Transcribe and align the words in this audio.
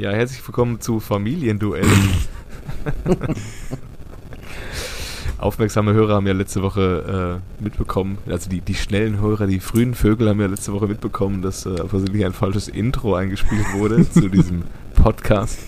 Ja, 0.00 0.12
herzlich 0.12 0.40
willkommen 0.48 0.80
zu 0.80 0.98
Familienduell. 0.98 1.84
Aufmerksame 5.36 5.92
Hörer 5.92 6.14
haben 6.14 6.26
ja 6.26 6.32
letzte 6.32 6.62
Woche 6.62 7.42
äh, 7.60 7.62
mitbekommen, 7.62 8.16
also 8.26 8.48
die, 8.48 8.62
die 8.62 8.76
schnellen 8.76 9.20
Hörer, 9.20 9.46
die 9.46 9.60
frühen 9.60 9.94
Vögel 9.94 10.30
haben 10.30 10.40
ja 10.40 10.46
letzte 10.46 10.72
Woche 10.72 10.86
mitbekommen, 10.86 11.42
dass 11.42 11.66
äh, 11.66 11.86
versehentlich 11.86 12.24
ein 12.24 12.32
falsches 12.32 12.68
Intro 12.68 13.14
eingespielt 13.14 13.74
wurde 13.74 14.10
zu 14.10 14.30
diesem 14.30 14.62
Podcast. 14.94 15.58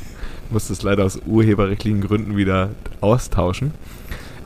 Ich 0.46 0.50
musste 0.50 0.72
es 0.72 0.82
leider 0.82 1.04
aus 1.04 1.20
urheberrechtlichen 1.26 2.00
Gründen 2.00 2.34
wieder 2.34 2.70
austauschen. 3.02 3.74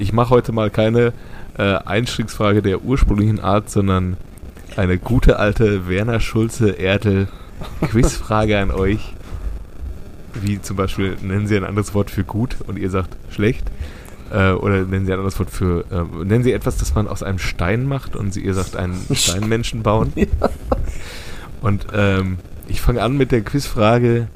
Ich 0.01 0.13
mache 0.13 0.31
heute 0.31 0.51
mal 0.51 0.71
keine 0.71 1.13
äh, 1.59 1.63
Einstiegsfrage 1.63 2.61
der 2.61 2.83
ursprünglichen 2.83 3.39
Art, 3.39 3.71
sondern 3.71 4.17
eine 4.75 4.99
gute 4.99 5.39
alte 5.39 5.89
Werner 5.89 6.19
Schulze-Erdel 6.19 7.29
Quizfrage 7.83 8.59
an 8.59 8.73
euch. 8.73 9.15
Wie 10.43 10.61
zum 10.61 10.77
Beispiel, 10.77 11.17
nennen 11.23 11.47
Sie 11.47 11.57
ein 11.57 11.65
anderes 11.65 11.95
Wort 11.95 12.11
für 12.11 12.25
gut 12.25 12.57
und 12.67 12.79
ihr 12.79 12.91
sagt 12.91 13.17
schlecht. 13.31 13.65
Äh, 14.33 14.53
oder 14.53 14.85
nennen 14.85 15.07
Sie 15.07 15.13
ein 15.13 15.19
anderes 15.19 15.39
Wort 15.39 15.51
für, 15.51 15.85
äh, 15.91 16.25
nennen 16.25 16.45
Sie 16.45 16.53
etwas, 16.53 16.77
das 16.77 16.95
man 16.95 17.09
aus 17.09 17.23
einem 17.23 17.39
Stein 17.39 17.87
macht 17.87 18.17
und 18.17 18.33
Sie, 18.35 18.41
ihr 18.41 18.55
sagt 18.55 18.77
einen 18.77 19.01
Steinmenschen 19.15 19.83
bauen. 19.83 20.13
Und 21.61 21.87
ähm, 21.93 22.39
ich 22.69 22.81
fange 22.81 23.03
an 23.03 23.17
mit 23.17 23.33
der 23.33 23.43
Quizfrage. 23.43 24.29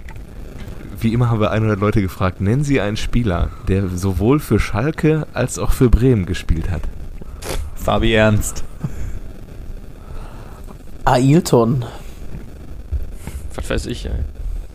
Wie 1.00 1.12
immer 1.12 1.30
haben 1.30 1.40
wir 1.40 1.50
100 1.50 1.80
Leute 1.80 2.02
gefragt. 2.02 2.40
Nennen 2.40 2.62
Sie 2.62 2.80
einen 2.80 2.96
Spieler, 2.96 3.50
der 3.68 3.88
sowohl 3.88 4.38
für 4.38 4.60
Schalke 4.60 5.26
als 5.32 5.58
auch 5.58 5.72
für 5.72 5.88
Bremen 5.88 6.26
gespielt 6.26 6.70
hat. 6.70 6.82
Fabi 7.74 8.12
Ernst. 8.12 8.64
Ailton. 11.04 11.84
Was 13.54 13.70
weiß 13.70 13.86
ich, 13.86 14.06
ey. 14.06 14.12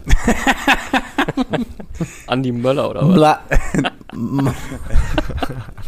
Andi 2.27 2.51
Möller 2.51 2.89
oder 2.89 3.07
was? 3.07 3.15
Mla 3.15 3.39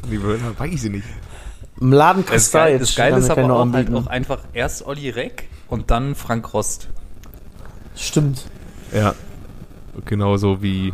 Die 0.09 0.21
Wörter 0.21 0.57
weiß 0.57 0.83
ich 0.85 0.91
nicht. 0.91 1.07
Mladen 1.79 2.25
Krstajic. 2.25 2.79
das 2.79 2.95
Geile 2.95 3.17
ist 3.17 3.29
aber 3.29 3.53
auch, 3.53 3.71
halt 3.71 3.93
auch 3.93 4.07
einfach 4.07 4.39
erst 4.53 4.85
Olli 4.85 5.09
Reck 5.09 5.47
und 5.67 5.91
dann 5.91 6.15
Frank 6.15 6.53
Rost. 6.53 6.89
Stimmt. 7.95 8.45
Ja. 8.93 9.13
Genauso 10.05 10.61
wie 10.61 10.93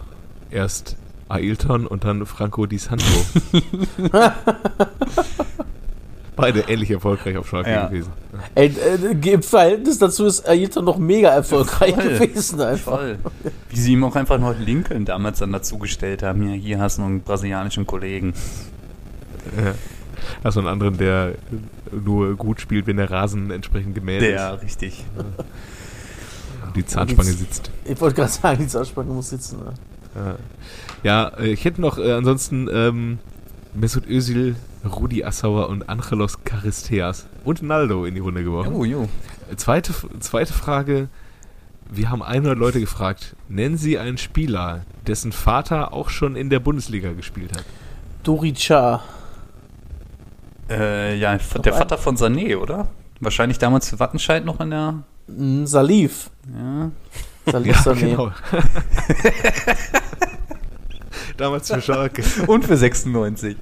erst 0.50 0.96
Ailton 1.30 1.88
und 1.88 2.04
dann 2.04 2.26
Franco 2.26 2.66
Di 2.66 2.78
Santo. 2.78 3.06
Beide 6.36 6.62
ähnlich 6.62 6.90
erfolgreich 6.90 7.38
auf 7.38 7.48
Schalke 7.48 7.70
Ja. 7.70 7.88
gewesen. 7.88 8.12
Ey, 8.56 8.68
äh, 8.68 9.32
im 9.34 9.44
Verhältnis 9.44 10.00
dazu 10.00 10.26
ist 10.26 10.48
Ailton 10.48 10.86
noch 10.86 10.98
mega 10.98 11.30
erfolgreich 11.30 11.94
Voll. 11.94 12.18
gewesen 12.18 12.62
einfach. 12.62 12.98
Voll. 12.98 13.18
Wie 13.70 13.80
sie 13.80 13.94
ihm 13.94 14.04
auch 14.04 14.16
einfach 14.16 14.40
noch 14.40 14.58
Lincoln 14.58 15.06
damals 15.06 15.40
dann 15.40 15.52
dazugestellt 15.52 16.24
haben. 16.24 16.50
Ja, 16.50 16.56
hier 16.56 16.80
hast 16.80 16.98
du 16.98 17.02
noch 17.02 17.10
einen 17.10 17.22
brasilianischen 17.22 17.86
Kollegen. 17.86 18.34
Ja. 19.58 19.76
Also 20.44 20.60
einen 20.62 20.70
anderen, 20.70 20.98
der 20.98 21.34
nur 21.92 22.36
gut 22.36 22.62
spielt, 22.62 22.88
wenn 22.88 22.98
der 22.98 23.12
Rasen 23.12 23.52
entsprechend 23.52 23.94
gemäht 23.94 24.22
Der, 24.22 24.62
richtig. 24.62 25.04
ist 25.18 25.36
und 26.74 26.76
die 26.76 26.86
Zahnspange 26.86 27.32
sitzt. 27.32 27.72
Ich 27.86 28.00
wollte 28.02 28.16
gerade 28.16 28.32
sagen, 28.32 28.60
die 28.62 28.68
Zahnspange 28.68 29.12
muss 29.12 29.30
sitzen. 29.30 29.60
Ne? 29.60 29.74
Ja, 30.16 30.36
ja 31.04 31.28
äh, 31.40 31.50
ich 31.50 31.66
hätte 31.66 31.82
noch 31.82 31.98
äh, 31.98 32.14
ansonsten 32.14 32.68
ähm, 32.72 33.20
Mesut 33.74 34.08
Özil, 34.08 34.56
Rudi 34.86 35.24
Assauer 35.24 35.70
und 35.70 35.88
Angelos 35.90 36.40
Charisteas 36.44 37.28
und 37.44 37.62
Naldo 37.62 38.06
in 38.06 38.16
die 38.16 38.22
Runde 38.22 38.44
geworfen. 38.44 38.74
Oh, 38.74 38.84
jo. 38.84 39.08
Zweite, 39.56 39.94
zweite 40.20 40.54
Frage. 40.54 41.08
Wir 41.90 42.10
haben 42.10 42.24
100 42.24 42.58
Leute 42.58 42.80
gefragt. 42.80 43.36
Nennen 43.50 43.78
Sie 43.78 44.00
einen 44.00 44.18
Spieler, 44.18 44.82
dessen 45.06 45.32
Vater 45.32 45.94
auch 45.94 46.10
schon 46.10 46.36
in 46.36 46.50
der 46.50 46.60
Bundesliga 46.60 47.12
gespielt 47.14 47.56
hat. 47.56 47.64
Dorica. 48.24 49.02
Äh, 50.70 51.18
ja, 51.18 51.38
der 51.38 51.74
Vater 51.74 51.98
von 51.98 52.16
Sané, 52.16 52.58
oder? 52.58 52.88
Wahrscheinlich 53.20 53.60
damals 53.60 53.90
für 53.90 54.00
Wattenscheid 54.00 54.46
noch 54.46 54.60
in 54.60 54.70
der. 54.70 55.04
Mm, 55.28 55.66
Salif. 55.66 56.30
Ja. 56.54 56.92
Salif 57.52 57.78
Sané. 57.86 58.00
genau. 58.00 58.32
Damals 61.38 61.72
für 61.72 61.82
Schalke. 61.82 62.24
Und 62.48 62.66
für 62.66 62.78
96. 62.78 63.58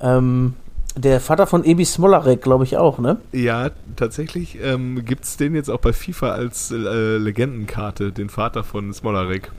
Ähm, 0.00 0.54
der 0.96 1.20
Vater 1.20 1.46
von 1.46 1.64
Ebi 1.64 1.84
Smolarek, 1.84 2.42
glaube 2.42 2.64
ich 2.64 2.76
auch, 2.76 2.98
ne? 2.98 3.18
Ja, 3.32 3.70
tatsächlich 3.96 4.58
ähm, 4.62 5.04
gibt 5.04 5.24
es 5.24 5.36
den 5.36 5.54
jetzt 5.54 5.68
auch 5.70 5.80
bei 5.80 5.92
FIFA 5.92 6.30
als 6.32 6.70
äh, 6.72 7.16
Legendenkarte, 7.18 8.10
den 8.12 8.28
Vater 8.30 8.64
von 8.64 8.92
Smolarek. 8.92 9.50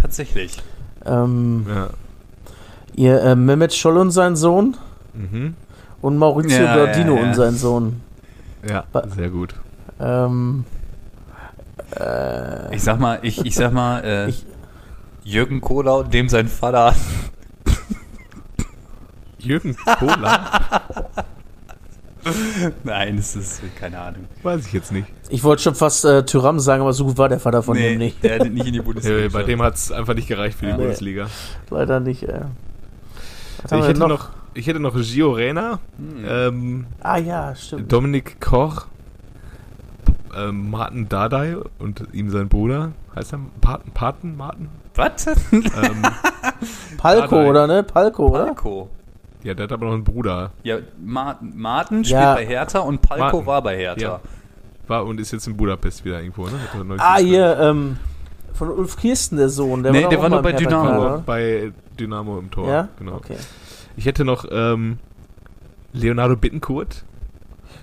Tatsächlich. 0.00 0.58
Ähm, 1.06 1.66
Ja. 1.68 1.90
ihr 2.94 3.22
äh, 3.22 3.34
Mehmet 3.36 3.74
Scholl 3.74 3.96
und 3.98 4.10
sein 4.10 4.36
Sohn 4.36 4.76
Mhm. 5.14 5.54
und 6.00 6.16
Maurizio 6.16 6.62
Ja, 6.64 6.74
Bordino 6.76 7.14
ja, 7.16 7.20
ja. 7.22 7.28
und 7.28 7.34
sein 7.34 7.54
Sohn. 7.54 8.00
Ja, 8.68 8.84
Ba- 8.92 9.06
sehr 9.08 9.28
gut. 9.30 9.54
Ähm, 10.00 10.64
äh, 11.98 12.74
Ich 12.74 12.82
sag 12.82 12.98
mal, 12.98 13.18
ich, 13.22 13.44
ich 13.44 13.54
sag 13.54 13.72
mal, 13.72 14.02
äh, 14.04 14.28
Ich- 14.30 14.46
Jürgen 15.24 15.60
Kohlau, 15.60 16.02
dem 16.02 16.28
sein 16.28 16.48
Vater. 16.48 16.94
Jürgen 19.44 19.76
Kohler? 19.98 20.50
Nein, 22.84 23.16
das 23.16 23.34
ist 23.34 23.60
keine 23.80 23.98
Ahnung. 23.98 24.26
Weiß 24.44 24.66
ich 24.66 24.72
jetzt 24.72 24.92
nicht. 24.92 25.08
ich 25.28 25.42
wollte 25.42 25.62
schon 25.62 25.74
fast 25.74 26.04
äh, 26.04 26.24
Tyram 26.24 26.60
sagen, 26.60 26.80
aber 26.82 26.92
so 26.92 27.04
gut 27.06 27.18
war 27.18 27.28
der 27.28 27.40
Vater 27.40 27.64
von 27.64 27.76
dem 27.76 27.98
nicht. 27.98 28.22
der 28.22 28.38
hat 28.38 28.48
nicht 28.52 28.66
in 28.66 28.72
die 28.74 28.80
Bundesliga. 28.80 29.18
Äh, 29.24 29.28
bei 29.28 29.42
dem 29.42 29.60
hat 29.60 29.74
es 29.74 29.90
einfach 29.90 30.14
nicht 30.14 30.28
gereicht 30.28 30.56
für 30.58 30.66
die 30.66 30.70
Ja. 30.70 30.76
Bundesliga. 30.76 31.26
Leider 31.70 31.98
nicht. 31.98 32.22
Äh. 32.22 32.42
Ich 33.64 33.70
hätte 33.72 33.94
denn 33.94 34.08
noch, 34.08 34.28
ich 34.54 34.66
hätte 34.68 34.78
noch 34.78 34.94
Gio 34.94 35.32
Reyna, 35.32 35.80
Hm. 35.98 36.24
ähm, 36.28 36.86
Ah 37.00 37.16
ja, 37.18 37.56
stimmt. 37.56 37.90
Dominik 37.92 38.40
Koch, 38.40 38.86
ähm, 40.36 40.70
Martin 40.70 41.08
Dardai 41.08 41.56
und 41.80 42.04
ihm 42.12 42.30
sein 42.30 42.48
Bruder. 42.48 42.92
Heißt 43.16 43.32
er 43.32 43.40
Paten? 43.60 43.90
Paten? 43.90 44.36
Martin? 44.36 44.68
Was? 44.94 45.26
Ähm, 45.26 45.34
Palko, 46.98 47.34
Dardai. 47.36 47.50
oder 47.50 47.66
ne? 47.66 47.82
Palko, 47.82 48.28
oder? 48.28 48.44
Palko. 48.46 48.90
Ja, 49.42 49.54
der 49.54 49.64
hat 49.64 49.72
aber 49.72 49.86
noch 49.86 49.94
einen 49.94 50.04
Bruder. 50.04 50.52
Ja, 50.62 50.78
Ma 51.02 51.38
Martin 51.40 52.04
spielt 52.04 52.20
Ja. 52.20 52.34
bei 52.34 52.46
Hertha 52.46 52.78
und 52.80 53.02
Palko 53.02 53.22
Martin. 53.24 53.46
war 53.46 53.62
bei 53.62 53.76
Hertha. 53.76 54.00
Ja. 54.00 54.20
War 54.88 55.04
und 55.06 55.20
ist 55.20 55.32
jetzt 55.32 55.46
in 55.46 55.56
Budapest 55.56 56.04
wieder 56.04 56.20
irgendwo, 56.20 56.46
ne? 56.46 56.58
Ah, 56.98 57.18
hier, 57.18 57.58
ähm, 57.60 57.96
von 58.54 58.68
Ulf 58.70 58.96
Kirsten, 58.96 59.36
der 59.36 59.48
Sohn. 59.48 59.82
Der 59.82 59.92
Nee, 59.92 60.02
doch 60.02 60.10
der 60.10 60.20
war 60.22 60.32
im 60.36 60.42
bei 60.42 60.52
Dynamo. 60.52 60.88
Kader, 61.00 61.22
Bei 61.24 61.72
Dynamo 61.98 62.38
im 62.38 62.50
Tor. 62.50 62.68
Ja? 62.68 62.88
Genau. 62.98 63.14
Okay. 63.14 63.36
Ich 63.96 64.06
hätte 64.06 64.24
noch 64.24 64.44
ähm, 64.50 64.98
Leonardo 65.92 66.36
Bittencourt, 66.36 67.04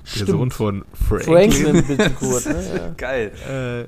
der 0.06 0.10
Stimmt. 0.10 0.30
Sohn 0.30 0.52
von 0.52 0.86
Franklin 0.94 1.52
Franklin. 1.52 1.86
Bittencourt, 1.88 2.46
ne? 2.48 2.64
Ja. 2.76 2.90
Geil. 2.98 3.32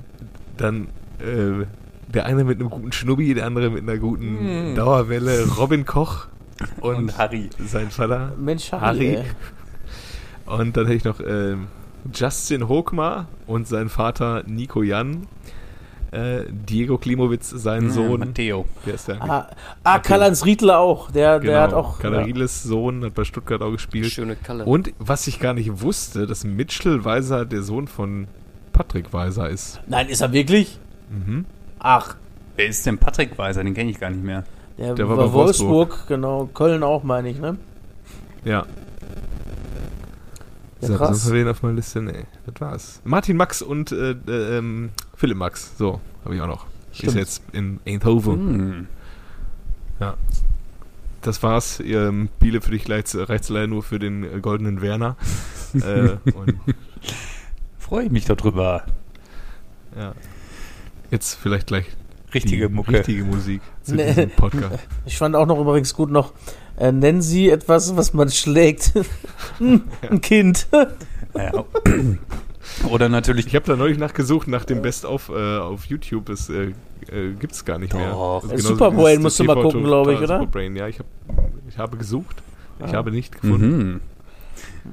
dann 0.56 0.88
äh, 1.20 1.66
der 2.12 2.26
eine 2.26 2.44
mit 2.44 2.60
einem 2.60 2.70
guten 2.70 2.92
Schnubbi, 2.92 3.34
der 3.34 3.46
andere 3.46 3.70
mit 3.70 3.82
einer 3.82 3.98
guten 3.98 4.72
Mm. 4.72 4.74
Dauerwelle, 4.74 5.46
Robin 5.58 5.84
Koch 5.86 6.26
und, 6.80 6.96
Und 6.96 7.18
Harry. 7.18 7.50
sein 7.58 7.90
Vater 7.90 8.32
Mensch, 8.36 8.72
Harry, 8.72 9.16
Harry. 9.16 10.58
Und 10.58 10.76
dann 10.76 10.86
hätte 10.86 10.96
ich 10.96 11.04
noch 11.04 11.20
ähm, 11.20 11.68
Justin 12.12 12.68
Hochmar 12.68 13.28
und 13.46 13.68
sein 13.68 13.88
Vater 13.88 14.42
Nico 14.46 14.82
Jan, 14.82 15.28
äh, 16.10 16.42
Diego 16.50 16.98
Klimowitz, 16.98 17.50
sein 17.50 17.84
Ja, 17.84 17.90
Sohn. 17.90 18.20
Matteo. 18.20 18.66
Wer 18.84 18.94
ist 18.94 19.08
der? 19.08 19.22
Ah, 19.22 19.48
ah 19.84 19.98
Karl-Heinz 19.98 20.44
Riedler 20.44 20.78
auch. 20.78 21.10
Der, 21.10 21.38
genau, 21.38 21.52
der 21.52 21.62
hat 21.62 21.72
auch. 21.72 21.98
Kalariles 22.00 22.62
Sohn, 22.62 23.04
hat 23.04 23.14
bei 23.14 23.24
Stuttgart 23.24 23.62
auch 23.62 23.72
gespielt. 23.72 24.12
Schöne 24.12 24.36
Kalle. 24.36 24.64
Und 24.64 24.92
was 24.98 25.26
ich 25.26 25.38
gar 25.40 25.54
nicht 25.54 25.80
wusste, 25.80 26.26
dass 26.26 26.44
Mitchell 26.44 27.04
Weiser 27.04 27.46
der 27.46 27.62
Sohn 27.62 27.86
von 27.88 28.26
Patrick 28.72 29.12
Weiser 29.12 29.48
ist. 29.48 29.80
Nein, 29.86 30.08
ist 30.08 30.20
er 30.20 30.32
wirklich? 30.32 30.78
Mhm. 31.10 31.46
Ach, 31.78 32.16
Wer 32.56 32.66
ist 32.66 32.84
denn 32.84 32.98
Patrick 32.98 33.38
Weiser? 33.38 33.64
Den 33.64 33.74
kenne 33.74 33.90
ich 33.90 33.98
gar 33.98 34.10
nicht 34.10 34.22
mehr. 34.22 34.44
Der, 34.82 34.94
Der 34.94 35.08
war, 35.08 35.16
bei 35.16 35.32
Wolfsburg, 35.32 35.70
Wolfsburg. 35.70 36.08
genau. 36.08 36.46
Köln 36.52 36.82
auch, 36.82 37.02
meine 37.02 37.30
ich, 37.30 37.38
ne? 37.38 37.56
Ja. 38.44 38.66
Ja, 40.80 40.88
so, 40.88 40.96
krass. 40.96 41.08
sonst 41.08 41.32
wir 41.32 41.44
den 41.44 41.48
auf 41.48 41.62
meiner 41.62 41.76
Liste. 41.76 42.02
Nee, 42.02 42.24
das 42.44 42.60
war's. 42.60 43.00
Martin 43.04 43.36
Max 43.36 43.62
und 43.62 43.92
äh, 43.92 44.16
äh, 44.26 44.58
ähm, 44.58 44.90
Philipp 45.14 45.36
Max. 45.36 45.78
So, 45.78 46.00
habe 46.24 46.34
ich 46.34 46.40
auch 46.40 46.48
noch. 46.48 46.66
Stimmt. 46.90 47.12
Ist 47.12 47.18
jetzt 47.18 47.42
in 47.52 47.78
Eindhoven. 47.86 48.86
Hm. 50.00 50.14
Das 51.20 51.40
war's. 51.44 51.78
Ihr 51.78 52.08
ähm, 52.08 52.28
Biele 52.40 52.60
für 52.60 52.72
dich 52.72 52.90
reicht 52.90 53.14
reicht's 53.14 53.48
leider 53.48 53.68
nur 53.68 53.84
für 53.84 54.00
den 54.00 54.24
äh, 54.24 54.40
goldenen 54.40 54.82
Werner. 54.82 55.16
äh, 55.74 56.16
Freue 57.78 58.06
ich 58.06 58.10
mich 58.10 58.24
darüber. 58.24 58.84
ja. 59.96 60.14
Jetzt 61.12 61.34
vielleicht 61.34 61.68
gleich 61.68 61.86
Richtige 62.34 62.68
die 62.68 62.74
Mucke. 62.74 62.92
richtige 62.92 63.22
Musik 63.24 63.60
zu 63.82 63.94
Nee. 63.94 64.06
diesem 64.08 64.30
Podcast. 64.30 64.78
Ich 65.06 65.18
fand 65.18 65.34
auch 65.36 65.46
noch 65.46 65.58
übrigens 65.60 65.94
gut 65.94 66.10
noch, 66.10 66.32
äh, 66.78 66.92
nennen 66.92 67.22
Sie 67.22 67.48
etwas, 67.50 67.96
was 67.96 68.12
man 68.14 68.30
schlägt. 68.30 68.92
Hm, 69.58 69.82
Ein 70.10 70.20
Kind. 70.20 70.66
Ja, 71.34 71.64
Oder 72.90 73.08
natürlich. 73.08 73.46
Ich 73.46 73.54
habe 73.54 73.64
da 73.66 73.74
neulich 73.76 73.96
nachgesucht 73.98 74.48
nach 74.48 74.64
dem 74.66 74.82
Best-of 74.82 75.30
äh, 75.30 75.58
auf 75.58 75.86
YouTube. 75.86 76.26
Das 76.26 76.48
äh, 76.50 76.72
äh, 77.10 77.32
gibt 77.38 77.52
es 77.54 77.64
gar 77.64 77.78
nicht 77.78 77.94
mehr. 77.94 78.10
Doch. 78.10 78.42
Das 78.42 78.52
ist 78.60 78.64
Äh, 78.66 78.68
Superbrain 78.68 79.22
musst 79.22 79.38
du 79.40 79.44
mal 79.44 79.60
gucken, 79.60 79.82
glaub 79.82 80.08
ich, 80.08 80.18
oder? 80.18 80.38
Superbrain, 80.40 80.76
ja. 80.76 80.88
Ich, 80.88 80.98
hab, 80.98 81.06
ich 81.68 81.78
habe 81.78 81.96
gesucht. 81.96 82.36
Ich 82.84 82.92
Ah. 82.92 82.96
habe 82.98 83.10
nicht 83.10 83.40
gefunden. 83.40 83.92
Mhm. 83.94 84.00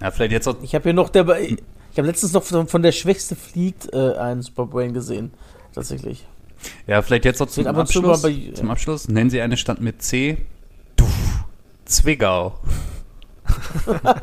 Ja, 0.01 0.11
vielleicht 0.11 0.31
jetzt 0.31 0.47
auch. 0.47 0.55
Ich 0.61 0.73
habe 0.75 0.83
hier 0.83 0.93
noch 0.93 1.09
der. 1.09 1.27
Ich 1.41 1.57
habe 1.97 2.07
letztens 2.07 2.33
noch 2.33 2.43
von, 2.43 2.67
von 2.67 2.81
der 2.83 2.91
Schwächste 2.91 3.35
fliegt 3.35 3.91
äh, 3.93 4.13
einen 4.13 4.41
Superbrain 4.41 4.93
gesehen. 4.93 5.31
Tatsächlich. 5.73 6.25
Ja, 6.87 7.01
vielleicht 7.01 7.25
jetzt 7.25 7.39
noch 7.39 7.47
zum 7.47 7.65
ab 7.67 7.77
Abschluss. 7.77 8.21
bei- 8.21 8.51
zum 8.53 8.69
Abschluss. 8.71 9.07
Nennen 9.07 9.29
Sie 9.29 9.39
eine 9.41 9.57
Stadt 9.57 9.79
mit 9.81 10.01
C. 10.01 10.37
Du. 10.95 11.05
Zwickau. 11.85 12.59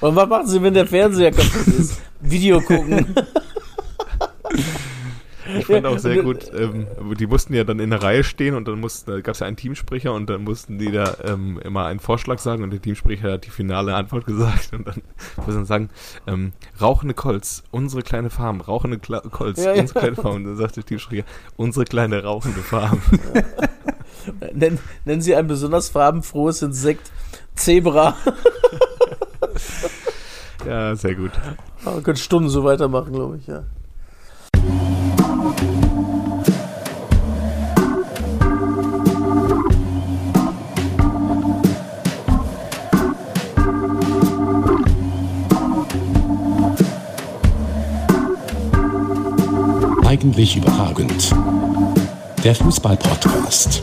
Und 0.00 0.16
was 0.16 0.28
machen 0.28 0.46
sie, 0.46 0.62
wenn 0.62 0.74
der 0.74 0.86
Fernseher 0.86 1.30
kaputt 1.32 1.66
ist? 1.68 2.00
Video 2.20 2.60
gucken. 2.60 3.14
Ich 5.58 5.66
fand 5.66 5.86
auch 5.86 5.98
sehr 5.98 6.16
Ja, 6.16 6.22
gut, 6.22 6.50
ähm, 6.54 6.86
die 7.18 7.26
mussten 7.26 7.54
ja 7.54 7.64
dann 7.64 7.78
in 7.80 7.90
der 7.90 8.02
Reihe 8.02 8.24
stehen 8.24 8.54
und 8.54 8.66
dann 8.68 8.80
mussten, 8.80 9.22
gab 9.22 9.34
es 9.34 9.40
ja 9.40 9.46
einen 9.46 9.56
Teamsprecher 9.56 10.12
und 10.12 10.28
dann 10.30 10.44
mussten 10.44 10.78
die 10.78 10.90
da 10.92 11.16
ähm, 11.24 11.58
immer 11.62 11.86
einen 11.86 12.00
Vorschlag 12.00 12.38
sagen 12.38 12.62
und 12.62 12.70
der 12.72 12.80
Teamsprecher 12.82 13.32
hat 13.32 13.46
die 13.46 13.50
finale 13.50 13.94
Antwort 13.94 14.26
gesagt 14.26 14.72
und 14.72 14.86
dann 14.86 15.02
muss 15.36 15.54
man 15.54 15.64
sagen, 15.64 15.90
ähm, 16.26 16.52
rauchende 16.80 17.14
Colts, 17.14 17.62
unsere 17.70 18.02
kleine 18.02 18.30
Farm, 18.30 18.60
rauchende 18.60 18.98
Kla 18.98 19.20
Colts, 19.20 19.62
Ja, 19.62 19.74
ja. 19.74 19.80
unsere 19.82 20.00
kleine 20.00 20.16
Farm. 20.16 20.34
Und 20.36 20.44
dann 20.44 20.56
sagt 20.56 20.76
der 20.76 20.84
Teamsprecher, 20.84 21.24
unsere 21.56 21.84
kleine 21.84 22.22
rauchende 22.22 22.60
Farm. 22.60 23.00
Nennen, 24.54 24.78
nennen 25.04 25.20
sie 25.20 25.36
ein 25.36 25.46
besonders 25.46 25.90
farbenfrohes 25.90 26.62
Insekt 26.62 27.12
Zebra. 27.56 28.16
ja, 30.66 30.94
sehr 30.96 31.14
gut. 31.14 31.32
Man 31.84 32.02
könnte 32.02 32.20
Stunden 32.20 32.48
so 32.48 32.64
weitermachen, 32.64 33.12
glaube 33.12 33.36
ich, 33.36 33.46
ja. 33.46 33.64
Eigentlich 50.06 50.56
überragend. 50.56 51.34
Der 52.42 52.54
Fußball-Podcast. 52.54 53.82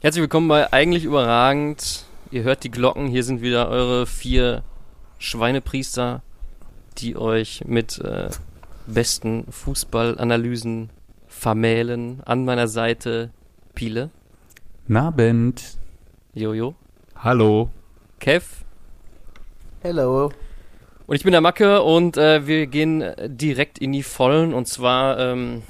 Herzlich 0.00 0.22
willkommen 0.22 0.48
bei 0.48 0.72
Eigentlich 0.72 1.04
überragend. 1.04 2.06
Ihr 2.32 2.42
hört 2.42 2.64
die 2.64 2.70
Glocken. 2.72 3.06
Hier 3.06 3.22
sind 3.22 3.40
wieder 3.40 3.68
eure 3.68 4.06
vier 4.06 4.64
Schweinepriester, 5.18 6.22
die 6.98 7.16
euch 7.16 7.62
mit 7.66 7.98
äh, 7.98 8.30
besten 8.86 9.46
Fußballanalysen 9.50 10.90
vermählen. 11.26 12.22
An 12.24 12.44
meiner 12.44 12.68
Seite 12.68 13.30
Piele, 13.74 14.10
Nabend. 14.86 15.78
Jojo, 16.34 16.74
Hallo. 17.16 17.70
Kev 18.20 18.44
Hello. 19.82 20.30
und 21.06 21.16
ich 21.16 21.22
bin 21.24 21.32
der 21.32 21.40
Macke 21.40 21.82
und 21.82 22.16
äh, 22.16 22.46
wir 22.46 22.66
gehen 22.66 23.04
direkt 23.26 23.78
in 23.78 23.92
die 23.92 24.02
Vollen 24.02 24.54
und 24.54 24.66
zwar, 24.66 25.18
ähm, 25.18 25.62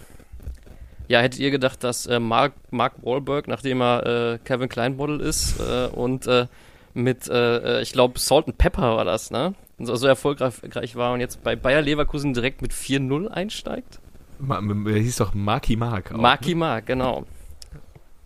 ja, 1.09 1.21
hättet 1.21 1.41
ihr 1.41 1.51
gedacht, 1.51 1.83
dass 1.85 2.07
äh, 2.07 2.19
Mark, 2.21 2.53
Mark 2.71 2.95
Wahlberg, 3.03 3.49
nachdem 3.49 3.81
er 3.83 4.07
äh, 4.35 4.39
Kevin 4.45 4.69
Kleinbottle 4.69 5.23
ist 5.23 5.61
äh, 5.61 5.87
und 5.89 6.27
äh, 6.27 6.47
mit, 6.95 7.29
äh, 7.29 7.81
ich 7.83 7.93
glaube, 7.93 8.19
Salt 8.19 8.47
and 8.47 8.59
Pepper 8.59 8.97
war 8.97 9.05
das, 9.05 9.31
ne? 9.31 9.55
So, 9.79 9.97
so 9.97 10.07
erfolgreich 10.07 10.97
war 10.97 11.13
und 11.15 11.21
jetzt 11.21 11.43
bei 11.43 11.57
Bayer 11.57 11.83
Leverkusen 11.83 12.33
direkt 12.33 12.63
mit 12.63 12.73
4-0 12.73 13.29
einsteigt? 13.29 14.01
Ma, 14.39 14.61
er 14.61 14.99
hieß 14.99 15.17
doch 15.17 15.35
Marky 15.35 15.77
Mark. 15.77 16.13
auch, 16.13 16.19
Marky 16.19 16.51
ne? 16.51 16.57
Mark, 16.57 16.87
genau. 16.87 17.25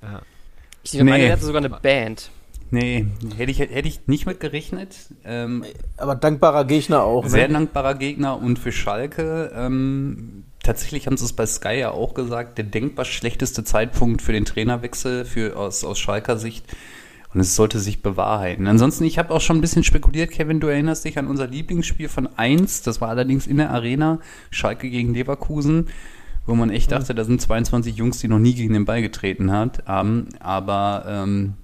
Ja. 0.02 0.22
Ich 0.82 0.94
meine, 0.94 1.18
Nee. 1.18 1.26
er 1.26 1.32
hatte 1.32 1.44
sogar 1.44 1.60
eine 1.60 1.70
Band. 1.70 2.30
Nee, 2.70 3.06
hätte 3.36 3.50
ich, 3.50 3.60
hätte 3.60 3.88
ich 3.88 4.06
nicht 4.08 4.26
mit 4.26 4.40
gerechnet. 4.40 4.94
Ähm, 5.24 5.64
Aber 5.96 6.14
dankbarer 6.14 6.64
Gegner 6.66 7.02
auch. 7.02 7.24
Ne? 7.24 7.30
Sehr 7.30 7.48
dankbarer 7.48 7.94
Gegner 7.94 8.38
und 8.38 8.58
für 8.58 8.72
Schalke. 8.72 9.50
Ähm, 9.54 10.44
tatsächlich 10.62 11.06
haben 11.06 11.16
sie 11.16 11.24
es 11.24 11.32
bei 11.32 11.46
Sky 11.46 11.78
ja 11.78 11.92
auch 11.92 12.12
gesagt, 12.12 12.58
der 12.58 12.66
denkbar 12.66 13.06
schlechteste 13.06 13.64
Zeitpunkt 13.64 14.20
für 14.20 14.32
den 14.32 14.44
Trainerwechsel 14.44 15.24
für, 15.24 15.56
aus, 15.56 15.82
aus 15.82 15.98
Schalker 15.98 16.36
Sicht. 16.36 16.66
Und 17.34 17.40
es 17.40 17.56
sollte 17.56 17.78
sich 17.78 18.02
bewahrheiten. 18.02 18.66
Ansonsten, 18.66 19.04
ich 19.04 19.18
habe 19.18 19.34
auch 19.34 19.40
schon 19.40 19.58
ein 19.58 19.60
bisschen 19.60 19.84
spekuliert, 19.84 20.30
Kevin, 20.30 20.60
du 20.60 20.68
erinnerst 20.68 21.04
dich 21.04 21.18
an 21.18 21.26
unser 21.26 21.46
Lieblingsspiel 21.46 22.08
von 22.08 22.28
1, 22.36 22.82
das 22.82 23.00
war 23.00 23.10
allerdings 23.10 23.46
in 23.46 23.58
der 23.58 23.70
Arena, 23.70 24.18
Schalke 24.50 24.88
gegen 24.88 25.12
Leverkusen, 25.12 25.88
wo 26.46 26.54
man 26.54 26.70
echt 26.70 26.90
dachte, 26.90 27.14
da 27.14 27.24
sind 27.24 27.42
22 27.42 27.96
Jungs, 27.96 28.18
die 28.18 28.28
noch 28.28 28.38
nie 28.38 28.54
gegen 28.54 28.72
den 28.72 28.86
Ball 28.86 29.02
getreten 29.02 29.52
hat, 29.52 29.84
haben. 29.86 30.28
Aber 30.40 31.04
ähm, 31.06 31.54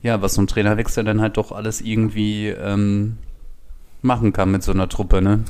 ja, 0.00 0.22
was 0.22 0.34
so 0.34 0.42
ein 0.42 0.46
Trainerwechsel 0.46 1.04
dann 1.04 1.20
halt 1.20 1.36
doch 1.36 1.52
alles 1.52 1.82
irgendwie 1.82 2.48
ähm, 2.48 3.18
machen 4.00 4.32
kann 4.32 4.50
mit 4.50 4.62
so 4.62 4.72
einer 4.72 4.88
Truppe, 4.88 5.20
ne? 5.20 5.44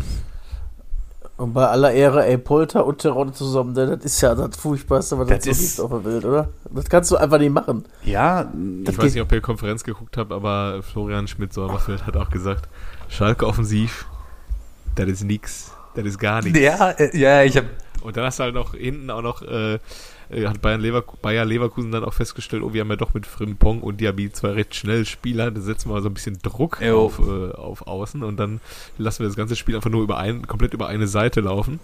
Und 1.36 1.52
bei 1.52 1.66
aller 1.66 1.90
Ehre, 1.92 2.24
ey, 2.26 2.38
Polter 2.38 2.86
und 2.86 2.98
Terodde 2.98 3.32
zusammen, 3.32 3.72
ne, 3.72 3.96
das 3.96 4.04
ist 4.04 4.20
ja 4.20 4.34
das 4.36 4.56
Furchtbarste, 4.56 5.18
was 5.18 5.26
Das 5.28 5.38
das 5.44 5.44
so 5.44 5.50
ist- 5.64 5.76
gibt 5.76 5.80
auf 5.80 5.90
der 6.02 6.12
Welt, 6.12 6.24
oder? 6.24 6.48
Das 6.70 6.84
kannst 6.88 7.10
du 7.10 7.16
einfach 7.16 7.38
nicht 7.38 7.52
machen. 7.52 7.84
Ja, 8.04 8.42
Ich 8.42 8.84
Das 8.84 8.96
weiß 8.96 9.04
geht- 9.06 9.14
nicht, 9.14 9.22
ob 9.22 9.32
ihr 9.32 9.40
Konferenz 9.40 9.82
geguckt 9.82 10.16
habt, 10.16 10.30
aber 10.30 10.80
Florian 10.84 11.26
Schmidt-Sommerfeld 11.26 12.06
hat 12.06 12.16
auch 12.16 12.30
gesagt, 12.30 12.68
Schalke 13.08 13.46
offensiv, 13.48 14.06
das 14.94 15.08
ist 15.08 15.24
nix, 15.24 15.72
das 15.96 16.04
ist 16.04 16.18
gar 16.18 16.40
nichts. 16.40 16.58
ja, 16.58 16.90
äh, 16.92 17.16
ja, 17.18 17.42
ich 17.42 17.56
habe 17.56 17.66
Und 18.02 18.16
dann 18.16 18.24
hast 18.26 18.38
du 18.38 18.44
halt 18.44 18.54
noch 18.54 18.74
hinten 18.74 19.10
auch 19.10 19.22
noch, 19.22 19.42
äh, 19.42 19.78
äh, 20.30 20.46
hat 20.46 20.60
Bayern, 20.60 20.80
Lever 20.80 21.02
Bayer 21.22 21.44
Leverkusen 21.44 21.92
dann 21.92 22.04
auch 22.04 22.14
festgestellt, 22.14 22.62
oh, 22.62 22.72
wir 22.72 22.80
haben 22.80 22.90
ja 22.90 22.96
doch 22.96 23.14
mit 23.14 23.26
Frimpong 23.26 23.82
und 23.82 24.00
Diaby 24.00 24.32
zwei 24.32 24.50
recht 24.50 24.74
schnelle 24.74 25.04
Spieler, 25.04 25.50
da 25.50 25.60
setzen 25.60 25.88
wir 25.88 25.94
mal 25.94 26.02
so 26.02 26.08
ein 26.08 26.14
bisschen 26.14 26.38
Druck 26.42 26.82
auf, 26.82 27.18
äh, 27.18 27.52
auf 27.52 27.86
Außen 27.86 28.22
und 28.22 28.36
dann 28.38 28.60
lassen 28.98 29.20
wir 29.20 29.26
das 29.26 29.36
ganze 29.36 29.56
Spiel 29.56 29.76
einfach 29.76 29.90
nur 29.90 30.02
über 30.02 30.18
ein, 30.18 30.46
komplett 30.46 30.74
über 30.74 30.88
eine 30.88 31.06
Seite 31.06 31.40
laufen. 31.40 31.80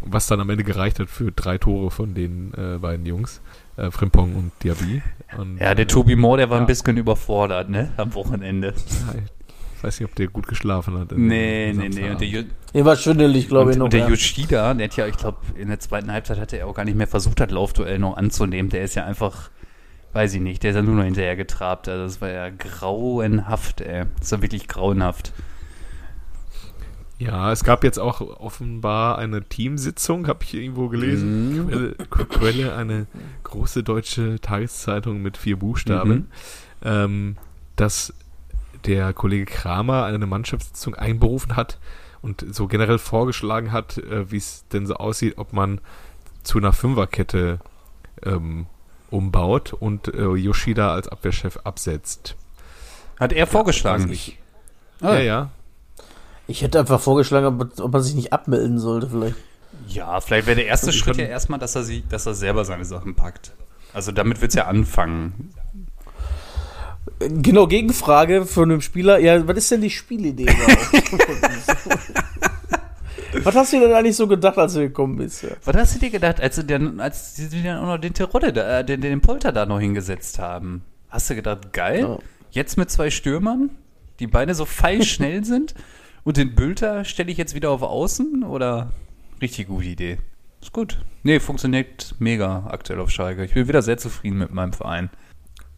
Was 0.00 0.28
dann 0.28 0.40
am 0.40 0.48
Ende 0.48 0.62
gereicht 0.62 1.00
hat 1.00 1.10
für 1.10 1.32
drei 1.32 1.58
Tore 1.58 1.90
von 1.90 2.14
den 2.14 2.54
äh, 2.54 2.78
beiden 2.78 3.04
Jungs, 3.04 3.40
äh, 3.76 3.90
Frimpong 3.90 4.36
und 4.36 4.52
Diaby. 4.62 5.02
Und, 5.36 5.58
ja, 5.58 5.74
der 5.74 5.88
Tobi 5.88 6.14
Moore, 6.14 6.38
der 6.38 6.50
war 6.50 6.58
ja. 6.58 6.62
ein 6.62 6.68
bisschen 6.68 6.96
überfordert, 6.96 7.68
ne? 7.68 7.90
Am 7.96 8.14
Wochenende. 8.14 8.74
ja, 8.78 9.20
ich 9.78 9.84
weiß 9.84 10.00
nicht, 10.00 10.08
ob 10.10 10.14
der 10.16 10.26
gut 10.28 10.46
geschlafen 10.46 10.98
hat. 10.98 11.12
Nee, 11.12 11.72
nee, 11.74 11.88
nee. 11.88 12.10
Und 12.10 12.20
der. 12.20 12.28
Ju- 12.28 12.46
Der 12.74 12.84
war 12.84 12.96
schwindelig, 12.96 13.48
glaube 13.48 13.70
ich, 13.70 13.76
noch. 13.76 13.84
und 13.84 13.92
der 13.92 14.00
ja. 14.00 14.08
Yoshida, 14.08 14.74
der 14.74 14.84
hat 14.88 14.96
ja, 14.96 15.06
ich 15.06 15.16
glaube, 15.16 15.38
in 15.56 15.68
der 15.68 15.78
zweiten 15.80 16.12
Halbzeit 16.12 16.38
hat 16.38 16.52
er 16.52 16.66
auch 16.66 16.74
gar 16.74 16.84
nicht 16.84 16.96
mehr 16.96 17.06
versucht, 17.06 17.40
das 17.40 17.50
Laufduell 17.50 17.98
noch 17.98 18.16
anzunehmen. 18.16 18.70
Der 18.70 18.82
ist 18.82 18.94
ja 18.96 19.04
einfach, 19.06 19.50
weiß 20.12 20.34
ich 20.34 20.40
nicht, 20.40 20.62
der 20.62 20.70
ist 20.70 20.76
ja 20.76 20.82
nur 20.82 20.96
noch 20.96 21.04
hinterher 21.04 21.36
getrabt. 21.36 21.88
Also 21.88 22.02
das 22.04 22.20
war 22.20 22.28
ja 22.30 22.50
grauenhaft, 22.50 23.80
ey. 23.80 24.04
Das 24.20 24.32
war 24.32 24.42
wirklich 24.42 24.68
grauenhaft. 24.68 25.32
Ja, 27.18 27.50
es 27.50 27.64
gab 27.64 27.82
jetzt 27.82 27.98
auch 27.98 28.20
offenbar 28.20 29.18
eine 29.18 29.42
Teamsitzung, 29.42 30.28
habe 30.28 30.44
ich 30.44 30.54
irgendwo 30.54 30.88
gelesen. 30.88 31.64
Mhm. 31.66 31.68
Quelle, 31.68 31.94
Quelle, 32.28 32.74
eine 32.76 33.06
große 33.42 33.82
deutsche 33.82 34.40
Tageszeitung 34.40 35.20
mit 35.20 35.36
vier 35.36 35.56
Buchstaben, 35.58 36.10
Mhm. 36.12 36.26
ähm, 36.84 37.36
dass 37.74 38.14
der 38.84 39.12
Kollege 39.12 39.44
Kramer 39.46 40.04
eine 40.04 40.26
Mannschaftssitzung 40.26 40.94
einberufen 40.94 41.56
hat 41.56 41.78
und 42.22 42.44
so 42.54 42.66
generell 42.66 42.98
vorgeschlagen 42.98 43.72
hat, 43.72 43.98
äh, 43.98 44.30
wie 44.30 44.36
es 44.36 44.64
denn 44.72 44.86
so 44.86 44.94
aussieht, 44.94 45.38
ob 45.38 45.52
man 45.52 45.80
zu 46.42 46.58
einer 46.58 46.72
Fünferkette 46.72 47.60
ähm, 48.24 48.66
umbaut 49.10 49.72
und 49.72 50.08
äh, 50.08 50.34
Yoshida 50.34 50.92
als 50.92 51.08
Abwehrchef 51.08 51.58
absetzt. 51.64 52.36
Hat 53.18 53.32
er 53.32 53.46
vorgeschlagen? 53.46 54.04
weiß 54.04 54.10
nicht. 54.10 54.38
Ah, 55.00 55.14
Ja, 55.14 55.20
ja. 55.20 55.50
Ich 56.46 56.62
hätte 56.62 56.80
einfach 56.80 57.00
vorgeschlagen, 57.00 57.46
ob, 57.46 57.78
ob 57.80 57.92
man 57.92 58.02
sich 58.02 58.14
nicht 58.14 58.32
abmelden 58.32 58.78
sollte, 58.78 59.10
vielleicht. 59.10 59.36
Ja, 59.86 60.20
vielleicht 60.20 60.46
wäre 60.46 60.56
der 60.56 60.66
erste 60.66 60.90
Ich 60.90 60.98
Schritt 60.98 61.18
ja 61.18 61.26
erstmal, 61.26 61.58
dass 61.58 61.74
er, 61.74 61.82
sie, 61.82 62.04
dass 62.08 62.26
er 62.26 62.34
selber 62.34 62.64
seine 62.64 62.84
Sachen 62.84 63.14
packt. 63.14 63.52
Also 63.92 64.12
damit 64.12 64.40
wird 64.40 64.50
es 64.50 64.54
ja 64.54 64.66
anfangen. 64.66 65.52
Genau, 67.20 67.66
Gegenfrage 67.66 68.46
von 68.46 68.70
einem 68.70 68.80
Spieler. 68.80 69.18
Ja, 69.18 69.46
was 69.46 69.56
ist 69.58 69.70
denn 69.72 69.80
die 69.80 69.90
Spielidee 69.90 70.46
was 73.42 73.54
hast 73.54 73.72
du 73.72 73.80
denn 73.80 73.92
eigentlich 73.92 74.16
so 74.16 74.26
gedacht, 74.26 74.56
als 74.58 74.74
du 74.74 74.80
gekommen 74.80 75.16
bist? 75.16 75.42
Ja? 75.42 75.50
Was 75.64 75.76
hast 75.76 75.94
du 75.96 75.98
dir 76.00 76.10
gedacht, 76.10 76.40
als 76.40 76.56
sie 76.56 76.64
dann, 76.64 77.00
als 77.00 77.36
sie 77.36 77.62
dann 77.62 77.78
auch 77.78 77.86
noch 77.86 77.98
den 77.98 78.14
Terodde, 78.14 78.52
da, 78.52 78.80
äh, 78.80 78.84
den, 78.84 79.00
den 79.00 79.20
Polter 79.20 79.52
da 79.52 79.66
noch 79.66 79.80
hingesetzt 79.80 80.38
haben? 80.38 80.82
Hast 81.08 81.28
du 81.30 81.34
gedacht, 81.34 81.72
geil, 81.72 82.00
Ja. 82.02 82.18
jetzt 82.50 82.76
mit 82.78 82.90
zwei 82.90 83.10
Stürmern, 83.10 83.70
die 84.20 84.26
beide 84.26 84.54
so 84.54 84.64
feilschnell 84.64 85.44
sind 85.46 85.74
und 86.24 86.36
den 86.36 86.54
Bülter 86.54 87.04
stelle 87.04 87.30
ich 87.32 87.38
jetzt 87.38 87.54
wieder 87.54 87.70
auf 87.70 87.82
Außen 87.82 88.44
oder 88.44 88.92
richtig 89.42 89.68
gute 89.68 89.86
Idee? 89.88 90.18
Ist 90.60 90.72
gut. 90.72 90.98
Nee, 91.22 91.38
funktioniert 91.40 92.14
mega 92.18 92.66
aktuell 92.68 93.00
auf 93.00 93.10
Schalke. 93.10 93.44
Ich 93.44 93.54
bin 93.54 93.68
wieder 93.68 93.82
sehr 93.82 93.96
zufrieden 93.96 94.38
mit 94.38 94.52
meinem 94.52 94.72
Verein. 94.72 95.08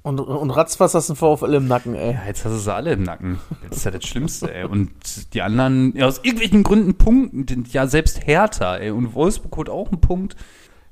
Und, 0.02 0.18
und 0.18 0.50
ratzfatz 0.50 0.94
hast 0.94 1.10
du 1.10 1.14
VfL 1.14 1.52
im 1.54 1.66
Nacken, 1.68 1.94
ey. 1.94 2.14
Ja, 2.14 2.20
jetzt 2.26 2.44
hast 2.46 2.52
du 2.52 2.58
sie 2.58 2.72
alle 2.72 2.92
im 2.92 3.02
Nacken. 3.02 3.38
Das 3.68 3.78
ist 3.78 3.84
ja 3.84 3.90
das 3.90 4.04
Schlimmste, 4.06 4.52
ey. 4.52 4.64
Und 4.64 4.90
die 5.34 5.42
anderen, 5.42 5.94
ja, 5.94 6.06
aus 6.06 6.20
irgendwelchen 6.22 6.62
Gründen 6.62 6.94
punkten, 6.94 7.64
ja, 7.70 7.86
selbst 7.86 8.26
Hertha, 8.26 8.76
ey. 8.78 8.90
Und 8.92 9.12
Wolfsburg 9.14 9.54
holt 9.56 9.68
auch 9.68 9.90
einen 9.92 10.00
Punkt. 10.00 10.36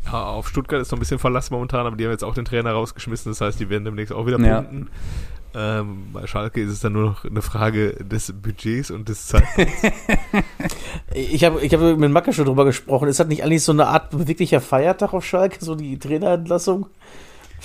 Ja, 0.05 0.25
auf 0.27 0.49
Stuttgart 0.49 0.81
ist 0.83 0.91
noch 0.91 0.99
ein 0.99 1.01
bisschen 1.01 1.19
Verlass 1.19 1.51
momentan, 1.51 1.87
aber 1.87 1.97
die 1.97 2.05
haben 2.05 2.13
jetzt 2.13 2.23
auch 2.25 2.35
den 2.35 2.45
Trainer 2.45 2.73
rausgeschmissen. 2.73 3.33
Das 3.33 3.41
heißt, 3.41 3.59
die 3.59 3.71
werden 3.71 3.85
demnächst 3.85 4.13
auch 4.13 4.27
wieder 4.27 4.39
Ja. 4.41 4.57
punkten. 4.61 4.89
Ähm, 5.55 6.09
bei 6.13 6.27
Schalke 6.27 6.61
ist 6.61 6.71
es 6.71 6.81
dann 6.81 6.93
nur 6.93 7.05
noch 7.05 7.25
eine 7.25 7.41
Frage 7.41 7.95
des 8.05 8.33
Budgets 8.33 8.91
und 8.91 9.09
des 9.09 9.27
Zeitpunkts. 9.29 9.73
Ich 11.15 11.43
habe 11.45 11.63
ich 11.63 11.73
hab 11.73 11.81
mit 11.81 12.11
Macke 12.13 12.35
schon 12.35 12.45
drüber 12.45 12.67
gesprochen. 12.67 13.09
Ist 13.09 13.19
das 13.19 13.27
nicht 13.29 13.43
eigentlich 13.43 13.63
so 13.65 13.73
eine 13.73 13.87
Art 13.87 14.11
beweglicher 14.11 14.61
Feiertag 14.61 15.15
auf 15.15 15.25
Schalke, 15.25 15.65
so 15.65 15.75
die 15.75 15.99
Trainerentlassung? 15.99 16.87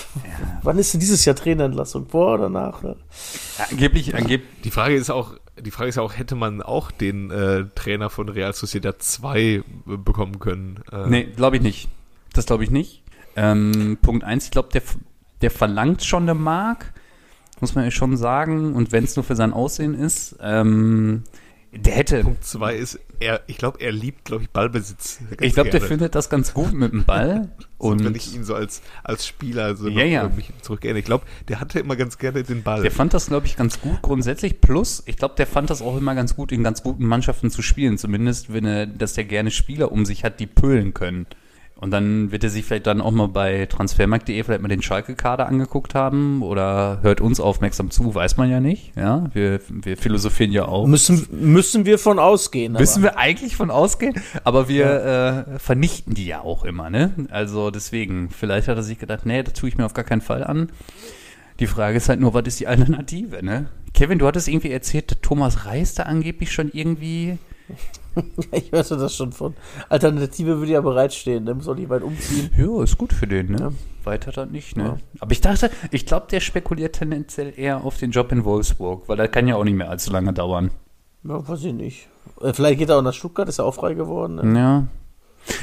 Wann 0.63 0.77
ist 0.77 0.93
denn 0.93 0.99
dieses 0.99 1.25
Jahr 1.25 1.35
Trainerentlassung? 1.35 2.07
Vor 2.07 2.35
oder 2.35 2.49
nach? 2.49 2.83
Ja, 2.83 2.95
angeblich, 3.69 4.15
angeblich, 4.15 4.49
Die 4.63 4.71
Frage 4.71 4.95
ist 4.95 5.09
auch, 5.09 5.35
die 5.59 5.71
Frage 5.71 5.89
ist 5.89 5.95
ja 5.95 6.01
auch, 6.01 6.17
hätte 6.17 6.35
man 6.35 6.61
auch 6.61 6.91
den 6.91 7.31
äh, 7.31 7.65
Trainer 7.75 8.09
von 8.09 8.29
Real 8.29 8.53
Sociedad 8.53 9.01
2 9.01 9.39
äh, 9.39 9.63
bekommen 9.85 10.39
können? 10.39 10.83
Äh, 10.91 11.07
nee, 11.07 11.23
glaube 11.23 11.57
ich 11.57 11.61
nicht. 11.61 11.89
Das 12.33 12.45
glaube 12.45 12.63
ich 12.63 12.71
nicht. 12.71 13.03
Ähm, 13.35 13.97
Punkt 14.01 14.23
eins, 14.23 14.45
ich 14.45 14.51
glaube, 14.51 14.69
der, 14.73 14.81
der 15.41 15.51
verlangt 15.51 16.03
schon 16.03 16.23
eine 16.23 16.33
Mark, 16.33 16.93
muss 17.59 17.75
man 17.75 17.85
ja 17.85 17.91
schon 17.91 18.17
sagen. 18.17 18.73
Und 18.73 18.91
wenn 18.91 19.03
es 19.03 19.15
nur 19.15 19.23
für 19.23 19.35
sein 19.35 19.53
Aussehen 19.53 19.93
ist, 19.93 20.35
ähm, 20.41 21.23
der 21.75 21.93
hätte, 21.93 22.21
Punkt 22.21 22.43
2 22.45 22.75
ist, 22.75 22.99
er, 23.19 23.41
ich 23.47 23.57
glaube, 23.57 23.79
er 23.81 23.91
liebt, 23.91 24.25
glaube 24.25 24.43
ich, 24.43 24.49
Ballbesitz. 24.49 25.19
ich 25.39 25.53
glaube, 25.53 25.69
der 25.71 25.81
findet 25.81 26.13
das 26.13 26.29
ganz 26.29 26.53
gut 26.53 26.73
mit 26.73 26.91
dem 26.91 27.03
Ball. 27.03 27.49
Und 27.77 28.05
wenn 28.05 28.15
ich 28.15 28.33
ihn 28.33 28.43
so 28.43 28.55
als, 28.55 28.81
als 29.03 29.27
Spieler 29.27 29.75
so 29.75 29.89
Ja, 29.89 30.05
ja. 30.05 30.25
äh, 30.25 30.29
mich 30.29 30.51
zurückerinnere, 30.61 30.99
ich 30.99 31.05
glaube, 31.05 31.25
der 31.49 31.59
hatte 31.59 31.79
immer 31.79 31.95
ganz 31.95 32.17
gerne 32.17 32.43
den 32.43 32.63
Ball. 32.63 32.81
Der 32.81 32.91
fand 32.91 33.13
das, 33.13 33.27
glaube 33.27 33.45
ich, 33.45 33.57
ganz 33.57 33.81
gut 33.81 34.01
grundsätzlich. 34.01 34.61
Plus, 34.61 35.03
ich 35.05 35.17
glaube, 35.17 35.35
der 35.35 35.47
fand 35.47 35.69
das 35.69 35.81
auch 35.81 35.97
immer 35.97 36.15
ganz 36.15 36.35
gut, 36.35 36.51
in 36.51 36.63
ganz 36.63 36.83
guten 36.83 37.05
Mannschaften 37.05 37.49
zu 37.49 37.61
spielen. 37.61 37.97
Zumindest, 37.97 38.53
wenn 38.53 38.65
er, 38.65 38.85
dass 38.85 39.13
der 39.13 39.25
gerne 39.25 39.51
Spieler 39.51 39.91
um 39.91 40.05
sich 40.05 40.23
hat, 40.23 40.39
die 40.39 40.47
pölen 40.47 40.93
können. 40.93 41.25
Und 41.75 41.91
dann 41.91 42.31
wird 42.31 42.43
er 42.43 42.49
sich 42.49 42.63
vielleicht 42.63 42.87
dann 42.87 43.01
auch 43.01 43.11
mal 43.11 43.27
bei 43.27 43.65
transfermarkt.de 43.65 44.43
vielleicht 44.43 44.61
mal 44.61 44.69
den 44.69 44.81
Schalke-Kader 44.81 45.47
angeguckt 45.47 45.95
haben 45.95 46.41
oder 46.41 46.99
hört 47.01 47.19
uns 47.19 47.41
aufmerksam 47.41 47.91
zu, 47.91 48.15
weiß 48.15 48.37
man 48.37 48.49
ja 48.49 48.61
nicht. 48.61 48.95
Ja, 48.95 49.25
wir, 49.33 49.59
wir 49.69 49.97
philosophieren 49.97 50.53
ja 50.53 50.65
auch. 50.65 50.87
Müssen, 50.87 51.27
müssen 51.31 51.85
wir 51.85 51.99
von 51.99 52.19
ausgehen. 52.19 52.73
Müssen 52.73 53.03
wir 53.03 53.17
eigentlich 53.17 53.57
von 53.57 53.69
ausgehen, 53.69 54.13
aber 54.45 54.69
wir 54.69 55.47
äh, 55.55 55.59
vernichten 55.59 56.13
die 56.13 56.25
ja 56.25 56.39
auch 56.39 56.63
immer, 56.63 56.89
ne? 56.89 57.11
Also 57.31 57.69
deswegen, 57.69 58.29
vielleicht 58.29 58.69
hat 58.69 58.77
er 58.77 58.83
sich 58.83 58.99
gedacht, 58.99 59.25
nee, 59.25 59.43
das 59.43 59.53
tue 59.53 59.67
ich 59.67 59.77
mir 59.77 59.85
auf 59.85 59.93
gar 59.93 60.05
keinen 60.05 60.21
Fall 60.21 60.43
an. 60.43 60.69
Die 61.59 61.67
Frage 61.67 61.97
ist 61.97 62.07
halt 62.07 62.19
nur, 62.19 62.33
was 62.33 62.43
ist 62.45 62.59
die 62.59 62.67
Alternative, 62.67 63.43
ne? 63.43 63.67
Kevin, 63.93 64.19
du 64.19 64.27
hattest 64.27 64.47
irgendwie 64.47 64.71
erzählt, 64.71 65.21
Thomas 65.21 65.65
Reis 65.65 65.93
da 65.93 66.03
angeblich 66.03 66.51
schon 66.51 66.69
irgendwie. 66.71 67.37
Ich 68.51 68.71
hörte 68.71 68.97
das 68.97 69.15
schon 69.15 69.31
von. 69.31 69.55
Alternative 69.89 70.59
würde 70.59 70.71
ja 70.71 70.81
bereitstehen, 70.81 71.45
der 71.45 71.55
muss 71.55 71.67
auch 71.67 71.75
nicht 71.75 71.89
weit 71.89 72.03
umziehen. 72.03 72.49
Ja, 72.57 72.83
ist 72.83 72.97
gut 72.97 73.13
für 73.13 73.27
den, 73.27 73.51
ne? 73.51 73.57
Ja. 73.59 73.71
Weiter 74.03 74.31
dann 74.31 74.51
nicht, 74.51 74.75
ne? 74.75 74.83
Ja. 74.83 74.97
Aber 75.19 75.31
ich 75.31 75.41
dachte, 75.41 75.71
ich 75.91 76.05
glaube, 76.05 76.27
der 76.29 76.39
spekuliert 76.39 76.95
tendenziell 76.95 77.53
eher 77.55 77.83
auf 77.83 77.97
den 77.97 78.11
Job 78.11 78.31
in 78.31 78.43
Wolfsburg, 78.43 79.07
weil 79.07 79.17
das 79.17 79.31
kann 79.31 79.47
ja 79.47 79.55
auch 79.55 79.63
nicht 79.63 79.75
mehr 79.75 79.89
allzu 79.89 80.11
lange 80.11 80.33
dauern. 80.33 80.71
Ja, 81.23 81.47
weiß 81.47 81.63
ich 81.63 81.73
nicht. 81.73 82.07
Äh, 82.41 82.53
Vielleicht 82.53 82.79
geht 82.79 82.89
er 82.89 82.97
auch 82.97 83.01
nach 83.01 83.13
Stuttgart, 83.13 83.47
ist 83.47 83.59
ja 83.59 83.65
auch 83.65 83.75
frei 83.75 83.93
geworden. 83.93 84.35
Ne? 84.35 84.59
Ja. 84.59 84.87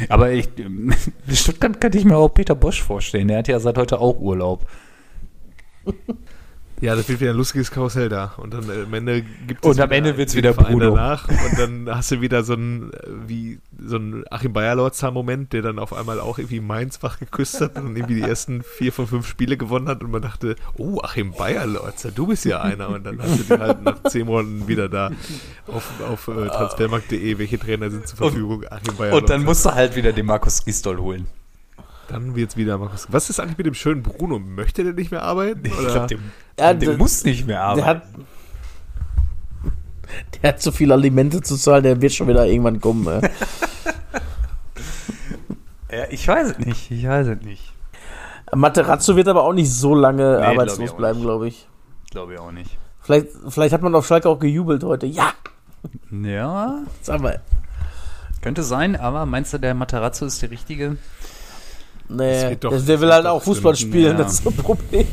Aber 0.09 0.33
ich, 0.33 0.49
Stuttgart 1.33 1.81
könnte 1.81 1.99
ich 1.99 2.05
mir 2.05 2.17
auch 2.17 2.29
Peter 2.29 2.55
Bosch 2.55 2.83
vorstellen. 2.83 3.29
Der 3.29 3.39
hat 3.39 3.49
ja 3.49 3.61
seit 3.61 3.79
heute 3.79 4.01
auch 4.01 4.19
Urlaub. 4.19 4.67
Ja, 6.81 6.97
das 6.97 7.09
wird 7.11 7.21
wieder 7.21 7.33
ein 7.33 7.37
lustiges 7.37 7.71
Karussell 7.71 8.09
da. 8.09 8.33
Und 8.39 8.55
dann 8.55 8.69
äh, 8.71 8.85
am 8.85 8.95
Ende 8.95 9.23
gibt 9.23 9.65
Und 9.65 9.79
am 9.79 9.91
Ende 9.91 10.17
wird's 10.17 10.35
wieder 10.35 10.55
Verein 10.55 10.79
Bruno. 10.79 10.95
danach. 10.95 11.29
Und 11.29 11.59
dann 11.59 11.95
hast 11.95 12.11
du 12.11 12.21
wieder 12.23 12.43
so 12.43 12.55
ein, 12.55 12.91
äh, 12.93 12.97
wie, 13.27 13.61
so 13.79 13.97
ein 13.97 14.25
Achim 14.31 14.55
Bayerlorzer-Moment, 14.55 15.53
der 15.53 15.61
dann 15.61 15.79
auf 15.79 15.93
einmal 15.93 16.21
auch 16.21 16.39
irgendwie 16.39 16.61
Mainz 16.61 17.03
wach 17.03 17.19
geküsst 17.19 17.61
hat 17.61 17.77
und 17.77 17.97
irgendwie 17.97 18.15
die 18.15 18.23
ersten 18.23 18.63
vier 18.63 18.93
von 18.93 19.07
fünf 19.07 19.27
Spiele 19.27 19.59
gewonnen 19.59 19.89
hat. 19.89 20.03
Und 20.03 20.11
man 20.11 20.23
dachte, 20.23 20.57
oh, 20.79 21.01
Achim 21.03 21.33
Bayerlorzer, 21.33 22.13
du 22.13 22.29
bist 22.29 22.47
ja 22.47 22.63
einer. 22.63 22.89
Und 22.89 23.05
dann 23.05 23.21
hast 23.21 23.39
du 23.41 23.45
den 23.45 23.61
halt 23.61 23.83
nach 23.83 24.03
zehn 24.05 24.27
Monaten 24.27 24.67
wieder 24.67 24.89
da 24.89 25.11
auf, 25.67 25.91
auf 26.09 26.29
äh, 26.29 26.49
transfermarkt.de, 26.49 27.39
welche 27.39 27.59
Trainer 27.59 27.91
sind 27.91 28.09
zur 28.09 28.17
Verfügung. 28.17 28.65
Achim 28.71 28.97
Bayerlorzer. 28.97 29.23
Und 29.23 29.29
dann 29.29 29.45
musst 29.45 29.67
du 29.67 29.75
halt 29.75 29.97
wieder 29.97 30.13
den 30.13 30.25
Markus 30.25 30.65
Gistol 30.65 30.99
holen. 30.99 31.27
Dann 32.11 32.35
wird's 32.35 32.57
wieder 32.57 32.77
Markus. 32.77 33.07
Was 33.11 33.31
ist 33.31 33.39
eigentlich 33.39 33.59
mit 33.59 33.67
dem 33.67 33.75
schönen 33.75 34.03
Bruno? 34.03 34.41
Möchte 34.41 34.83
der 34.83 34.95
nicht 34.95 35.13
mehr 35.13 35.23
arbeiten? 35.23 35.65
Ich 35.65 35.79
Oder? 35.79 35.93
glaube, 35.93 36.07
der, 36.09 36.19
Ja, 36.61 36.75
der 36.75 36.89
der- 36.91 36.99
muss 36.99 37.25
nicht 37.25 37.47
mehr 37.47 37.63
arbeiten. 37.63 37.81
Der 37.85 37.87
hat, 37.87 38.03
der 40.43 40.49
hat 40.53 40.63
so 40.63 40.71
viele 40.73 40.95
Alimente 40.95 41.41
zu 41.41 41.57
zahlen, 41.57 41.83
der 41.83 42.01
wird 42.01 42.13
schon 42.13 42.29
wieder 42.29 42.47
irgendwann 42.47 42.81
kommen. 42.81 43.07
Ja, 45.93 46.05
ich 46.11 46.27
weiß 46.27 46.53
es 46.53 46.59
nicht. 46.59 46.91
Ich 46.91 47.05
weiß 47.07 47.27
es 47.27 47.41
nicht. 47.43 47.73
Materazzo 48.55 49.17
wird 49.17 49.27
aber 49.29 49.43
auch 49.43 49.53
nicht 49.53 49.73
so 49.73 49.95
lange 49.95 50.39
Nee, 50.39 50.45
arbeitslos 50.45 50.87
glaub 50.91 50.97
bleiben, 50.99 51.21
glaube 51.21 51.49
ich. 51.49 51.67
Glaube 52.11 52.35
ich 52.35 52.39
auch 52.39 52.53
nicht. 52.53 52.79
Vielleicht, 53.01 53.27
vielleicht 53.49 53.73
hat 53.73 53.83
man 53.83 53.95
auf 53.95 54.07
Schalke 54.07 54.29
auch 54.29 54.39
gejubelt 54.39 54.85
heute. 54.85 55.07
Ja, 55.07 55.33
Ja, 56.13 56.79
sag 57.03 57.21
mal. 57.21 57.41
könnte 58.41 58.63
sein, 58.63 58.95
aber 58.97 59.27
meinst 59.27 59.53
du, 59.53 59.59
der 59.59 59.75
Matarazzo 59.75 60.27
ist 60.27 60.41
der 60.43 60.51
richtige? 60.53 60.97
Nee, 62.09 62.55
der, 62.57 62.71
der 62.71 63.01
will 63.01 63.13
halt 63.13 63.27
auch 63.27 63.43
Fußball 63.43 63.75
spielen, 63.77 64.13
Ja. 64.17 64.23
das 64.25 64.35
ist 64.35 64.45
so 64.45 64.51
ein 64.51 64.57
Problem. 64.57 65.07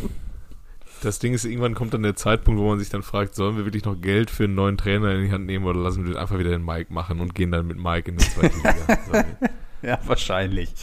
Das 1.03 1.19
Ding 1.19 1.33
ist, 1.33 1.45
irgendwann 1.45 1.75
kommt 1.75 1.93
dann 1.93 2.03
der 2.03 2.15
Zeitpunkt, 2.15 2.59
wo 2.59 2.67
man 2.69 2.79
sich 2.79 2.89
dann 2.89 3.03
fragt, 3.03 3.35
sollen 3.35 3.55
wir 3.57 3.65
wirklich 3.65 3.85
noch 3.85 3.99
Geld 3.99 4.29
für 4.31 4.45
einen 4.45 4.55
neuen 4.55 4.77
Trainer 4.77 5.11
in 5.13 5.25
die 5.25 5.31
Hand 5.31 5.45
nehmen 5.45 5.65
oder 5.65 5.79
lassen 5.79 6.03
wir 6.05 6.13
den 6.13 6.19
einfach 6.21 6.39
wieder 6.39 6.49
den 6.51 6.65
Mike 6.65 6.91
machen 6.93 7.19
und 7.19 7.35
gehen 7.35 7.51
dann 7.51 7.67
mit 7.67 7.77
Mike 7.77 8.09
in 8.11 8.17
die 8.17 8.25
zweite 8.25 8.55
Liga. 8.57 9.25
Ja, 9.83 9.99
wahrscheinlich. 10.07 10.73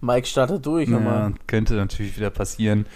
Mike 0.00 0.26
startet 0.26 0.64
durch 0.64 0.88
Ja, 0.88 0.94
nochmal. 0.98 1.34
könnte 1.46 1.74
natürlich 1.74 2.16
wieder 2.16 2.30
passieren. 2.30 2.86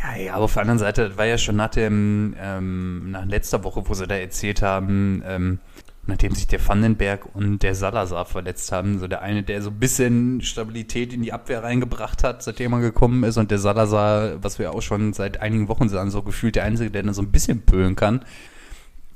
Ja, 0.00 0.16
ja, 0.16 0.34
aber 0.34 0.44
auf 0.44 0.52
der 0.52 0.62
anderen 0.62 0.78
Seite, 0.78 1.08
das 1.08 1.18
war 1.18 1.24
ja 1.26 1.36
schon 1.38 1.56
nach 1.56 1.70
dem, 1.70 2.36
ähm, 2.40 3.10
nach 3.10 3.24
letzter 3.26 3.64
Woche, 3.64 3.82
wo 3.88 3.94
sie 3.94 4.06
da 4.06 4.14
erzählt 4.14 4.62
haben, 4.62 5.22
ähm, 5.26 5.58
nachdem 6.06 6.34
sich 6.34 6.46
der 6.46 6.66
Vandenberg 6.66 7.34
und 7.34 7.62
der 7.62 7.74
Salazar 7.74 8.24
verletzt 8.26 8.70
haben, 8.72 8.98
so 8.98 9.08
der 9.08 9.22
eine, 9.22 9.42
der 9.42 9.60
so 9.62 9.70
ein 9.70 9.78
bisschen 9.78 10.40
Stabilität 10.42 11.12
in 11.12 11.22
die 11.22 11.32
Abwehr 11.32 11.62
reingebracht 11.62 12.22
hat, 12.24 12.42
seitdem 12.42 12.72
er 12.74 12.80
gekommen 12.80 13.22
ist, 13.24 13.36
und 13.36 13.50
der 13.50 13.58
Salazar, 13.58 14.42
was 14.42 14.58
wir 14.58 14.72
auch 14.74 14.82
schon 14.82 15.12
seit 15.12 15.40
einigen 15.40 15.68
Wochen 15.68 15.88
sagen, 15.88 16.10
so 16.10 16.22
gefühlt 16.22 16.56
der 16.56 16.64
Einzige, 16.64 16.90
der 16.90 17.02
dann 17.02 17.14
so 17.14 17.22
ein 17.22 17.30
bisschen 17.32 17.62
pölen 17.62 17.96
kann. 17.96 18.24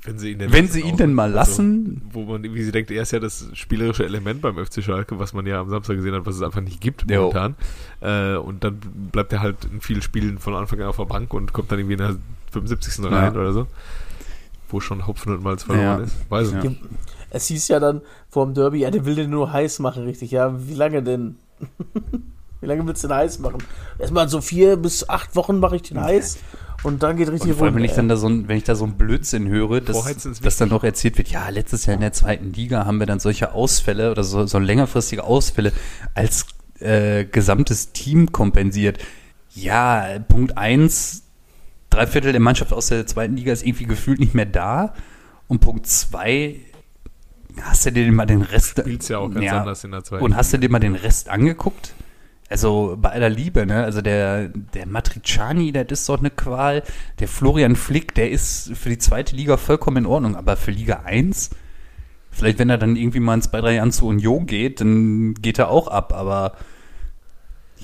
Wenn 0.03 0.17
sie 0.17 0.31
ihn 0.31 0.39
denn, 0.39 0.51
Wenn 0.51 0.67
sie 0.67 0.81
ihn 0.81 0.93
auch. 0.93 0.97
denn 0.97 1.13
mal 1.13 1.25
Also, 1.25 1.35
lassen, 1.61 2.01
wo 2.11 2.23
man 2.23 2.43
irgendwie 2.43 2.63
sie 2.63 2.71
denkt, 2.71 2.89
er 2.89 3.03
ist 3.03 3.11
ja 3.11 3.19
das 3.19 3.47
spielerische 3.53 4.03
Element 4.03 4.41
beim 4.41 4.57
FC 4.57 4.83
Schalke, 4.83 5.19
was 5.19 5.33
man 5.33 5.45
ja 5.45 5.61
am 5.61 5.69
Samstag 5.69 5.95
gesehen 5.97 6.15
hat, 6.15 6.25
was 6.25 6.35
es 6.37 6.41
einfach 6.41 6.61
nicht 6.61 6.81
gibt 6.81 7.05
Jo. 7.09 7.31
momentan. 7.31 7.55
Äh, 8.01 8.35
und 8.37 8.63
dann 8.63 8.79
bleibt 9.11 9.31
er 9.31 9.41
halt 9.41 9.57
in 9.71 9.79
vielen 9.79 10.01
Spielen 10.01 10.39
von 10.39 10.55
Anfang 10.55 10.81
an 10.81 10.87
auf 10.87 10.97
der 10.97 11.05
Bank 11.05 11.31
und 11.35 11.53
kommt 11.53 11.71
dann 11.71 11.77
irgendwie 11.77 11.93
in 11.93 11.99
der 11.99 12.15
75. 12.51 13.05
rein 13.05 13.33
Ja. 13.35 13.39
oder 13.39 13.53
so. 13.53 13.67
Wo 14.71 14.79
schon 14.79 15.05
Hopfen 15.07 15.33
und 15.33 15.43
Malz 15.43 15.63
verloren 15.63 15.99
Ja. 15.99 16.03
ist. 16.05 16.15
Weiß 16.29 16.47
ich 16.49 16.53
Ja. 16.55 16.63
nicht. 16.63 16.81
Es 17.29 17.47
hieß 17.47 17.67
ja 17.69 17.79
dann 17.79 18.01
vor 18.29 18.45
dem 18.45 18.53
Derby, 18.53 18.79
ja, 18.79 18.91
der 18.91 19.05
will 19.05 19.15
den 19.15 19.29
nur 19.29 19.51
heiß 19.53 19.79
machen, 19.79 20.03
richtig. 20.03 20.31
Ja, 20.31 20.53
wie 20.67 20.73
lange 20.73 21.01
denn? 21.01 21.37
wie 22.61 22.65
lange 22.65 22.85
willst 22.85 23.03
du 23.03 23.07
den 23.07 23.15
heiß 23.15 23.39
machen? 23.39 23.59
Erstmal 23.99 24.27
so 24.29 24.41
vier 24.41 24.75
bis 24.77 25.07
acht 25.07 25.35
Wochen 25.35 25.59
mache 25.59 25.77
ich 25.77 25.83
den 25.83 25.99
heiß 26.01 26.37
und 26.83 27.03
dann 27.03 27.15
geht 27.17 27.29
richtig 27.29 27.51
Und 27.51 27.57
vor 27.57 27.67
allem, 27.67 27.75
wenn 27.75 27.83
ich 27.85 27.93
dann 27.93 28.09
da 28.09 28.15
so 28.17 28.27
ein, 28.27 28.47
wenn 28.47 28.57
ich 28.57 28.63
da 28.63 28.75
so 28.75 28.85
ein 28.85 28.97
Blödsinn 28.97 29.47
höre, 29.47 29.81
dass, 29.81 30.17
dass 30.41 30.57
dann 30.57 30.69
noch 30.69 30.83
erzählt 30.83 31.17
wird, 31.17 31.29
ja, 31.29 31.47
letztes 31.49 31.85
Jahr 31.85 31.95
in 31.95 32.01
der 32.01 32.13
zweiten 32.13 32.51
Liga 32.53 32.85
haben 32.85 32.99
wir 32.99 33.05
dann 33.07 33.19
solche 33.19 33.53
Ausfälle 33.53 34.11
oder 34.11 34.23
so, 34.23 34.45
so 34.45 34.59
längerfristige 34.59 35.23
Ausfälle 35.23 35.71
als 36.15 36.45
äh, 36.79 37.25
gesamtes 37.25 37.91
Team 37.93 38.31
kompensiert. 38.31 38.97
Ja, 39.53 40.05
Punkt 40.27 40.57
eins, 40.57 41.23
drei 41.91 42.07
Viertel 42.07 42.31
der 42.31 42.41
Mannschaft 42.41 42.73
aus 42.73 42.87
der 42.87 43.05
zweiten 43.05 43.35
Liga 43.37 43.53
ist 43.53 43.63
irgendwie 43.63 43.85
gefühlt 43.85 44.19
nicht 44.19 44.33
mehr 44.33 44.47
da. 44.47 44.93
Und 45.47 45.59
Punkt 45.59 45.85
zwei, 45.85 46.55
hast 47.61 47.85
du 47.85 47.91
dir 47.91 48.11
mal 48.11 48.25
den 48.25 48.41
Rest 48.41 48.79
Spielt's 48.79 49.09
ja 49.09 49.19
auch 49.19 49.29
ganz 49.29 49.45
Ja. 49.45 49.59
anders 49.59 49.83
in 49.83 49.91
der 49.91 50.03
zweiten 50.03 50.23
und 50.23 50.35
hast 50.35 50.53
du 50.53 50.57
dir 50.57 50.69
mal 50.69 50.79
den 50.79 50.95
Rest 50.95 51.29
angeguckt? 51.29 51.93
Also 52.49 52.97
bei 52.99 53.09
aller 53.11 53.29
Liebe, 53.29 53.65
ne? 53.65 53.83
Also 53.83 54.01
der, 54.01 54.49
der 54.49 54.85
Matriciani, 54.85 55.71
der 55.71 55.89
ist 55.89 56.09
doch 56.09 56.19
eine 56.19 56.29
Qual. 56.29 56.83
Der 57.19 57.29
Florian 57.29 57.77
Flick, 57.77 58.13
der 58.15 58.29
ist 58.29 58.71
für 58.75 58.89
die 58.89 58.97
zweite 58.97 59.37
Liga 59.37 59.55
vollkommen 59.55 59.97
in 59.97 60.05
Ordnung. 60.05 60.35
Aber 60.35 60.57
für 60.57 60.71
Liga 60.71 61.03
1, 61.05 61.51
vielleicht 62.29 62.59
wenn 62.59 62.69
er 62.69 62.77
dann 62.77 62.97
irgendwie 62.97 63.21
mal 63.21 63.35
in 63.35 63.41
zwei, 63.41 63.61
drei 63.61 63.75
Jahren 63.75 63.93
zu 63.93 64.05
Union 64.05 64.47
geht, 64.47 64.81
dann 64.81 65.33
geht 65.35 65.59
er 65.59 65.69
auch 65.69 65.87
ab. 65.87 66.11
Aber 66.13 66.55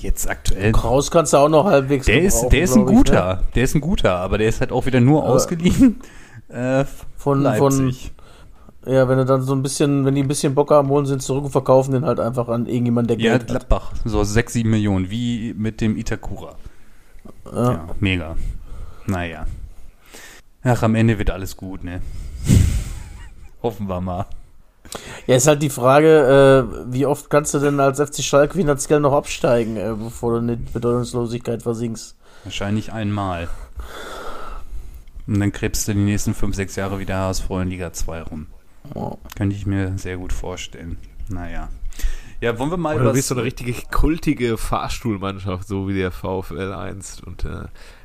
jetzt 0.02 0.28
aktuell, 0.28 0.72
Kraus 0.72 1.10
kannst 1.10 1.32
du 1.32 1.36
auch 1.38 1.48
noch 1.48 1.64
halbwegs 1.64 2.06
der 2.06 2.22
ist, 2.22 2.48
der 2.48 2.62
ist 2.62 2.74
ein 2.76 2.86
glaub 2.86 2.90
ich, 2.90 2.96
guter. 3.10 3.34
ne? 3.36 3.42
Der 3.54 3.64
ist 3.64 3.74
ein 3.74 3.80
guter, 3.80 4.16
aber 4.16 4.38
der 4.38 4.48
ist 4.48 4.60
halt 4.60 4.72
auch 4.72 4.86
wieder 4.86 5.00
nur 5.00 5.22
Aber- 5.24 5.32
ausgeliehen. 5.34 6.00
Äh, 6.48 6.84
Von, 7.16 7.42
Leipzig. 7.42 8.12
von, 8.84 8.92
ja, 8.94 9.06
wenn 9.08 9.18
du 9.18 9.24
dann 9.26 9.42
so 9.42 9.54
ein 9.54 9.62
bisschen, 9.62 10.04
wenn 10.06 10.14
die 10.14 10.22
ein 10.22 10.28
bisschen 10.28 10.54
Bock 10.54 10.70
haben, 10.70 10.88
holen 10.88 11.04
sie 11.04 11.14
ihn 11.14 11.20
zurück 11.20 11.44
und 11.44 11.50
verkaufen 11.50 11.92
den 11.92 12.04
halt 12.06 12.20
einfach 12.20 12.48
an 12.48 12.66
irgendjemanden, 12.66 13.18
der 13.18 13.24
ja, 13.26 13.32
Geld 13.32 13.42
hat. 13.42 13.48
Gladbach. 13.68 13.92
So 14.04 14.24
sechs, 14.24 14.54
sieben 14.54 14.70
Millionen, 14.70 15.10
wie 15.10 15.52
mit 15.54 15.80
dem 15.82 15.96
Itakura. 15.96 16.54
Ja. 17.52 17.72
Ja, 17.72 17.86
mega. 18.00 18.36
Naja. 19.06 19.46
Ach, 20.62 20.82
am 20.82 20.94
Ende 20.94 21.18
wird 21.18 21.30
alles 21.30 21.56
gut, 21.56 21.84
ne? 21.84 22.00
Hoffen 23.62 23.88
wir 23.88 24.00
mal. 24.00 24.26
Ja, 25.26 25.36
ist 25.36 25.46
halt 25.46 25.62
die 25.62 25.70
Frage, 25.70 26.66
äh, 26.88 26.92
wie 26.92 27.06
oft 27.06 27.28
kannst 27.30 27.54
du 27.54 27.58
denn 27.58 27.80
als 27.80 28.00
FC 28.00 28.22
Schalke 28.22 28.54
finanziell 28.54 29.00
noch 29.00 29.12
absteigen, 29.12 29.76
äh, 29.76 29.94
bevor 29.96 30.32
du 30.32 30.38
in 30.38 30.48
die 30.48 30.72
Bedeutungslosigkeit 30.72 31.62
versinkst? 31.62 32.16
Wahrscheinlich 32.44 32.92
einmal. 32.92 33.48
Und 35.26 35.40
dann 35.40 35.52
krebst 35.52 35.86
du 35.86 35.92
die 35.92 36.00
nächsten 36.00 36.32
5, 36.34 36.56
6 36.56 36.76
Jahre 36.76 36.98
wieder 36.98 37.18
HSV 37.18 37.50
in 37.50 37.68
Liga 37.68 37.92
2 37.92 38.22
rum. 38.22 38.46
Ja. 38.94 39.16
Könnte 39.36 39.54
ich 39.54 39.66
mir 39.66 39.92
sehr 39.98 40.16
gut 40.16 40.32
vorstellen. 40.32 40.96
Naja. 41.28 41.68
Ja, 42.40 42.58
wollen 42.58 42.70
wir 42.70 42.76
mal 42.76 42.96
Oder 42.96 43.06
du 43.06 43.12
bist 43.12 43.28
so 43.28 43.34
eine 43.34 43.42
richtige 43.44 43.74
kultige 43.90 44.56
Fahrstuhlmannschaft, 44.56 45.66
so 45.66 45.88
wie 45.88 45.94
der 45.94 46.12
VfL 46.12 46.72
1 46.72 47.20
und 47.22 47.44
äh, 47.44 47.64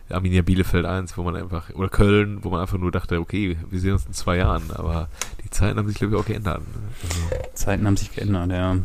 Arminia 0.09 0.41
Bielefeld 0.41 0.85
1, 0.85 1.17
wo 1.17 1.23
man 1.23 1.35
einfach, 1.35 1.69
oder 1.75 1.89
Köln, 1.89 2.43
wo 2.43 2.49
man 2.49 2.61
einfach 2.61 2.77
nur 2.77 2.91
dachte, 2.91 3.19
okay, 3.19 3.57
wir 3.69 3.79
sehen 3.79 3.93
uns 3.93 4.05
in 4.05 4.13
zwei 4.13 4.37
Jahren, 4.37 4.71
aber 4.71 5.07
die 5.42 5.42
Zeiten 5.53 5.77
haben 5.77 5.87
sich, 5.87 5.97
glaube 5.97 6.15
ich, 6.15 6.19
auch 6.19 6.25
geändert. 6.25 6.61
Also, 7.03 7.21
Zeiten 7.53 7.85
haben 7.85 7.97
sich 7.97 8.13
geändert, 8.13 8.51
ja. 8.51 8.77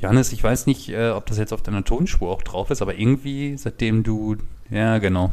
Johannes, 0.00 0.32
ich 0.32 0.42
weiß 0.42 0.66
nicht, 0.66 0.88
äh, 0.88 1.10
ob 1.10 1.26
das 1.26 1.38
jetzt 1.38 1.52
auf 1.52 1.62
deiner 1.62 1.84
Tonspur 1.84 2.30
auch 2.30 2.42
drauf 2.42 2.70
ist, 2.70 2.80
aber 2.82 2.94
irgendwie, 2.98 3.56
seitdem 3.56 4.02
du, 4.02 4.36
ja, 4.70 4.98
genau, 4.98 5.32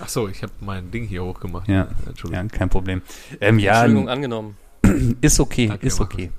ach 0.00 0.08
so, 0.08 0.28
ich 0.28 0.42
habe 0.42 0.52
mein 0.60 0.90
Ding 0.90 1.06
hier 1.06 1.24
hochgemacht. 1.24 1.68
Ja. 1.68 1.88
ja 2.30 2.44
kein 2.44 2.68
Problem. 2.68 3.02
Ähm, 3.40 3.58
ja, 3.58 3.80
Entschuldigung 3.80 4.08
angenommen. 4.08 4.56
ist 5.20 5.40
okay, 5.40 5.68
Danke, 5.68 5.86
ist 5.86 6.00
okay. 6.00 6.30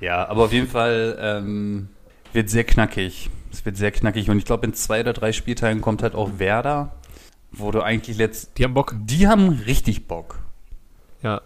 Ja, 0.00 0.28
aber 0.28 0.44
auf 0.44 0.52
jeden 0.52 0.68
Fall 0.68 1.18
ähm, 1.20 1.88
wird 2.32 2.50
sehr 2.50 2.64
knackig. 2.64 3.30
Es 3.50 3.64
wird 3.64 3.76
sehr 3.76 3.90
knackig 3.90 4.30
und 4.30 4.38
ich 4.38 4.44
glaube, 4.44 4.66
in 4.66 4.74
zwei 4.74 5.00
oder 5.00 5.12
drei 5.12 5.32
Spielteilen 5.32 5.80
kommt 5.80 6.02
halt 6.02 6.14
auch 6.14 6.38
Werder, 6.38 6.94
wo 7.50 7.70
du 7.70 7.82
eigentlich 7.82 8.16
letzt. 8.16 8.58
Die 8.58 8.64
haben 8.64 8.74
Bock. 8.74 8.94
Die 8.98 9.26
haben 9.26 9.48
richtig 9.48 10.06
Bock. 10.06 10.38
Ja. 11.22 11.40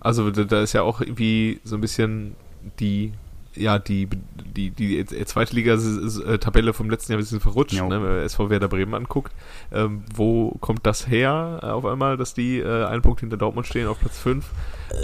Also 0.00 0.30
da, 0.30 0.44
da 0.44 0.62
ist 0.62 0.72
ja 0.72 0.82
auch 0.82 1.00
irgendwie 1.00 1.60
so 1.64 1.76
ein 1.76 1.80
bisschen 1.80 2.34
die, 2.78 3.12
ja, 3.54 3.78
die, 3.78 4.08
die, 4.56 4.70
die, 4.70 5.04
die 5.04 5.24
zweite 5.26 5.54
Liga-Tabelle 5.54 6.72
vom 6.72 6.88
letzten 6.90 7.12
Jahr 7.12 7.18
ein 7.18 7.22
bisschen 7.22 7.40
verrutscht, 7.40 7.74
Jo. 7.74 7.88
ne, 7.88 8.02
wenn 8.02 8.08
man 8.10 8.18
SV 8.22 8.50
Werder 8.50 8.68
Bremen 8.68 8.94
anguckt. 8.94 9.32
Ähm, 9.72 10.04
wo 10.14 10.52
kommt 10.60 10.86
das 10.86 11.06
her 11.08 11.60
äh, 11.62 11.66
auf 11.66 11.84
einmal, 11.84 12.16
dass 12.16 12.34
die 12.34 12.58
äh, 12.58 12.84
einen 12.86 13.02
Punkt 13.02 13.20
hinter 13.20 13.36
Dortmund 13.36 13.66
stehen 13.66 13.86
auf 13.88 13.98
Platz 14.00 14.18
5? 14.18 14.44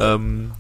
Ähm, 0.01 0.53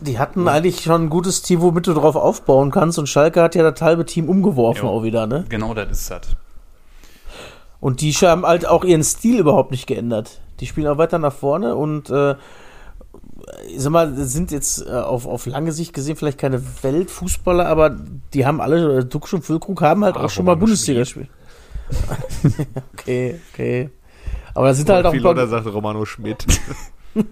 Die 0.00 0.18
hatten 0.18 0.48
eigentlich 0.48 0.80
schon 0.82 1.04
ein 1.04 1.10
gutes 1.10 1.42
Team, 1.42 1.60
womit 1.60 1.86
du 1.86 1.94
drauf 1.94 2.16
aufbauen 2.16 2.70
kannst. 2.70 2.98
Und 2.98 3.08
Schalke 3.08 3.42
hat 3.42 3.54
ja 3.54 3.68
das 3.70 3.80
halbe 3.82 4.06
Team 4.06 4.28
umgeworfen 4.28 4.84
Jo. 4.84 4.90
auch 4.90 5.02
wieder, 5.02 5.26
ne? 5.26 5.44
Genau, 5.48 5.74
das 5.74 5.90
ist 5.90 6.10
das. 6.10 6.36
Und 7.80 8.00
die 8.02 8.12
haben 8.12 8.44
halt 8.44 8.66
auch 8.66 8.84
ihren 8.84 9.02
Stil 9.04 9.38
überhaupt 9.38 9.70
nicht 9.70 9.86
geändert. 9.86 10.40
Die 10.60 10.66
spielen 10.66 10.86
auch 10.86 10.98
weiter 10.98 11.18
nach 11.18 11.32
vorne 11.32 11.74
und 11.74 12.10
äh, 12.10 12.34
sag 13.76 13.92
mal, 13.92 14.14
sind 14.16 14.50
jetzt 14.50 14.86
äh, 14.86 14.90
auf, 14.90 15.26
auf 15.26 15.46
lange 15.46 15.72
Sicht 15.72 15.92
gesehen 15.92 16.16
vielleicht 16.16 16.38
keine 16.38 16.62
Weltfußballer, 16.82 17.66
aber 17.66 17.96
die 18.34 18.46
haben 18.46 18.60
alle, 18.60 18.98
äh, 18.98 19.04
Dux 19.04 19.32
und 19.32 19.44
Füllkrug 19.44 19.80
haben 19.82 20.04
halt 20.04 20.16
Ah, 20.16 20.24
auch 20.24 20.30
schon 20.30 20.44
mal 20.44 20.56
Bundesliga 20.56 21.00
gespielt. 21.00 21.28
okay, 22.92 23.40
okay. 23.52 23.90
Aber 24.54 24.68
da 24.68 24.74
sind 24.74 24.88
halt 24.88 25.06
auch 25.06 25.10
ein 25.10 25.14
viel 25.14 25.22
paar, 25.22 25.34
Leute 25.34 25.48
sagt 25.48 25.66
Romano 25.66 26.04
Schmidt. 26.04 26.46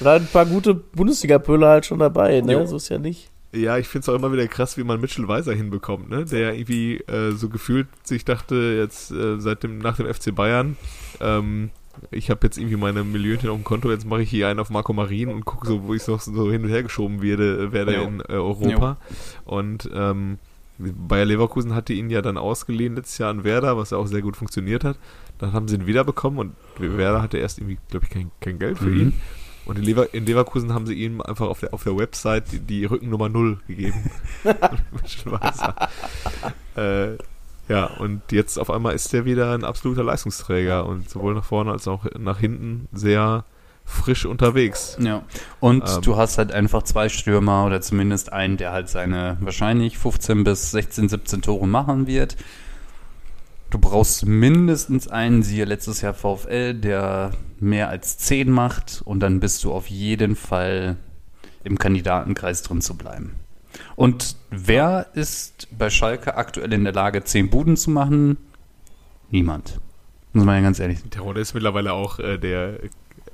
da 0.00 0.10
halt 0.10 0.22
ein 0.22 0.28
paar 0.32 0.46
gute 0.46 0.74
Bundesliga-Pöller 0.74 1.68
halt 1.68 1.86
schon 1.86 1.98
dabei, 1.98 2.40
ne? 2.40 2.52
Jo. 2.52 2.66
So 2.66 2.76
ist 2.76 2.88
ja 2.88 2.98
nicht. 2.98 3.30
Ja, 3.52 3.78
ich 3.78 3.88
finde 3.88 4.04
es 4.04 4.08
auch 4.08 4.14
immer 4.14 4.32
wieder 4.32 4.46
krass, 4.46 4.76
wie 4.76 4.84
man 4.84 5.00
Mitchell 5.00 5.26
Weiser 5.26 5.52
hinbekommt, 5.52 6.08
ne? 6.08 6.24
Der 6.24 6.54
irgendwie 6.54 6.98
äh, 6.98 7.32
so 7.32 7.48
gefühlt 7.48 7.88
sich 8.04 8.24
dachte, 8.24 8.54
jetzt 8.54 9.10
äh, 9.10 9.40
seit 9.40 9.64
dem, 9.64 9.78
nach 9.78 9.96
dem 9.96 10.12
FC 10.12 10.34
Bayern, 10.34 10.76
ähm, 11.20 11.70
ich 12.10 12.30
habe 12.30 12.46
jetzt 12.46 12.56
irgendwie 12.56 12.76
meine 12.76 13.04
Millionchen 13.04 13.50
auf 13.50 13.56
dem 13.56 13.64
Konto, 13.64 13.90
jetzt 13.90 14.06
mache 14.06 14.22
ich 14.22 14.30
hier 14.30 14.48
einen 14.48 14.60
auf 14.60 14.70
Marco 14.70 14.92
Marin 14.92 15.28
und 15.28 15.44
gucke 15.44 15.66
so, 15.66 15.84
wo 15.84 15.94
ich 15.94 16.06
noch 16.06 16.20
so 16.20 16.50
hin 16.50 16.64
und 16.64 16.70
her 16.70 16.82
geschoben 16.82 17.20
werde, 17.22 17.72
werde 17.72 17.96
Jo. 17.96 18.02
in 18.04 18.20
äh, 18.20 18.32
Europa. 18.34 18.96
Und 19.44 19.88
ähm, 19.92 20.38
Bayer 20.78 21.26
Leverkusen 21.26 21.74
hatte 21.74 21.92
ihn 21.92 22.08
ja 22.08 22.22
dann 22.22 22.38
ausgeliehen 22.38 22.94
letztes 22.96 23.18
Jahr 23.18 23.30
an 23.30 23.44
Werder, 23.44 23.76
was 23.76 23.90
ja 23.90 23.98
auch 23.98 24.06
sehr 24.06 24.22
gut 24.22 24.36
funktioniert 24.36 24.82
hat. 24.84 24.96
Dann 25.38 25.52
haben 25.52 25.68
sie 25.68 25.74
ihn 25.76 25.86
wiederbekommen 25.86 26.38
und 26.38 26.54
Werder 26.78 27.20
hatte 27.20 27.36
erst 27.38 27.58
irgendwie, 27.58 27.78
glaube 27.90 28.06
ich, 28.06 28.10
kein, 28.10 28.30
kein 28.40 28.58
Geld 28.58 28.78
für 28.78 28.86
Mhm. 28.86 29.00
ihn. 29.00 29.12
Und 29.66 29.78
in, 29.78 29.84
Lever 29.84 30.12
in 30.14 30.24
Leverkusen 30.24 30.72
haben 30.72 30.86
sie 30.86 30.94
ihm 30.94 31.20
einfach 31.20 31.46
auf 31.48 31.60
der, 31.60 31.74
auf 31.74 31.84
der 31.84 31.96
Website 31.96 32.50
die, 32.50 32.60
die 32.60 32.84
Rückennummer 32.86 33.28
0 33.28 33.58
gegeben. 33.68 34.10
Äh, 36.76 37.16
ja, 37.70 37.86
und 37.86 38.20
jetzt 38.32 38.58
auf 38.58 38.68
einmal 38.68 38.94
ist 38.96 39.14
er 39.14 39.24
wieder 39.24 39.54
ein 39.54 39.64
absoluter 39.64 40.02
Leistungsträger 40.02 40.86
und 40.86 41.08
sowohl 41.08 41.34
nach 41.34 41.44
vorne 41.44 41.70
als 41.70 41.86
auch 41.86 42.04
nach 42.18 42.40
hinten 42.40 42.88
sehr 42.92 43.44
frisch 43.84 44.26
unterwegs. 44.26 44.96
Ja. 45.00 45.22
Und 45.60 45.84
Ähm. 45.88 46.02
du 46.02 46.16
hast 46.16 46.36
halt 46.36 46.50
einfach 46.52 46.82
zwei 46.82 47.08
Stürmer 47.08 47.66
oder 47.66 47.80
zumindest 47.80 48.32
einen, 48.32 48.56
der 48.56 48.72
halt 48.72 48.88
seine 48.88 49.36
wahrscheinlich 49.40 49.98
15 49.98 50.42
bis 50.42 50.72
16, 50.72 51.08
17 51.08 51.42
Tore 51.42 51.68
machen 51.68 52.08
wird. 52.08 52.36
Du 53.70 53.78
brauchst 53.78 54.26
mindestens 54.26 55.06
einen, 55.06 55.44
siehe 55.44 55.64
letztes 55.64 56.00
Jahr 56.00 56.12
VfL, 56.12 56.74
der 56.74 57.30
mehr 57.60 57.88
als 57.88 58.18
10 58.18 58.50
macht 58.50 59.00
und 59.04 59.20
dann 59.20 59.38
bist 59.38 59.62
du 59.62 59.72
auf 59.72 59.86
jeden 59.86 60.34
Fall 60.34 60.96
im 61.62 61.78
Kandidatenkreis 61.78 62.62
drin 62.62 62.80
zu 62.80 62.96
bleiben. 62.96 63.36
Und 64.00 64.36
wer 64.48 65.08
ist 65.12 65.68
bei 65.76 65.90
Schalke 65.90 66.38
aktuell 66.38 66.72
in 66.72 66.84
der 66.84 66.94
Lage, 66.94 67.22
10 67.22 67.50
Buden 67.50 67.76
zu 67.76 67.90
machen? 67.90 68.38
Niemand. 69.30 69.78
Muss 70.32 70.46
man 70.46 70.56
ja 70.56 70.62
ganz 70.62 70.80
ehrlich 70.80 71.00
sagen. 71.00 71.10
Terodde 71.10 71.42
ist 71.42 71.52
mittlerweile 71.52 71.92
auch 71.92 72.18
äh, 72.18 72.38
der 72.38 72.82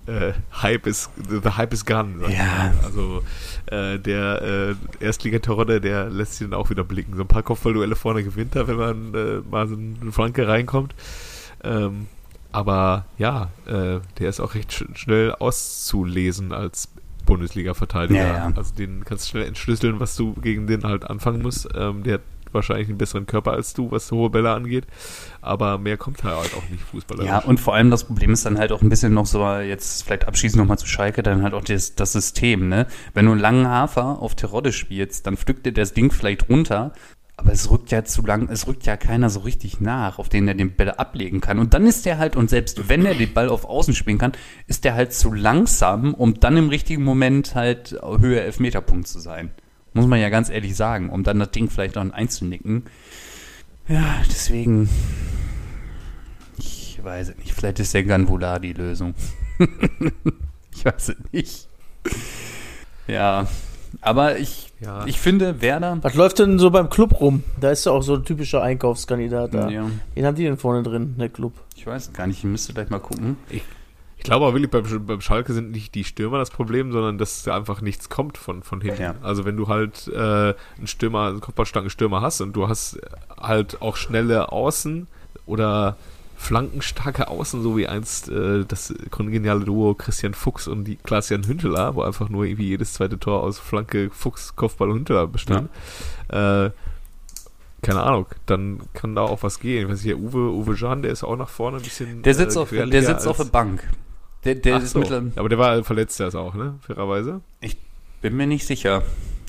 äh, 0.09 0.33
Hype 0.61 0.89
ist, 0.89 1.11
the 1.29 1.51
Hype 1.51 1.73
is 1.73 1.87
gone. 1.87 2.17
Ja. 2.33 2.75
Also 2.83 3.23
äh, 3.67 4.01
der 4.01 4.77
äh, 5.01 5.05
Erstliga-Terodde, 5.05 5.81
der 5.81 6.11
lässt 6.11 6.33
sich 6.33 6.49
dann 6.49 6.59
auch 6.59 6.69
wieder 6.69 6.83
blicken. 6.83 7.15
So 7.15 7.23
ein 7.23 7.29
paar 7.29 7.45
Kopfballduelle 7.45 7.95
vorne 7.95 8.25
gewinnt 8.25 8.57
er, 8.57 8.67
wenn 8.67 8.77
man 8.77 9.15
äh, 9.15 9.43
mal 9.49 9.69
so 9.69 9.77
ein 9.77 10.11
Flanke 10.11 10.49
reinkommt. 10.49 10.97
Ähm, 11.63 12.09
aber 12.51 13.07
ja, 13.19 13.51
äh, 13.67 14.01
der 14.19 14.29
ist 14.29 14.41
auch 14.41 14.57
recht 14.57 14.73
sch 14.73 14.85
schnell 14.95 15.33
auszulesen 15.33 16.53
als 16.53 16.89
Bundesliga-Verteidiger. 17.27 18.21
Ja, 18.21 18.37
ja. 18.49 18.53
Also 18.57 18.75
den 18.75 19.05
kannst 19.05 19.27
du 19.27 19.31
schnell 19.31 19.47
entschlüsseln, 19.47 20.01
was 20.01 20.17
du 20.17 20.33
gegen 20.35 20.67
den 20.67 20.85
halt 20.85 21.05
anfangen 21.05 21.43
musst. 21.43 21.69
Ähm, 21.75 22.03
der 22.03 22.15
hat 22.15 22.23
wahrscheinlich 22.53 22.89
einen 22.89 22.99
besseren 22.99 23.27
Körper 23.27 23.53
als 23.53 23.75
du, 23.75 23.91
was 23.91 24.11
hohe 24.11 24.31
Bälle 24.31 24.51
angeht. 24.51 24.87
Aber 25.41 25.79
mehr 25.79 25.97
kommt 25.97 26.25
halt 26.25 26.55
auch 26.55 26.69
nicht 26.71 26.83
fußballerisch. 26.83 27.29
Ja, 27.29 27.39
und 27.39 27.61
vor 27.61 27.75
allem 27.75 27.91
das 27.91 28.05
Problem 28.05 28.33
ist 28.33 28.47
dann 28.47 28.59
halt 28.59 28.73
auch 28.73 28.83
ein 28.83 28.89
bisschen 28.89 29.15
noch 29.15 29.27
so, 29.27 29.45
jetzt 29.59 30.03
vielleicht 30.05 30.27
abschließend 30.27 30.61
nochmal 30.61 30.79
zu 30.79 30.87
Schalke, 30.87 31.23
dann 31.23 31.43
halt 31.43 31.55
auch 31.55 31.63
das, 31.63 31.95
das 31.95 32.13
System, 32.13 32.69
ne? 32.69 32.87
Wenn 33.15 33.27
du 33.27 33.33
einen 33.33 33.41
langen 33.41 33.69
Hafer 33.69 34.21
auf 34.21 34.35
Terodde 34.35 34.73
spielst, 34.73 35.27
dann 35.27 35.37
pflückt 35.37 35.67
dir 35.67 35.73
das 35.73 35.93
Ding 35.93 36.11
vielleicht 36.11 36.49
runter, 36.49 36.93
aber 37.39 37.53
es 37.53 37.71
rückt 37.71 37.91
ja 37.91 38.05
zu 38.05 38.23
lang, 38.23 38.49
es 38.49 38.67
rückt 38.67 38.87
ja 38.87 38.97
keiner 38.97 39.29
so 39.29 39.41
richtig 39.41 39.81
nach, 39.81 40.19
auf 40.19 40.29
den 40.31 40.49
er 40.49 40.55
den 40.55 40.75
Ball 40.75 40.91
ablegen 40.93 41.41
kann. 41.41 41.59
Und 41.59 41.75
dann 41.75 41.87
ist 41.87 42.07
der 42.07 42.17
halt, 42.17 42.35
und 42.35 42.49
selbst 42.49 42.89
wenn 42.89 43.05
er 43.05 43.15
den 43.15 43.35
Ball 43.35 43.51
auf 43.51 43.67
Außen 43.67 43.95
spielen 43.95 44.17
kann, 44.17 44.33
ist 44.67 44.85
der 44.85 44.95
halt 44.95 45.13
zu 45.13 45.33
langsam, 45.33 46.15
um 46.15 46.41
dann 46.41 46.57
im 46.57 46.71
richtigen 46.71 47.05
Moment 47.05 47.55
halt 47.55 47.93
höher 48.03 48.43
Elfmeterpunkt 48.43 49.07
zu 49.07 49.21
sein. 49.21 49.51
Muss 49.93 50.07
man 50.07 50.21
ja 50.21 50.31
ganz 50.31 50.49
ehrlich 50.49 50.77
sagen, 50.77 51.11
um 51.11 51.25
dann 51.25 51.39
das 51.39 51.51
Ding 51.51 51.69
vielleicht 51.69 51.97
noch 51.97 52.11
einzunicken. 52.11 52.85
Ja, 53.89 54.23
deswegen, 54.29 54.89
ich 56.59 56.99
weiß 57.03 57.29
es 57.29 57.37
nicht. 57.37 57.53
Vielleicht 57.53 57.81
ist 57.81 57.95
der 57.95 58.05
Ganvula 58.05 58.59
die 58.59 58.73
Lösung. 58.73 59.15
ich 60.75 60.85
weiß 60.85 61.11
es 61.11 61.17
nicht. 61.33 61.69
Ja, 63.07 63.47
aber 64.01 64.39
ich, 64.39 64.73
Ja. 64.81 65.05
ich 65.07 65.19
finde, 65.21 65.61
Werder. 65.61 65.99
Was 66.03 66.15
läuft 66.15 66.39
denn 66.39 66.59
so 66.59 66.71
beim 66.71 66.89
Club 66.91 67.21
rum? 67.21 67.43
Da 67.61 67.71
ist 67.71 67.87
ja 67.87 67.93
auch 67.93 68.03
so 68.03 68.15
ein 68.15 68.25
typischer 68.25 68.63
Einkaufskandidat 68.63 69.55
da. 69.55 69.69
Ja, 69.69 69.87
Wen 70.15 70.27
haben 70.27 70.35
die 70.35 70.45
denn 70.45 70.57
vorne 70.57 70.83
drin, 70.83 71.15
der 71.19 71.29
Club? 71.29 71.53
ich 71.77 71.87
weiß 71.87 72.13
gar 72.13 72.27
nicht, 72.27 72.39
ich 72.39 72.45
müsste 72.45 72.73
gleich 72.75 72.91
mal 72.91 72.99
gucken. 72.99 73.37
Ich 73.49 73.63
glaube 74.25 74.47
auch 74.47 74.55
wirklich, 74.55 74.71
beim, 74.71 75.07
beim 75.07 75.21
Schalke 75.21 75.53
sind 75.53 75.71
nicht 75.71 75.95
die 75.95 76.03
Stürmer 76.03 76.39
das 76.39 76.51
Problem, 76.51 76.91
sondern 76.91 77.17
dass 77.19 77.45
da 77.45 77.55
einfach 77.57 77.81
nichts 77.81 78.09
kommt 78.09 78.39
von, 78.39 78.63
von 78.65 78.81
hinten. 78.81 79.01
Ja. 79.03 79.15
Also 79.23 79.45
wenn 79.45 79.57
du 79.57 79.69
halt 79.69 80.09
äh, 80.09 80.19
einen 80.19 80.87
Stürmer, 80.87 81.29
einen 81.29 81.41
kopfballstarken 81.41 81.91
Stürmer 81.91 82.23
hast 82.23 82.41
und 82.41 82.55
du 82.55 82.69
hast 82.69 82.99
halt 83.41 83.81
auch 83.83 83.95
schnelle 83.97 84.51
Außen 84.51 85.07
oder 85.47 85.97
flankenstarke 86.37 87.29
Außen, 87.29 87.63
so 87.63 87.77
wie 87.77 87.89
einst 87.89 88.29
äh, 88.29 88.65
das 88.65 88.95
kongeniale 89.11 89.65
Duo 89.65 89.95
Christian 89.95 90.35
Fuchs 90.35 90.69
und 90.69 90.85
die 90.85 90.97
Klaas-Jan 90.97 91.47
Hünteler, 91.47 91.95
wo 91.95 92.03
einfach 92.03 92.29
nur 92.29 92.45
irgendwie 92.45 92.69
jedes 92.69 92.93
zweite 92.93 93.19
Tor 93.19 93.43
aus 93.43 93.59
Flanke, 93.59 94.11
Fuchs, 94.11 94.55
Kopfball 94.55 94.91
und 94.91 94.99
Hünteler 94.99 95.27
bestand. 95.27 95.71
Äh, 96.29 96.71
keine 97.83 98.03
Ahnung, 98.03 98.27
dann 98.47 98.81
kann 98.95 99.15
da 99.15 99.23
auch 99.23 99.43
was 99.43 99.61
gehen. 99.61 99.85
Ich 99.85 99.93
weiß 99.93 100.05
nicht, 100.05 100.17
Uwe, 100.17 100.51
Uwe 100.51 100.75
Jan, 100.75 101.03
der 101.03 101.13
ist 101.13 101.25
auch 101.25 101.37
nach 101.37 101.49
vorne 101.49 101.79
ein 101.79 101.83
bisschen 101.83 102.23
Der 102.23 102.35
sitzt, 102.35 102.57
äh, 102.57 102.61
auf, 102.61 102.71
der 102.71 103.03
sitzt 103.03 103.27
auf 103.27 103.37
der 103.37 103.45
Bank. 103.45 103.89
Der, 104.45 104.55
der 104.55 104.79
ist 104.79 104.93
so. 104.93 105.03
Aber 105.37 105.49
der 105.49 105.59
war 105.59 105.83
verletzt 105.85 106.21
erst 106.21 106.37
auch, 106.37 106.55
ne? 106.55 106.79
Fairerweise. 106.81 107.41
Ich 107.61 107.77
bin 108.21 108.37
mir 108.37 108.47
nicht 108.47 108.67
sicher. 108.67 109.03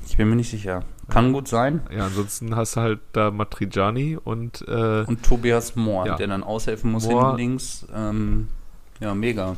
Ich 0.10 0.17
bin 0.17 0.30
mir 0.30 0.36
nicht 0.38 0.50
sicher. 0.50 0.84
Kann 1.10 1.34
gut 1.34 1.48
sein. 1.48 1.82
Ja, 1.96 2.06
ansonsten 2.06 2.56
hast 2.56 2.76
du 2.76 2.82
halt 2.82 3.00
da 3.12 3.30
Matriciani 3.32 4.17
und, 4.22 4.65
äh, 4.67 5.04
Und 5.06 5.24
Tobias 5.24 5.76
Mohr, 5.76 6.06
Ja. 6.06 6.15
der 6.15 6.28
dann 6.28 6.43
aushelfen 6.43 6.91
muss 6.91 7.06
Mohr. 7.06 7.24
hinten 7.28 7.38
links. 7.38 7.86
Ähm, 7.93 8.48
ja, 9.00 9.13
mega. 9.13 9.56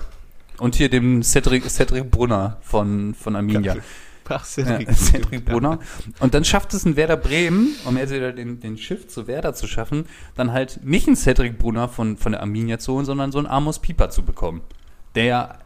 Und 0.58 0.76
hier 0.76 0.90
dem 0.90 1.24
Cedric, 1.24 1.70
Cedric 1.70 2.12
Brunner 2.12 2.58
von, 2.62 3.14
von 3.14 3.36
Arminia. 3.36 3.76
Ach, 4.32 4.32
Ja, 4.32 4.40
Cedric, 4.44 4.92
Cedric 4.96 5.46
Brunner. 5.46 5.80
Und 6.20 6.34
dann 6.36 6.46
schafft 6.46 6.74
es 6.76 6.86
ein 6.86 6.96
Werder 6.96 7.18
Bremen, 7.18 7.70
um 7.86 7.98
jetzt 7.98 8.14
wieder 8.14 8.32
den, 8.32 8.60
den 8.60 8.78
Shift 8.78 9.10
zu 9.10 9.26
Werder 9.26 9.56
zu 9.56 9.66
schaffen, 9.66 10.06
dann 10.36 10.52
halt 10.52 10.82
nicht 10.84 11.08
einen 11.08 11.16
Cedric 11.16 11.58
Brunner 11.58 11.88
von, 11.90 12.16
von 12.16 12.34
der 12.34 12.42
Arminia 12.42 12.78
zu 12.78 12.94
holen, 12.94 13.06
sondern 13.06 13.32
so 13.32 13.40
einen 13.40 13.48
Amos 13.48 13.80
Pieper 13.80 14.12
zu 14.12 14.22
bekommen. 14.24 14.62
Der 15.16 15.26
ja 15.26 15.58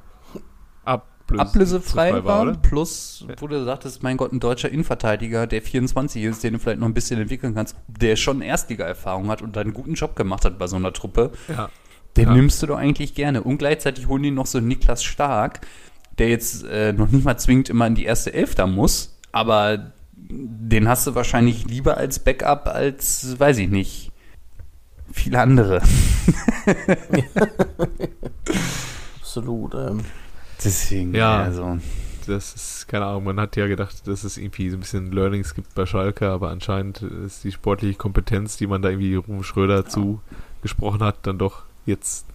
Ablöse- 1.39 1.77
ablösefrei 1.77 2.23
war, 2.23 2.41
oder? 2.43 2.53
plus, 2.53 3.25
wo 3.39 3.47
du 3.47 3.63
sagtest, 3.63 4.03
mein 4.03 4.17
Gott, 4.17 4.31
ein 4.33 4.39
deutscher 4.39 4.69
Innenverteidiger, 4.69 5.47
der 5.47 5.61
24 5.61 6.23
ist, 6.23 6.43
den 6.43 6.53
du 6.53 6.59
vielleicht 6.59 6.79
noch 6.79 6.87
ein 6.87 6.93
bisschen 6.93 7.19
entwickeln 7.19 7.55
kannst, 7.55 7.75
der 7.87 8.15
schon 8.15 8.41
Erstliga-Erfahrung 8.41 9.29
hat 9.29 9.41
und 9.41 9.57
einen 9.57 9.73
guten 9.73 9.93
Job 9.93 10.15
gemacht 10.15 10.45
hat 10.45 10.57
bei 10.57 10.67
so 10.67 10.75
einer 10.75 10.93
Truppe, 10.93 11.31
Ja. 11.47 11.69
den 12.17 12.27
Ja. 12.29 12.33
nimmst 12.35 12.61
du 12.61 12.67
doch 12.67 12.77
eigentlich 12.77 13.15
gerne. 13.15 13.43
Und 13.43 13.57
gleichzeitig 13.57 14.07
holen 14.07 14.23
die 14.23 14.31
noch 14.31 14.45
so 14.45 14.57
einen 14.59 14.67
Niklas 14.67 15.03
Stark, 15.03 15.61
der 16.19 16.29
jetzt 16.29 16.63
äh, 16.65 16.93
noch 16.93 17.09
nicht 17.09 17.25
mal 17.25 17.37
zwingend 17.37 17.69
immer 17.69 17.87
in 17.87 17.95
die 17.95 18.05
erste 18.05 18.33
Elf 18.33 18.53
da 18.55 18.67
muss, 18.67 19.17
aber 19.31 19.91
den 20.15 20.87
hast 20.87 21.05
du 21.07 21.15
wahrscheinlich 21.15 21.65
lieber 21.65 21.97
als 21.97 22.19
Backup 22.19 22.67
als, 22.67 23.39
weiß 23.39 23.57
ich 23.57 23.69
nicht, 23.69 24.11
viele 25.11 25.39
andere. 25.39 25.81
Absolut. 29.19 29.73
Ähm. 29.75 30.01
Deswegen, 30.63 31.13
Ja. 31.15 31.37
also. 31.43 31.77
Das 32.25 32.53
ist, 32.53 32.87
keine 32.87 33.05
Ahnung, 33.05 33.25
man 33.25 33.39
hat 33.39 33.57
ja 33.57 33.67
gedacht, 33.67 34.07
dass 34.07 34.23
es 34.23 34.37
irgendwie 34.37 34.69
so 34.69 34.77
ein 34.77 34.79
bisschen 34.79 35.11
Learnings 35.11 35.55
gibt 35.55 35.75
bei 35.75 35.85
Schalke, 35.85 36.29
aber 36.29 36.51
anscheinend 36.51 37.01
ist 37.01 37.43
die 37.43 37.51
sportliche 37.51 37.95
Kompetenz, 37.97 38.55
die 38.55 38.65
man 38.67 38.81
da 38.81 38.89
irgendwie 38.89 39.15
Ruhm 39.15 39.43
Schröder 39.43 39.85
zugesprochen 39.87 41.01
hat, 41.03 41.17
dann 41.23 41.37
doch 41.37 41.63
jetzt 41.85 42.25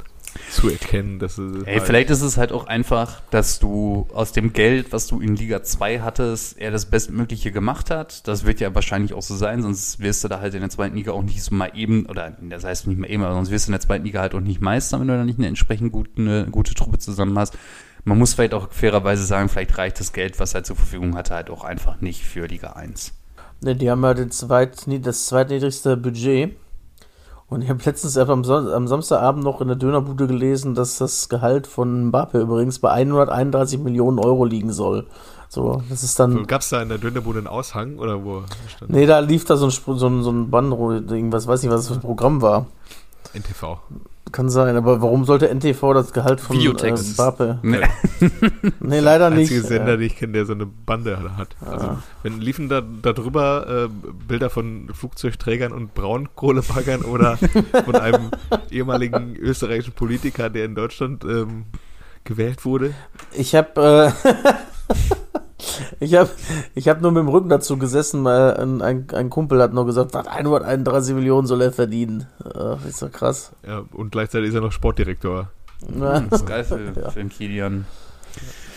zu 0.50 0.68
erkennen, 0.68 1.18
dass 1.18 1.38
es 1.38 1.62
Ey, 1.62 1.76
halt- 1.76 1.84
vielleicht 1.86 2.10
ist 2.10 2.20
es 2.20 2.36
halt 2.36 2.52
auch 2.52 2.66
einfach, 2.66 3.22
dass 3.30 3.58
du 3.60 4.06
aus 4.12 4.32
dem 4.32 4.52
Geld, 4.52 4.92
was 4.92 5.06
du 5.06 5.20
in 5.20 5.36
Liga 5.36 5.62
2 5.62 6.00
hattest, 6.00 6.58
er 6.58 6.70
das 6.70 6.84
Bestmögliche 6.84 7.50
gemacht 7.50 7.90
hat. 7.90 8.28
Das 8.28 8.44
wird 8.44 8.60
ja 8.60 8.74
wahrscheinlich 8.74 9.14
auch 9.14 9.22
so 9.22 9.36
sein, 9.36 9.62
sonst 9.62 10.00
wirst 10.00 10.22
du 10.22 10.28
da 10.28 10.40
halt 10.40 10.52
in 10.52 10.60
der 10.60 10.68
zweiten 10.68 10.96
Liga 10.96 11.12
auch 11.12 11.22
nicht 11.22 11.42
so 11.42 11.54
mal 11.54 11.70
eben, 11.74 12.04
oder 12.04 12.36
das 12.42 12.62
heißt 12.62 12.88
nicht 12.88 12.98
mal 12.98 13.08
eben, 13.10 13.22
aber 13.24 13.32
sonst 13.34 13.50
wirst 13.50 13.68
du 13.68 13.70
in 13.70 13.72
der 13.72 13.80
zweiten 13.80 14.04
Liga 14.04 14.20
halt 14.20 14.34
auch 14.34 14.40
nicht 14.40 14.60
Meister, 14.60 15.00
wenn 15.00 15.08
du 15.08 15.16
da 15.16 15.24
nicht 15.24 15.38
eine 15.38 15.48
entsprechend 15.48 15.92
gute, 15.92 16.10
eine 16.20 16.46
gute 16.50 16.74
Truppe 16.74 16.98
zusammen 16.98 17.38
hast. 17.38 17.56
Man 18.08 18.16
muss 18.16 18.32
vielleicht 18.32 18.54
auch 18.54 18.70
fairerweise 18.70 19.22
sagen, 19.22 19.50
vielleicht 19.50 19.76
reicht 19.76 20.00
das 20.00 20.14
Geld, 20.14 20.40
was 20.40 20.54
er 20.54 20.64
zur 20.64 20.76
Verfügung 20.76 21.14
hatte, 21.14 21.34
halt 21.34 21.50
auch 21.50 21.62
einfach 21.62 22.00
nicht 22.00 22.24
für 22.24 22.46
Liga 22.46 22.68
1. 22.72 23.12
Ne, 23.60 23.76
die 23.76 23.90
haben 23.90 24.02
ja 24.02 24.14
den 24.14 24.30
zweit, 24.30 24.86
das 25.04 25.26
zweitniedrigste 25.26 25.98
Budget. 25.98 26.56
Und 27.48 27.60
ich 27.60 27.68
habe 27.68 27.82
letztens 27.84 28.16
einfach 28.16 28.32
am, 28.32 28.44
Son 28.44 28.66
am 28.72 28.88
Samstagabend 28.88 29.44
noch 29.44 29.60
in 29.60 29.68
der 29.68 29.76
Dönerbude 29.76 30.26
gelesen, 30.26 30.74
dass 30.74 30.96
das 30.96 31.28
Gehalt 31.28 31.66
von 31.66 32.06
Mbappe 32.06 32.40
übrigens 32.40 32.78
bei 32.78 32.90
131 32.90 33.78
Millionen 33.78 34.18
Euro 34.18 34.46
liegen 34.46 34.72
soll. 34.72 35.06
So, 35.50 35.82
das 35.90 36.02
ist 36.02 36.18
dann. 36.18 36.46
Gab 36.46 36.62
es 36.62 36.70
da 36.70 36.80
in 36.80 36.88
der 36.88 36.98
Dönerbude 36.98 37.40
einen 37.40 37.46
Aushang 37.46 37.98
oder 37.98 38.24
wo 38.24 38.42
stand 38.74 38.90
Nee, 38.90 39.04
da 39.04 39.18
lief 39.18 39.44
da 39.44 39.58
so 39.58 39.66
ein, 39.66 39.70
so 39.70 40.06
ein, 40.06 40.22
so 40.22 40.30
ein 40.30 40.50
Bann, 40.50 40.70
was 40.70 41.46
weiß 41.46 41.62
nicht, 41.62 41.70
was 41.70 41.82
das 41.82 41.88
für 41.88 41.94
ein 41.94 42.00
Programm 42.00 42.40
war. 42.40 42.66
NTV? 43.34 43.78
Kann 44.32 44.50
sein, 44.50 44.76
aber 44.76 45.00
warum 45.00 45.24
sollte 45.24 45.48
NTV 45.48 45.94
das 45.94 46.12
Gehalt 46.12 46.40
von 46.40 46.56
äh, 46.56 46.58
Videotext. 46.60 47.12
Mbappe? 47.14 47.58
Nee. 47.62 47.78
Nee, 48.80 48.98
leider 49.00 49.30
Der 49.30 49.38
nicht. 49.38 49.50
einzige 49.50 49.62
Sender, 49.62 49.94
Äh, 49.94 49.96
den 49.96 50.06
ich 50.06 50.16
kenne, 50.16 50.32
der 50.34 50.46
so 50.46 50.52
eine 50.52 50.66
Bande 50.66 51.18
hat. 51.36 51.56
Also, 51.64 51.98
wenn 52.22 52.40
liefen 52.40 52.68
da, 52.68 52.80
da 52.80 53.12
drüber 53.12 53.86
äh, 53.86 53.88
Bilder 54.26 54.50
von 54.50 54.90
Flugzeugträgern 54.92 55.72
und 55.72 55.94
Braunkohlebaggern 55.94 57.02
oder 57.02 57.36
von 57.84 57.96
einem 57.96 58.30
ehemaligen 58.70 59.36
österreichischen 59.36 59.94
Politiker, 59.94 60.50
der 60.50 60.64
in 60.66 60.74
Deutschland 60.74 61.24
ähm, 61.24 61.64
gewählt 62.24 62.64
wurde? 62.64 62.92
Ich 63.32 63.54
habe 63.54 64.14
äh, 64.24 64.32
ich 66.00 66.14
habe 66.14 66.30
ich 66.74 66.88
hab 66.88 67.00
nur 67.00 67.10
mit 67.12 67.20
dem 67.20 67.28
Rücken 67.28 67.48
dazu 67.48 67.76
gesessen, 67.78 68.24
weil 68.24 68.56
ein, 68.56 68.82
ein, 68.82 69.06
ein 69.12 69.30
Kumpel 69.30 69.60
hat 69.62 69.72
nur 69.72 69.86
gesagt, 69.86 70.14
was 70.14 70.26
131 70.26 71.14
Millionen 71.14 71.46
soll 71.46 71.62
er 71.62 71.72
verdienen. 71.72 72.26
Äh, 72.44 72.88
ist 72.88 73.02
doch 73.02 73.10
krass. 73.12 73.52
Ja, 73.66 73.82
und 73.92 74.10
gleichzeitig 74.12 74.48
ist 74.50 74.54
er 74.54 74.60
noch 74.60 74.72
Sportdirektor. 74.72 75.48
Ja. 75.98 76.20
Das 76.20 76.40
ist 76.42 76.46
geil 76.46 76.64
für, 76.64 76.78
Ja. 77.00 77.10
für 77.10 77.18
den 77.20 77.28
Kilian. 77.28 77.84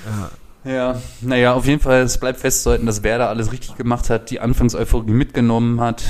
Ja. 0.05 0.29
Ja, 0.63 1.01
naja, 1.21 1.53
auf 1.55 1.65
jeden 1.65 1.81
Fall, 1.81 2.01
es 2.03 2.19
bleibt 2.19 2.39
festzuhalten, 2.39 2.85
dass 2.85 3.01
Werder 3.01 3.29
alles 3.29 3.51
richtig 3.51 3.77
gemacht 3.77 4.11
hat, 4.11 4.29
die 4.29 4.39
Anfangseuphorie 4.39 5.09
mitgenommen 5.09 5.81
hat, 5.81 6.03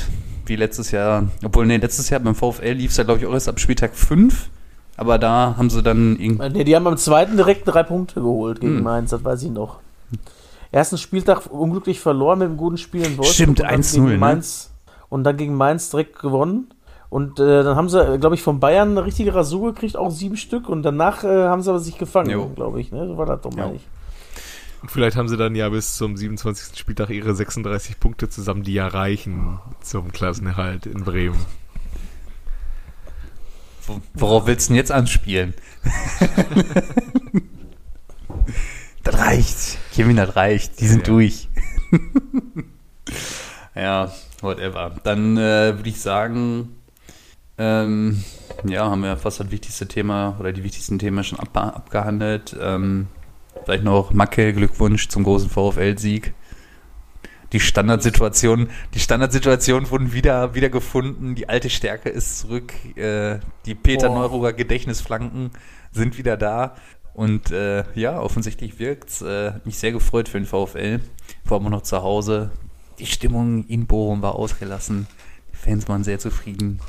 wie 0.46 0.58
letztes 0.58 0.91
Jahr, 0.91 1.30
obwohl, 1.46 1.65
nee, 1.65 1.78
letztes 1.78 2.10
Jahr 2.10 2.20
beim 2.20 2.36
VfL 2.36 2.74
lief 2.74 2.91
es 2.91 2.98
ja, 2.98 3.06
glaube 3.06 3.22
ich, 3.22 3.26
auch 3.26 3.32
erst 3.32 3.48
ab 3.48 3.62
Spieltag 3.62 3.96
5, 3.96 4.50
aber 4.98 5.17
da 5.20 5.56
haben 5.58 5.70
sie 5.70 5.82
dann 5.82 6.20
irgendwie, 6.20 6.50
Nee, 6.50 6.63
die 6.65 6.76
haben 6.76 6.86
am 6.86 6.98
zweiten 6.98 7.38
direkt 7.38 7.65
drei 7.65 7.84
Punkte 7.84 8.15
geholt 8.20 8.60
gegen 8.60 8.76
Hm. 8.76 8.84
Mainz, 8.84 9.12
das 9.12 9.24
weiß 9.24 9.41
ich 9.44 9.52
noch. 9.52 9.80
Ersten 10.71 10.97
Spieltag 10.97 11.47
unglücklich 11.51 11.99
verloren 11.99 12.39
mit 12.39 12.47
einem 12.47 12.57
guten 12.57 12.77
Spiel 12.77 13.01
in 13.05 13.17
Wolfsburg. 13.17 13.34
Stimmt, 13.36 13.60
und 13.62 13.69
dann 13.69 13.81
1-0, 13.81 13.93
gegen 13.93 14.05
ne? 14.07 14.17
Mainz 14.17 14.71
Und 15.10 15.23
dann 15.25 15.36
gegen 15.38 15.55
Mainz 15.55 15.89
direkt 15.89 16.19
gewonnen. 16.19 16.73
Und 17.10 17.39
äh, 17.41 17.63
dann 17.63 17.75
haben 17.75 17.89
sie, 17.89 18.17
glaube 18.19 18.36
ich, 18.36 18.41
von 18.41 18.62
Bayern 18.62 18.91
eine 18.91 19.03
richtige 19.05 19.36
Rasur 19.36 19.73
gekriegt, 19.73 19.97
auch 19.97 20.12
sieben 20.12 20.38
Stück. 20.38 20.69
Und 20.69 20.84
danach 20.84 21.25
äh, 21.25 21.27
haben 21.47 21.62
sie 21.62 21.69
aber 21.69 21.79
sich 21.79 21.97
gefangen, 21.97 22.55
glaube 22.55 22.79
ich. 22.79 22.91
Ne? 22.93 23.05
So 23.05 23.17
war 23.17 23.25
das 23.25 23.41
doch, 23.41 23.51
meine 23.51 23.71
Jo. 23.71 23.75
ich. 23.75 23.81
Und 24.81 24.89
vielleicht 24.89 25.17
haben 25.17 25.27
sie 25.27 25.36
dann 25.38 25.53
ja 25.53 25.67
bis 25.69 25.97
zum 25.97 26.15
27. 26.15 26.79
Spieltag 26.79 27.10
ihre 27.10 27.36
36 27.36 27.99
Punkte 27.99 28.29
zusammen, 28.29 28.63
die 28.63 28.73
ja 28.73 28.88
reichen 28.88 29.60
zum 29.81 30.12
Klassenerhalt 30.13 30.86
in 30.86 31.03
Bremen. 31.03 31.45
wo- 33.88 33.99
worauf 34.13 34.47
willst 34.47 34.69
du 34.69 34.71
denn 34.71 34.77
jetzt 34.77 34.91
anspielen? 34.93 35.53
das 39.03 39.17
reicht. 39.19 39.77
Kevin, 39.91 40.15
das 40.15 40.36
reicht. 40.36 40.80
Die 40.80 40.88
sind 40.88 41.08
Ja. 41.08 41.13
durch. 41.13 41.49
ja, 43.75 44.12
whatever. 44.41 44.95
Dann 45.04 45.38
äh, 45.38 45.75
würde 45.75 45.89
ich 45.89 45.99
sagen, 45.99 46.75
ähm, 47.58 48.23
ja, 48.63 48.89
haben 48.89 49.04
wir 49.04 49.17
fast 49.17 49.39
das 49.39 49.51
wichtigste 49.51 49.88
Thema 49.88 50.36
oder 50.39 50.51
die 50.54 50.63
wichtigsten 50.63 50.97
Themen 50.99 51.23
schon 51.23 51.39
ab, 51.39 51.56
abgehandelt. 51.56 52.56
Ähm, 52.60 53.08
vielleicht 53.65 53.84
noch 53.84 54.12
Macke, 54.13 54.54
Glückwunsch 54.54 55.10
zum 55.10 55.23
großen 55.23 55.49
VfL-Sieg. 55.49 56.34
Die 57.51 57.60
Standardsituation, 57.60 58.69
die 58.93 58.99
Standardsituation 58.99 59.89
wurden 59.89 60.13
wieder, 60.13 60.56
wieder 60.56 60.69
gefunden. 60.69 61.36
Die 61.36 61.49
alte 61.49 61.69
Stärke 61.69 62.08
ist 62.10 62.39
zurück. 62.39 62.73
Äh, 62.95 63.39
die 63.65 63.75
Peter 63.75 64.08
Boah. 64.08 64.19
Neururer 64.19 64.54
Gedächtnisflanken 64.54 65.51
sind 65.91 66.17
wieder 66.17 66.38
da. 66.38 66.75
Und 67.13 67.52
äh, 67.52 67.84
ja, 67.95 68.19
offensichtlich 68.19 68.80
wirkt's. 68.80 69.21
Äh, 69.21 69.52
hat 69.54 69.65
mich 69.65 69.78
sehr 69.78 69.91
gefreut 69.91 70.30
für 70.30 70.39
den 70.39 70.45
VfL. 70.45 71.00
Vor 71.45 71.58
allem 71.58 71.67
auch 71.67 71.71
noch 71.71 71.82
zu 71.84 72.02
Hause. 72.02 72.52
Die 73.00 73.06
Stimmung 73.06 73.65
in 73.67 73.86
Bochum 73.88 74.21
war 74.21 74.36
ausgelassen. 74.36 75.08
Die 75.52 75.58
Fans 75.58 75.88
waren 75.89 76.04
sehr 76.04 76.19
zufrieden. 76.19 76.80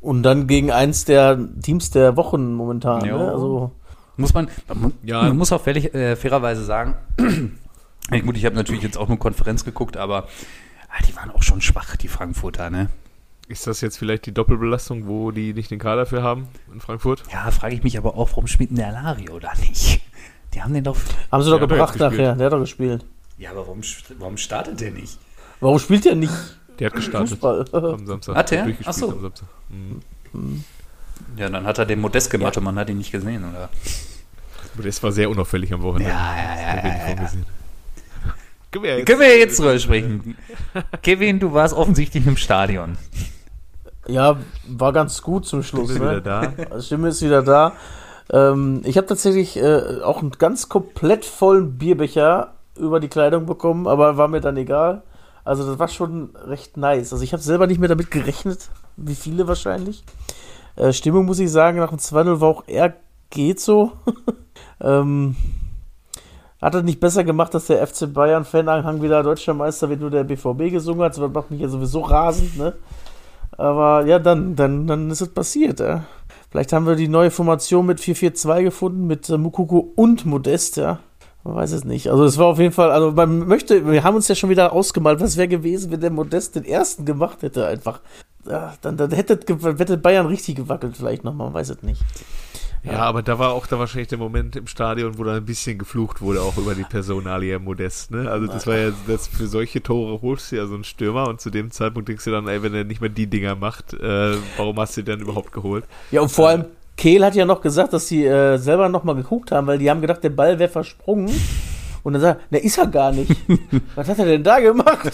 Und 0.00 0.22
dann 0.22 0.46
gegen 0.46 0.70
eins 0.70 1.04
der 1.04 1.38
Teams 1.62 1.90
der 1.90 2.16
Wochen 2.16 2.52
momentan. 2.54 3.04
Jo. 3.04 3.18
Ne? 3.18 3.30
Also, 3.30 3.72
Muss 4.16 4.34
man, 4.34 4.48
man, 4.74 4.92
Ja. 5.02 5.22
man 5.22 5.36
muss 5.36 5.52
auch 5.52 5.60
fällig, 5.62 5.94
äh, 5.94 6.16
fairerweise 6.16 6.64
sagen, 6.64 6.96
gut, 8.10 8.36
ich 8.36 8.44
habe 8.44 8.56
natürlich 8.56 8.82
jetzt 8.82 8.98
auch 8.98 9.08
nur 9.08 9.18
Konferenz 9.18 9.64
geguckt, 9.64 9.96
aber 9.96 10.24
ah, 10.88 11.02
die 11.08 11.14
waren 11.16 11.30
auch 11.30 11.42
schon 11.42 11.60
schwach, 11.60 11.96
die 11.96 12.08
Frankfurter, 12.08 12.70
ne? 12.70 12.88
Ist 13.50 13.66
das 13.66 13.80
jetzt 13.80 13.98
vielleicht 13.98 14.26
die 14.26 14.32
Doppelbelastung, 14.32 15.08
wo 15.08 15.32
die 15.32 15.52
nicht 15.54 15.72
den 15.72 15.80
Kader 15.80 16.06
für 16.06 16.22
haben 16.22 16.46
in 16.72 16.80
Frankfurt? 16.80 17.24
Ja, 17.32 17.50
frage 17.50 17.74
ich 17.74 17.82
mich 17.82 17.98
aber 17.98 18.16
auch, 18.16 18.28
warum 18.30 18.46
spielt 18.46 18.70
denn 18.70 18.76
der 18.76 18.96
Alario 18.96 19.40
da 19.40 19.52
nicht? 19.54 20.00
Die 20.54 20.62
haben 20.62 20.72
den 20.72 20.84
doch. 20.84 20.96
haben 21.32 21.42
sie 21.42 21.50
doch 21.50 21.58
gebracht 21.58 21.98
nachher. 21.98 22.36
Der 22.36 22.46
hat 22.46 22.52
doch 22.52 22.60
gespielt. 22.60 23.04
Ja, 23.38 23.50
aber 23.50 23.66
warum, 23.66 23.80
warum 24.20 24.36
startet 24.36 24.80
der 24.80 24.92
nicht? 24.92 25.18
Warum 25.58 25.80
spielt 25.80 26.04
der 26.04 26.14
nicht 26.14 26.32
Der 26.78 26.86
hat 26.86 26.94
gestartet 26.94 27.40
Fußball? 27.40 27.64
am 27.72 28.06
Samstag. 28.06 28.36
Hat 28.36 28.52
der? 28.52 28.62
durchgespielt 28.66 28.88
Ach 28.88 28.98
so. 29.00 29.10
am 29.10 29.20
Samstag. 29.20 29.48
Mhm. 30.32 30.64
Ja, 31.36 31.48
dann 31.48 31.66
hat 31.66 31.78
er 31.78 31.86
den 31.86 32.00
Modest 32.00 32.30
gemacht 32.30 32.56
und 32.56 32.62
man 32.62 32.76
hat 32.78 32.88
ihn 32.88 32.98
nicht 32.98 33.10
gesehen, 33.10 33.42
oder? 33.50 33.68
Aber 34.74 34.82
das 34.84 35.02
war 35.02 35.10
sehr 35.10 35.28
unauffällig 35.28 35.72
am 35.72 35.82
Wochenende. 35.82 36.12
Ja, 36.12 36.36
ja, 36.36 36.54
ja, 36.54 36.76
ja, 36.76 37.08
ja. 37.08 39.04
Können 39.04 39.20
wir 39.20 39.38
jetzt 39.40 39.58
drüber 39.58 39.76
sprechen? 39.76 40.36
Kevin, 41.02 41.40
du 41.40 41.52
warst 41.52 41.74
offensichtlich 41.74 42.24
im 42.24 42.36
Stadion. 42.36 42.96
Ja, 44.10 44.36
war 44.68 44.92
ganz 44.92 45.22
gut 45.22 45.46
zum 45.46 45.62
Schluss. 45.62 45.88
Wir 45.94 46.00
Ne? 46.00 46.10
wieder 46.10 46.20
da? 46.20 46.80
Stimme 46.80 47.08
ist 47.08 47.22
wieder 47.22 47.42
da. 47.42 47.72
Ähm, 48.32 48.82
ich 48.84 48.96
habe 48.96 49.06
tatsächlich 49.06 49.56
äh, 49.56 50.00
auch 50.02 50.20
einen 50.20 50.32
ganz 50.32 50.68
komplett 50.68 51.24
vollen 51.24 51.78
Bierbecher 51.78 52.54
über 52.76 53.00
die 53.00 53.08
Kleidung 53.08 53.46
bekommen, 53.46 53.86
aber 53.86 54.16
war 54.16 54.28
mir 54.28 54.40
dann 54.40 54.56
egal. 54.56 55.02
Also 55.44 55.66
das 55.66 55.78
war 55.78 55.88
schon 55.88 56.30
recht 56.46 56.76
nice. 56.76 57.12
Also 57.12 57.24
ich 57.24 57.32
habe 57.32 57.42
selber 57.42 57.66
nicht 57.66 57.78
mehr 57.78 57.88
damit 57.88 58.10
gerechnet, 58.10 58.68
wie 58.96 59.14
viele 59.14 59.48
wahrscheinlich. 59.48 60.04
Äh, 60.76 60.92
Stimmung 60.92 61.26
muss 61.26 61.38
ich 61.38 61.50
sagen, 61.50 61.78
nach 61.78 61.90
dem 61.90 61.98
2-0 61.98 62.40
war 62.40 62.48
auch 62.48 62.64
eher 62.66 62.94
geht 63.30 63.60
so. 63.60 63.92
ähm, 64.80 65.36
Hat 66.60 66.74
er 66.74 66.82
nicht 66.82 67.00
besser 67.00 67.24
gemacht, 67.24 67.54
dass 67.54 67.66
der 67.66 67.86
FC 67.86 68.12
Bayern-Fananhang 68.12 69.02
wieder 69.02 69.22
Deutscher 69.22 69.54
Meister 69.54 69.88
wird, 69.88 70.00
nur 70.00 70.10
der 70.10 70.24
BVB 70.24 70.70
gesungen 70.70 71.02
hat? 71.02 71.16
Das 71.16 71.30
macht 71.30 71.50
mich 71.50 71.60
ja 71.60 71.68
sowieso 71.68 72.00
rasend, 72.00 72.58
ne? 72.58 72.74
Aber 73.60 74.06
ja, 74.06 74.18
dann, 74.18 74.56
dann, 74.56 74.86
dann 74.86 75.10
ist 75.10 75.20
es 75.20 75.28
passiert, 75.28 75.80
ja. 75.80 76.04
Vielleicht 76.50 76.72
haben 76.72 76.86
wir 76.86 76.96
die 76.96 77.08
neue 77.08 77.30
Formation 77.30 77.84
mit 77.84 78.00
4-4-2 78.00 78.62
gefunden, 78.62 79.06
mit 79.06 79.28
äh, 79.28 79.36
Mukoko 79.36 79.92
und 79.96 80.24
Modest, 80.24 80.78
ja. 80.78 81.00
Man 81.44 81.56
weiß 81.56 81.72
es 81.72 81.84
nicht. 81.84 82.08
Also 82.10 82.24
es 82.24 82.38
war 82.38 82.46
auf 82.46 82.58
jeden 82.58 82.72
Fall, 82.72 82.90
also 82.90 83.12
man 83.12 83.46
möchte, 83.46 83.86
wir 83.86 84.02
haben 84.02 84.14
uns 84.14 84.28
ja 84.28 84.34
schon 84.34 84.48
wieder 84.48 84.72
ausgemalt, 84.72 85.20
was 85.20 85.36
wäre 85.36 85.46
gewesen, 85.46 85.90
wenn 85.90 86.00
der 86.00 86.10
Modest 86.10 86.56
den 86.56 86.64
ersten 86.64 87.04
gemacht 87.04 87.42
hätte, 87.42 87.66
einfach. 87.66 88.00
Ja, 88.48 88.72
dann, 88.80 88.96
dann 88.96 89.10
hätte, 89.10 89.38
hätte 89.76 89.98
Bayern 89.98 90.24
richtig 90.24 90.56
gewackelt, 90.56 90.96
vielleicht 90.96 91.24
nochmal, 91.24 91.48
man 91.48 91.54
weiß 91.54 91.68
es 91.68 91.82
nicht. 91.82 92.00
Ja, 92.82 93.00
aber 93.00 93.22
da 93.22 93.38
war 93.38 93.52
auch 93.52 93.66
da 93.66 93.78
wahrscheinlich 93.78 94.08
der 94.08 94.18
Moment 94.18 94.56
im 94.56 94.66
Stadion, 94.66 95.18
wo 95.18 95.24
da 95.24 95.36
ein 95.36 95.44
bisschen 95.44 95.78
geflucht 95.78 96.22
wurde, 96.22 96.40
auch 96.40 96.56
über 96.56 96.74
die 96.74 96.84
Personalie 96.84 97.58
Modest. 97.58 98.10
Ne? 98.10 98.30
Also 98.30 98.46
das 98.46 98.66
war 98.66 98.76
ja, 98.76 98.92
das 99.06 99.28
für 99.28 99.46
solche 99.46 99.82
Tore 99.82 100.22
holst 100.22 100.50
du 100.50 100.56
ja 100.56 100.66
so 100.66 100.74
einen 100.74 100.84
Stürmer 100.84 101.28
und 101.28 101.42
zu 101.42 101.50
dem 101.50 101.70
Zeitpunkt 101.70 102.08
denkst 102.08 102.24
du 102.24 102.30
dann, 102.30 102.48
ey, 102.48 102.62
wenn 102.62 102.74
er 102.74 102.84
nicht 102.84 103.02
mehr 103.02 103.10
die 103.10 103.26
Dinger 103.26 103.54
macht, 103.54 103.92
äh, 103.92 104.34
warum 104.56 104.78
hast 104.78 104.96
du 104.96 105.02
den 105.02 105.20
überhaupt 105.20 105.52
geholt? 105.52 105.84
Ja, 106.10 106.22
und 106.22 106.30
vor 106.30 106.48
allem, 106.48 106.64
Kehl 106.96 107.24
hat 107.24 107.34
ja 107.34 107.44
noch 107.44 107.60
gesagt, 107.60 107.92
dass 107.92 108.08
sie 108.08 108.24
äh, 108.24 108.56
selber 108.56 108.88
nochmal 108.88 109.14
geguckt 109.14 109.52
haben, 109.52 109.66
weil 109.66 109.78
die 109.78 109.90
haben 109.90 110.00
gedacht, 110.00 110.24
der 110.24 110.30
Ball 110.30 110.58
wäre 110.58 110.70
versprungen. 110.70 111.30
Und 112.02 112.14
dann 112.14 112.22
sagt 112.22 112.40
er, 112.50 112.58
ne, 112.58 112.64
ist 112.64 112.78
er 112.78 112.86
gar 112.86 113.12
nicht. 113.12 113.30
Was 113.94 114.08
hat 114.08 114.18
er 114.18 114.24
denn 114.24 114.42
da 114.42 114.58
gemacht? 114.58 115.12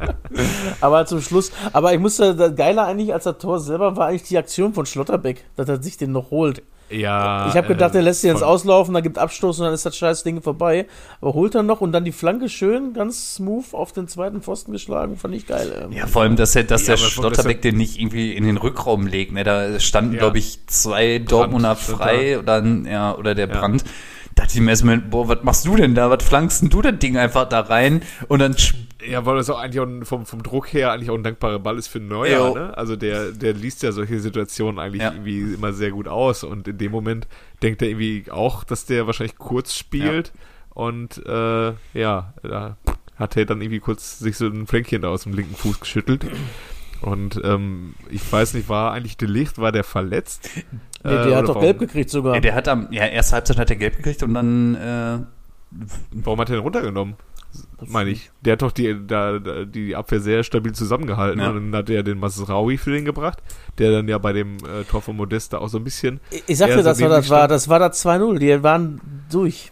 aber 0.80 1.06
zum 1.06 1.20
Schluss, 1.20 1.50
aber 1.72 1.92
ich 1.92 1.98
musste, 1.98 2.36
das 2.36 2.54
Geiler 2.54 2.86
eigentlich 2.86 3.12
als 3.12 3.24
das 3.24 3.38
Tor 3.38 3.58
selber 3.58 3.96
war 3.96 4.08
eigentlich 4.08 4.24
die 4.24 4.38
Aktion 4.38 4.74
von 4.74 4.86
Schlotterbeck, 4.86 5.44
dass 5.56 5.68
er 5.68 5.82
sich 5.82 5.96
den 5.96 6.12
noch 6.12 6.30
holt. 6.30 6.62
Ja. 6.90 7.48
Ich 7.48 7.56
habe 7.56 7.68
gedacht, 7.68 7.94
äh, 7.94 7.98
er 7.98 8.02
lässt 8.02 8.20
sich 8.20 8.30
jetzt 8.30 8.42
auslaufen, 8.42 8.94
dann 8.94 9.02
gibt 9.02 9.18
Abstoß 9.18 9.58
und 9.58 9.64
dann 9.66 9.74
ist 9.74 9.86
das 9.86 9.96
scheiß 9.96 10.22
Ding 10.22 10.42
vorbei. 10.42 10.86
Aber 11.20 11.34
holt 11.34 11.54
er 11.54 11.62
noch 11.62 11.80
und 11.80 11.92
dann 11.92 12.04
die 12.04 12.12
Flanke 12.12 12.48
schön, 12.48 12.92
ganz 12.92 13.36
smooth 13.36 13.72
auf 13.72 13.92
den 13.92 14.06
zweiten 14.06 14.42
Pfosten 14.42 14.72
geschlagen, 14.72 15.16
fand 15.16 15.34
ich 15.34 15.46
geil. 15.46 15.84
Ähm, 15.84 15.92
Ja, 15.92 16.06
vor 16.06 16.22
allem, 16.22 16.36
dass, 16.36 16.54
er, 16.54 16.64
dass 16.64 16.82
Ja, 16.86 16.94
der 16.94 16.98
Schlotterbeck 16.98 17.62
den 17.62 17.76
nicht 17.76 17.98
irgendwie 17.98 18.32
in 18.32 18.44
den 18.44 18.56
Rückraum 18.58 19.06
legt. 19.06 19.32
Ne? 19.32 19.44
Da 19.44 19.80
standen, 19.80 20.12
Ja. 20.14 20.18
glaube 20.20 20.38
ich, 20.38 20.60
zwei 20.66 21.18
Dortmunder 21.18 21.74
stand 21.76 21.98
frei 21.98 22.38
oder, 22.38 22.62
ja, 22.64 23.14
oder 23.16 23.34
der 23.34 23.48
Ja. 23.48 23.58
Brand. 23.60 23.84
Da 24.34 24.42
dachte 24.42 24.54
ich 24.58 24.60
mir 24.60 24.70
erstmal, 24.70 24.98
boah, 24.98 25.28
was 25.28 25.38
machst 25.44 25.64
du 25.66 25.76
denn 25.76 25.94
da? 25.94 26.10
Was 26.10 26.24
flankst 26.24 26.62
denn 26.62 26.68
du 26.68 26.82
das 26.82 26.98
Ding 26.98 27.16
einfach 27.16 27.48
da 27.48 27.60
rein? 27.60 28.02
Und 28.28 28.40
dann 28.40 28.56
Ja, 29.08 29.24
weil 29.26 29.36
das 29.36 29.50
auch 29.50 29.58
eigentlich 29.58 29.80
auch 29.80 29.86
ein- 29.86 30.04
vom, 30.04 30.24
vom 30.26 30.42
Druck 30.42 30.72
her 30.72 30.92
eigentlich 30.92 31.10
auch 31.10 31.14
ein 31.16 31.22
dankbarer 31.22 31.58
Ball 31.58 31.78
ist 31.78 31.88
für 31.88 32.00
Neuer, 32.00 32.54
ne? 32.54 32.76
Also 32.76 32.96
der, 32.96 33.32
der 33.32 33.52
liest 33.52 33.82
ja 33.82 33.92
solche 33.92 34.20
Situationen 34.20 34.78
eigentlich 34.78 35.02
Ja. 35.02 35.12
irgendwie 35.12 35.54
immer 35.54 35.72
sehr 35.72 35.90
gut 35.90 36.08
aus 36.08 36.44
und 36.44 36.68
in 36.68 36.78
dem 36.78 36.92
Moment 36.92 37.26
denkt 37.62 37.82
er 37.82 37.88
irgendwie 37.88 38.30
auch, 38.30 38.64
dass 38.64 38.86
der 38.86 39.06
wahrscheinlich 39.06 39.36
kurz 39.38 39.74
spielt 39.74 40.32
und 40.70 41.24
äh, 41.26 41.72
ja, 41.94 42.34
da 42.42 42.76
hat 43.16 43.36
er 43.36 43.44
dann 43.46 43.60
irgendwie 43.60 43.80
kurz 43.80 44.18
sich 44.18 44.36
so 44.36 44.46
ein 44.46 44.66
Flänkchen 44.66 45.02
da 45.02 45.08
aus 45.08 45.22
dem 45.24 45.34
linken 45.34 45.54
Fuß 45.54 45.80
geschüttelt. 45.80 46.26
Und 47.00 47.40
ähm, 47.44 47.94
ich 48.10 48.32
weiß 48.32 48.54
nicht, 48.54 48.68
war 48.68 48.92
eigentlich 48.92 49.16
der 49.18 49.28
Licht, 49.28 49.58
war 49.58 49.72
der 49.72 49.84
verletzt? 49.84 50.48
nee, 51.04 51.10
Äh, 51.10 51.16
der 51.16 51.26
oder 51.26 51.36
hat 51.36 51.42
doch 51.44 51.48
warum, 51.56 51.62
gelb 51.62 51.78
gekriegt 51.78 52.08
sogar. 52.10 52.34
ja, 52.34 52.40
der 52.40 52.54
hat 52.54 52.66
am, 52.66 52.88
ja, 52.90 53.04
erste 53.04 53.34
Halbzeit 53.34 53.58
hat 53.58 53.68
er 53.70 53.76
gelb 53.76 53.98
gekriegt 53.98 54.22
und 54.22 54.32
dann, 54.34 54.74
äh, 54.74 55.18
Warum 56.12 56.40
hat 56.40 56.50
er 56.50 56.56
den 56.56 56.62
runtergenommen? 56.62 57.14
Meine 57.86 58.10
ich. 58.10 58.30
Der 58.40 58.54
hat 58.54 58.62
doch 58.62 58.72
die, 58.72 58.96
da, 59.06 59.38
die 59.38 59.94
Abwehr 59.94 60.20
sehr 60.20 60.42
stabil 60.42 60.72
zusammengehalten. 60.72 61.40
Ja. 61.40 61.50
Und 61.50 61.70
dann 61.70 61.78
hat 61.78 61.90
er 61.90 62.02
den 62.02 62.18
Masraoui 62.18 62.78
für 62.78 62.90
den 62.90 63.04
gebracht, 63.04 63.42
der 63.78 63.92
dann 63.92 64.08
ja 64.08 64.18
bei 64.18 64.32
dem 64.32 64.56
äh, 64.58 64.84
Tor 64.84 65.02
von 65.02 65.16
Modesta 65.16 65.58
auch 65.58 65.68
so 65.68 65.78
ein 65.78 65.84
bisschen. 65.84 66.20
Ich- 66.46 66.56
sagte, 66.58 66.76
so 66.78 66.82
das 66.82 67.00
war 67.00 67.08
das 67.08 67.30
war, 67.30 67.48
das 67.48 67.68
war 67.68 67.78
das 67.78 68.04
2-0. 68.04 68.38
Die 68.38 68.62
waren 68.62 69.00
durch. 69.30 69.70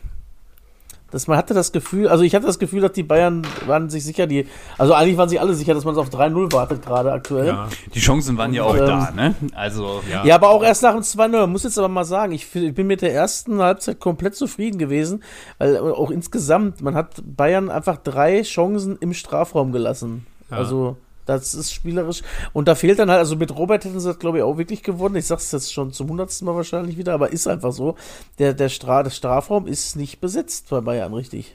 Das, 1.13 1.27
man 1.29 1.37
hatte 1.37 1.55
das 1.55 1.73
Gefühl, 1.73 2.09
also 2.09 2.25
ich 2.25 2.35
hatte 2.35 2.47
das 2.47 2.59
Gefühl, 2.59 2.81
dass 2.81 2.93
die 2.93 3.03
Bayern 3.03 3.43
waren 3.67 3.91
sich 3.91 4.03
sicher, 4.03 4.27
die, 4.27 4.47
also 4.79 4.95
eigentlich 4.95 5.17
waren 5.19 5.29
sie 5.29 5.39
alle 5.39 5.55
sicher, 5.55 5.75
dass 5.75 5.85
man 5.85 5.97
auf 5.97 6.09
3-0 6.09 6.53
wartet 6.53 6.85
gerade 6.85 7.13
aktuell. 7.13 7.47
Ja, 7.49 7.69
die 7.95 8.01
Chancen 8.01 8.39
waren 8.39 8.53
ja 8.55 8.65
auch 8.65 8.75
Ähm, 8.75 8.87
da, 8.87 9.11
ne? 9.15 9.35
Also, 9.55 10.03
ja. 10.11 10.25
Ja, 10.25 10.35
aber 10.35 10.49
auch 10.49 10.65
erst 10.65 10.83
nach 10.83 10.93
dem 10.93 11.03
2-0. 11.03 11.29
Man 11.29 11.53
muss 11.53 11.65
jetzt 11.65 11.79
aber 11.79 11.89
mal 11.89 12.05
sagen, 12.05 12.33
ich, 12.33 12.55
ich 12.55 12.75
bin 12.75 12.87
mit 12.87 13.03
der 13.03 13.15
ersten 13.15 13.61
Halbzeit 13.61 14.01
komplett 14.01 14.35
zufrieden 14.35 14.79
gewesen, 14.79 15.23
weil 15.59 15.77
auch 15.77 16.11
insgesamt, 16.11 16.81
man 16.81 16.95
hat 16.95 17.23
Bayern 17.25 17.71
einfach 17.71 17.99
drei 17.99 18.43
Chancen 18.43 18.97
im 18.99 19.13
Strafraum 19.13 19.73
gelassen. 19.73 20.27
Ja. 20.51 20.57
Also, 20.57 20.97
das 21.27 21.55
ist 21.55 21.73
spielerisch. 21.73 22.23
Und 22.53 22.69
da 22.69 22.75
fehlt 22.75 22.99
dann 22.99 23.11
halt, 23.11 23.21
also 23.21 23.37
mit 23.37 23.57
Robert 23.57 23.85
hätten 23.85 24.01
sie 24.01 24.09
das, 24.09 24.19
glaube 24.19 24.39
ich, 24.39 24.45
auch 24.45 24.59
wirklich 24.59 24.83
gewonnen. 24.83 25.17
Ich 25.17 25.27
sag's 25.27 25.53
jetzt 25.53 25.73
schon 25.73 25.93
zum 25.93 26.09
hundertsten 26.11 26.47
Mal 26.47 26.57
wahrscheinlich 26.57 26.97
wieder, 26.97 27.15
aber 27.15 27.33
ist 27.33 27.47
einfach 27.47 27.73
so. 27.73 27.97
Der, 28.39 28.55
der, 28.55 28.69
Stra 28.69 29.03
der 29.03 29.11
Strafraum 29.11 29.67
ist 29.67 29.97
nicht 29.97 30.21
besetzt 30.21 30.71
bei 30.71 30.81
Bayern, 30.81 31.15
richtig. 31.15 31.55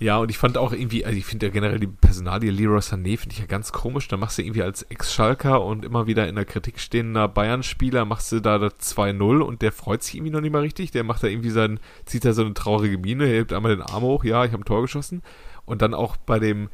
Ja, 0.00 0.18
und 0.18 0.28
ich 0.28 0.38
fand 0.38 0.58
auch 0.58 0.72
irgendwie, 0.72 1.04
also 1.04 1.16
ich 1.16 1.24
finde 1.24 1.46
ja 1.46 1.52
generell 1.52 1.78
die 1.78 1.86
Personalie 1.86 2.50
Leroy 2.50 2.80
Sané 2.80 3.16
finde 3.16 3.32
ich 3.32 3.38
ja 3.38 3.46
ganz 3.46 3.70
komisch. 3.72 4.08
Da 4.08 4.16
machst 4.16 4.36
du 4.38 4.42
irgendwie 4.42 4.62
als 4.62 4.82
Ex-Schalker 4.82 5.64
und 5.64 5.84
immer 5.84 6.06
wieder 6.06 6.28
in 6.28 6.34
der 6.34 6.44
Kritik 6.44 6.80
stehender 6.80 7.28
Bayern-Spieler, 7.28 8.04
machst 8.04 8.32
du 8.32 8.40
da 8.40 8.58
das 8.58 8.74
2-0 8.80 9.40
und 9.40 9.62
der 9.62 9.70
freut 9.70 10.02
sich 10.02 10.16
irgendwie 10.16 10.32
noch 10.32 10.40
nicht 10.40 10.52
mal 10.52 10.62
richtig. 10.62 10.90
Der 10.90 11.04
macht 11.04 11.22
da 11.22 11.28
irgendwie 11.28 11.50
sein, 11.50 11.78
zieht 12.06 12.24
da 12.24 12.32
so 12.32 12.42
eine 12.42 12.54
traurige 12.54 12.98
Miene, 12.98 13.26
hebt 13.26 13.52
einmal 13.52 13.76
den 13.76 13.86
Arm 13.86 14.02
hoch, 14.02 14.24
ja, 14.24 14.44
ich 14.44 14.52
habe 14.52 14.62
ein 14.62 14.66
Tor 14.66 14.82
geschossen. 14.82 15.22
Und 15.64 15.80
dann 15.80 15.94
auch 15.94 16.16
bei 16.16 16.40
dem, 16.40 16.68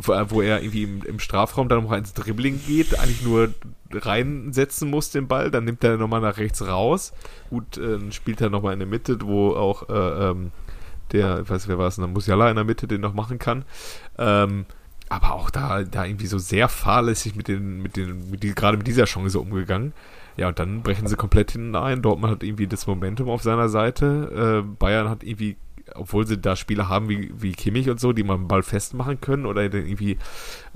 wo 0.00 0.40
er 0.40 0.62
irgendwie 0.62 0.84
im, 0.84 1.02
im 1.02 1.18
Strafraum 1.18 1.68
dann 1.68 1.84
noch 1.84 1.92
ins 1.92 2.14
Dribbling 2.14 2.60
geht, 2.66 2.98
eigentlich 2.98 3.22
nur 3.22 3.50
reinsetzen 3.92 4.88
muss 4.88 5.10
den 5.10 5.28
Ball, 5.28 5.50
dann 5.50 5.64
nimmt 5.64 5.84
er 5.84 5.96
nochmal 5.96 6.20
nach 6.20 6.38
rechts 6.38 6.66
raus. 6.66 7.12
Gut, 7.50 7.76
äh, 7.76 7.98
dann 7.98 8.12
spielt 8.12 8.40
er 8.40 8.50
nochmal 8.50 8.72
in 8.72 8.78
der 8.78 8.88
Mitte, 8.88 9.18
wo 9.22 9.50
auch 9.50 9.88
äh, 9.88 10.30
ähm, 10.30 10.52
der, 11.12 11.40
ich 11.40 11.50
weiß 11.50 11.68
wer 11.68 11.78
war 11.78 11.88
es, 11.88 11.96
dann 11.96 12.12
Musiala 12.12 12.48
in 12.48 12.56
der 12.56 12.64
Mitte 12.64 12.86
den 12.88 13.00
noch 13.00 13.14
machen 13.14 13.38
kann. 13.38 13.64
Ähm, 14.18 14.66
aber 15.08 15.34
auch 15.34 15.50
da, 15.50 15.82
da 15.82 16.06
irgendwie 16.06 16.26
so 16.26 16.38
sehr 16.38 16.68
fahrlässig 16.68 17.36
mit 17.36 17.48
den, 17.48 17.82
mit 17.82 17.96
den, 17.96 18.30
mit 18.30 18.42
die, 18.42 18.54
gerade 18.54 18.78
mit 18.78 18.86
dieser 18.86 19.04
Chance 19.04 19.38
umgegangen. 19.38 19.92
Ja, 20.38 20.48
und 20.48 20.58
dann 20.58 20.82
brechen 20.82 21.06
sie 21.06 21.16
komplett 21.16 21.50
hinein. 21.50 22.00
Dortmund 22.00 22.32
hat 22.32 22.42
irgendwie 22.42 22.66
das 22.66 22.86
Momentum 22.86 23.28
auf 23.28 23.42
seiner 23.42 23.68
Seite. 23.68 24.62
Äh, 24.64 24.76
Bayern 24.78 25.10
hat 25.10 25.22
irgendwie, 25.22 25.58
obwohl 25.94 26.26
sie 26.26 26.38
da 26.38 26.56
Spieler 26.56 26.88
haben 26.88 27.08
wie, 27.08 27.32
wie 27.36 27.52
Kimmich 27.52 27.88
und 27.90 28.00
so, 28.00 28.12
die 28.12 28.22
man 28.24 28.48
Ball 28.48 28.62
festmachen 28.62 29.20
können 29.20 29.46
oder 29.46 29.68
den 29.68 29.86
irgendwie 29.86 30.18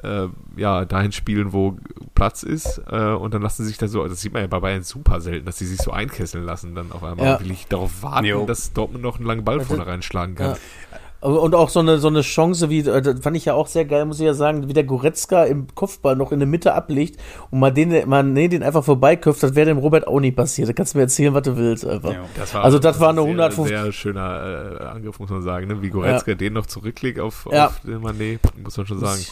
äh, 0.02 0.26
ja, 0.56 0.84
dahin 0.84 1.12
spielen, 1.12 1.52
wo 1.52 1.78
Platz 2.14 2.42
ist. 2.42 2.80
Äh, 2.90 3.12
und 3.12 3.34
dann 3.34 3.42
lassen 3.42 3.62
sie 3.62 3.68
sich 3.68 3.78
da 3.78 3.88
so, 3.88 4.06
das 4.06 4.20
sieht 4.20 4.32
man 4.32 4.42
ja 4.42 4.48
bei 4.48 4.60
Bayern 4.60 4.82
super 4.82 5.20
selten, 5.20 5.46
dass 5.46 5.58
sie 5.58 5.66
sich 5.66 5.78
so 5.80 5.90
einkesseln 5.90 6.44
lassen, 6.44 6.74
dann 6.74 6.92
auf 6.92 7.02
einmal 7.04 7.26
Ja. 7.26 7.40
will 7.40 7.50
ich 7.50 7.66
darauf 7.66 8.02
warten, 8.02 8.26
Jo. 8.26 8.46
dass 8.46 8.72
Dortmund 8.72 9.02
noch 9.02 9.16
einen 9.16 9.26
langen 9.26 9.44
Ball 9.44 9.58
Also, 9.58 9.68
vorne 9.74 9.86
reinschlagen 9.86 10.34
kann. 10.34 10.50
Ja. 10.52 10.56
Und 11.20 11.54
auch 11.54 11.70
so 11.70 11.80
eine, 11.80 11.98
so 11.98 12.08
eine 12.08 12.20
Chance, 12.20 12.68
wie, 12.68 12.80
äh, 12.80 13.00
das 13.00 13.20
fand 13.20 13.36
ich 13.36 13.46
ja 13.46 13.54
auch 13.54 13.66
sehr 13.66 13.84
geil, 13.86 14.04
muss 14.04 14.20
ich 14.20 14.26
ja 14.26 14.34
sagen, 14.34 14.68
wie 14.68 14.74
der 14.74 14.84
Goretzka 14.84 15.44
im 15.44 15.66
Kopfball 15.74 16.14
noch 16.14 16.30
in 16.30 16.38
der 16.38 16.46
Mitte 16.46 16.74
ablegt 16.74 17.18
und 17.50 17.58
mal 17.58 17.72
den, 17.72 18.08
mal, 18.08 18.22
nee, 18.22 18.48
den 18.48 18.62
einfach 18.62 18.84
vorbeiköpft, 18.84 19.42
das 19.42 19.54
wäre 19.54 19.66
dem 19.66 19.78
Robert 19.78 20.06
auch 20.06 20.20
nie 20.20 20.30
passiert. 20.32 20.68
Da 20.68 20.72
kannst 20.74 20.94
du 20.94 20.98
mir 20.98 21.04
erzählen, 21.04 21.32
was 21.32 21.42
du 21.42 21.56
willst, 21.56 21.86
einfach. 21.86 22.12
Ja. 22.12 22.24
Das 22.36 22.52
war, 22.54 22.64
Also 22.64 22.78
das 22.78 23.00
war 23.00 23.08
eine 23.08 23.22
ein 23.22 23.26
sehr, 23.26 23.32
150 23.46 23.76
sehr 23.76 23.92
schöner 23.92 24.78
äh, 24.80 24.84
Angriff, 24.84 25.18
muss 25.18 25.30
man 25.30 25.42
sagen, 25.42 25.68
ne? 25.68 25.80
wie 25.82 25.88
Goretzka 25.90 26.34
den 26.34 26.52
noch 26.52 26.66
zurücklegt 26.66 27.18
auf, 27.18 27.48
Ja. 27.50 27.68
auf 27.68 27.80
den 27.80 28.02
Mané, 28.02 28.38
muss 28.62 28.76
man 28.76 28.86
schon 28.86 28.98
sagen. 28.98 29.24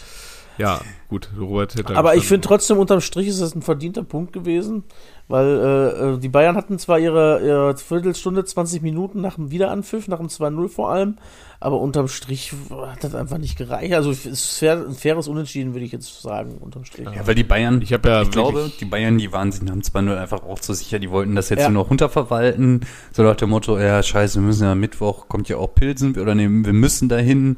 Ja, 0.56 0.80
gut, 1.08 1.30
Robert 1.38 1.74
hätte 1.74 1.96
Aber 1.96 2.14
ich 2.14 2.26
finde 2.26 2.46
trotzdem, 2.46 2.78
unterm 2.78 3.00
Strich 3.00 3.26
ist 3.26 3.40
das 3.40 3.54
ein 3.54 3.62
verdienter 3.62 4.04
Punkt 4.04 4.32
gewesen, 4.32 4.84
weil 5.28 5.46
äh, 5.46 6.14
äh, 6.14 6.18
die 6.18 6.28
Bayern 6.28 6.56
hatten 6.56 6.78
zwar 6.78 6.98
ihre, 6.98 7.40
ihre 7.44 7.76
Viertelstunde, 7.76 8.44
20 8.44 8.82
Minuten 8.82 9.20
nach 9.20 9.36
dem 9.36 9.50
Wiederanpfiff, 9.50 10.06
nach 10.08 10.18
dem 10.18 10.28
2-0 10.28 10.68
vor 10.68 10.90
allem, 10.90 11.16
aber 11.60 11.80
unterm 11.80 12.08
Strich 12.08 12.52
hat 12.70 13.02
das 13.04 13.14
einfach 13.14 13.38
nicht 13.38 13.56
gereicht. 13.56 13.94
Also 13.94 14.10
es 14.10 14.26
ist 14.26 14.58
fair, 14.58 14.84
ein 14.86 14.94
faires 14.94 15.26
Unentschieden, 15.28 15.72
würde 15.72 15.86
ich 15.86 15.92
jetzt 15.92 16.20
sagen, 16.20 16.58
unterm 16.60 16.84
Strich. 16.84 17.08
Ja, 17.14 17.26
weil 17.26 17.34
die 17.34 17.44
Bayern, 17.44 17.80
Ich 17.80 17.92
hab 17.94 18.04
ja 18.04 18.22
ich 18.22 18.30
glaube, 18.30 18.70
die 18.78 18.84
Bayern, 18.84 19.16
die 19.16 19.32
waren 19.32 19.50
sich 19.50 19.68
haben 19.70 19.80
2-0 19.80 20.14
einfach 20.16 20.42
auch 20.42 20.58
zu 20.58 20.74
sicher, 20.74 20.98
die 20.98 21.10
wollten 21.10 21.34
das 21.34 21.48
jetzt 21.48 21.60
Ja. 21.60 21.70
nur 21.70 21.84
noch 21.84 21.90
runterverwalten, 21.90 22.80
so 23.12 23.22
nach 23.22 23.36
dem 23.36 23.48
Motto, 23.50 23.78
ja, 23.78 24.02
scheiße, 24.02 24.40
wir 24.40 24.46
müssen 24.46 24.64
ja 24.64 24.72
am 24.72 24.80
Mittwoch, 24.80 25.28
kommt 25.28 25.48
ja 25.48 25.56
auch 25.56 25.74
Pilsen, 25.74 26.18
oder 26.18 26.34
nee, 26.34 26.48
wir 26.48 26.72
müssen 26.74 27.08
dahin 27.08 27.56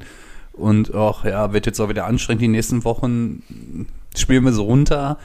und 0.52 0.94
ach 0.94 1.24
ja, 1.24 1.52
wird 1.52 1.66
jetzt 1.66 1.81
auch 1.81 1.88
wieder 1.88 2.07
anstrengend 2.07 2.42
die 2.42 2.48
nächsten 2.48 2.85
Wochen, 2.85 3.87
spielen 4.16 4.44
wir 4.44 4.52
so 4.52 4.62
runter. 4.64 5.18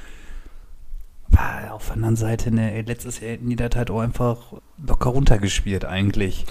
Aber 1.37 1.73
auf 1.73 1.85
der 1.87 1.95
anderen 1.95 2.15
Seite, 2.15 2.53
ne, 2.53 2.81
letztes 2.81 3.19
Jahr 3.19 3.31
hätten 3.31 3.49
die 3.49 3.55
das 3.55 3.71
halt 3.75 3.89
auch 3.89 3.99
einfach 4.01 4.37
locker 4.85 5.09
runtergespielt 5.11 5.85
eigentlich. 5.85 6.45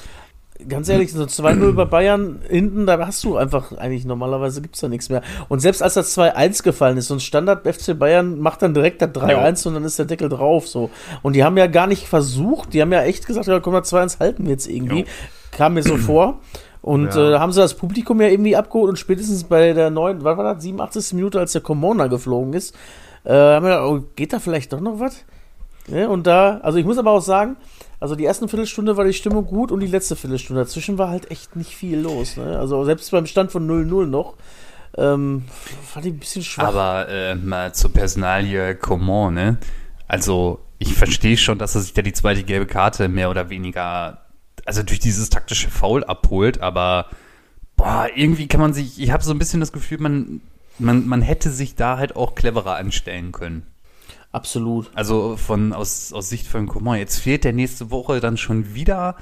Ganz 0.69 0.91
ehrlich, 0.91 1.11
so 1.13 1.23
2-0 1.25 1.73
bei 1.73 1.87
Bayern 1.87 2.41
hinten, 2.47 2.85
da 2.87 2.99
hast 3.07 3.25
du 3.25 3.39
einfach 3.39 3.73
eigentlich 3.79 4.05
normalerweise 4.05 4.61
gibt's 4.61 4.81
da 4.81 4.89
nichts 4.89 5.09
mehr. 5.09 5.23
Und 5.49 5.61
selbst 5.61 5.83
als 5.83 5.95
das 5.95 6.17
2-1 6.19 6.63
gefallen 6.63 6.99
ist, 6.99 7.07
so 7.09 7.15
ein 7.15 7.21
Standard 7.21 7.67
FC 7.67 7.99
Bayern 7.99 8.39
macht 8.39 8.61
dann 8.61 8.75
direkt 8.75 9.01
das 9.01 9.09
3-1 9.11 9.67
und 9.69 9.75
dann 9.75 9.85
ist 9.85 9.99
der 9.99 10.05
Deckel 10.05 10.29
drauf. 10.29 10.69
so. 10.69 10.91
Und 11.23 11.35
die 11.35 11.45
haben 11.45 11.57
ja 11.57 11.67
gar 11.67 11.87
nicht 11.87 12.07
versucht, 12.09 12.75
die 12.75 12.83
haben 12.83 12.93
ja 12.93 13.03
echt 13.03 13.27
gesagt, 13.27 13.47
ja 13.47 13.59
komm, 13.61 13.73
das 13.73 13.91
2-1 13.91 14.21
halten 14.21 14.45
wir 14.45 14.53
jetzt 14.53 14.69
irgendwie. 14.69 15.01
Jo. 15.01 15.07
Kam 15.53 15.75
mir 15.75 15.83
so 15.83 15.97
vor. 15.97 16.41
Und 16.83 17.15
Ja. 17.15 17.37
äh, 17.37 17.39
haben 17.39 17.53
sie 17.53 17.61
das 17.61 17.75
Publikum 17.75 18.21
ja 18.21 18.29
irgendwie 18.29 18.55
abgeholt 18.57 18.91
und 18.91 18.99
spätestens 18.99 19.45
bei 19.45 19.73
der 19.73 19.89
neuen, 19.91 20.25
was 20.25 20.37
war 20.37 20.55
das, 20.55 20.63
87. 20.63 21.15
Minute, 21.15 21.39
als 21.39 21.53
der 21.53 21.61
Commoner 21.63 22.09
geflogen 22.11 22.53
ist, 22.55 22.75
äh, 23.25 23.33
haben 23.33 23.65
wir 23.65 23.71
gedacht, 23.71 23.85
oh, 23.85 24.05
geht 24.17 24.33
da 24.33 24.39
vielleicht 24.39 24.73
doch 24.73 24.81
noch 24.81 25.01
was? 25.01 25.25
Ne? 25.89 26.09
Und 26.09 26.27
da, 26.27 26.59
also 26.59 26.79
ich 26.79 26.85
muss 26.85 26.99
aber 26.99 27.11
auch 27.11 27.23
sagen, 27.23 27.57
also 27.99 28.15
die 28.15 28.25
ersten 28.25 28.49
Viertelstunde 28.49 28.97
war 28.97 29.05
die 29.05 29.13
Stimmung 29.13 29.47
gut 29.47 29.71
und 29.71 29.81
die 29.81 29.87
letzte 29.87 30.17
Viertelstunde 30.17 30.63
dazwischen 30.63 30.99
war 30.99 31.09
halt 31.09 31.31
echt 31.31 31.57
nicht 31.57 31.75
viel 31.75 31.99
los. 31.99 32.37
Ne? 32.37 32.59
Also 32.59 32.85
selbst 32.85 33.11
beim 33.11 33.27
Stand 33.27 33.53
von 33.53 33.69
0-0 33.69 34.07
noch, 34.07 34.37
ähm, 34.97 35.45
fand 35.87 36.07
ich 36.07 36.13
ein 36.13 36.19
bisschen 36.19 36.43
schwach. 36.43 36.69
Aber 36.69 37.09
äh, 37.09 37.35
mal 37.35 37.75
zur 37.75 37.93
Personalie 37.93 38.75
Coman, 38.75 39.35
ne? 39.35 39.59
Also, 40.09 40.59
ich 40.81 40.95
verstehe 40.95 41.37
schon, 41.37 41.59
dass 41.59 41.77
er 41.77 41.83
sich 41.83 41.93
da 41.93 42.03
die 42.03 42.13
zweite 42.13 42.43
gelbe 42.43 42.67
Karte 42.67 43.09
mehr 43.09 43.31
oder 43.31 43.49
weniger, 43.49 44.27
also 44.67 44.83
durch 44.83 44.99
dieses 44.99 45.31
taktische 45.31 45.71
Foul 45.71 46.03
abholt, 46.03 46.61
aber 46.61 47.07
boah, 47.77 48.09
irgendwie 48.15 48.49
kann 48.49 48.61
man 48.61 48.73
sich, 48.73 49.01
ich 49.01 49.13
habe 49.13 49.23
so 49.23 49.31
ein 49.33 49.39
bisschen 49.39 49.61
das 49.61 49.71
Gefühl, 49.73 49.99
man, 49.99 50.41
man, 50.81 51.07
man 51.07 51.23
hätte 51.23 51.51
sich 51.51 51.75
da 51.75 51.99
halt 51.99 52.17
auch 52.17 52.35
cleverer 52.35 52.77
anstellen 52.77 53.33
können. 53.33 53.67
Absolut. 54.33 54.91
Also 54.95 55.37
von 55.37 55.73
aus, 55.73 56.13
aus 56.13 56.29
Sicht 56.29 56.47
von 56.47 56.67
Coman. 56.67 56.99
Jetzt 56.99 57.19
fehlt 57.19 57.45
der 57.45 57.53
nächste 57.53 57.91
Woche 57.91 58.21
dann 58.21 58.37
schon 58.37 58.75
wieder. 58.75 59.17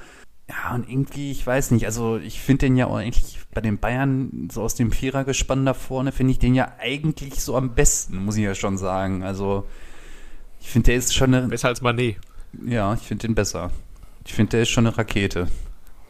Ja, 0.47 0.73
und 0.73 0.89
irgendwie, 0.89 1.31
ich 1.31 1.45
weiß 1.45 1.71
nicht, 1.71 1.85
also 1.85 2.17
ich 2.17 2.39
finde 2.41 2.65
den 2.65 2.75
ja 2.75 2.87
auch 2.87 2.95
eigentlich 2.97 3.39
bei 3.53 3.61
den 3.61 3.77
Bayern, 3.77 4.49
so 4.51 4.63
aus 4.63 4.75
dem 4.75 4.91
Vierergespann 4.91 5.65
da 5.65 5.73
vorne, 5.73 6.11
finde 6.11 6.31
ich 6.31 6.39
den 6.39 6.55
ja 6.55 6.73
eigentlich 6.79 7.43
so 7.43 7.55
am 7.55 7.75
besten, 7.75 8.23
muss 8.25 8.35
ich 8.35 8.43
ja 8.43 8.55
schon 8.55 8.77
sagen. 8.77 9.23
Also 9.23 9.65
ich 10.59 10.69
finde, 10.69 10.87
der 10.87 10.95
ist 10.95 11.13
schon 11.13 11.33
eine. 11.33 11.47
Besser 11.47 11.67
als 11.69 11.81
Manet. 11.81 12.17
Ja, 12.65 12.93
ich 12.95 13.01
finde 13.01 13.27
den 13.27 13.35
besser. 13.35 13.71
Ich 14.25 14.33
finde, 14.33 14.51
der 14.51 14.61
ist 14.63 14.69
schon 14.69 14.87
eine 14.87 14.97
Rakete. 14.97 15.47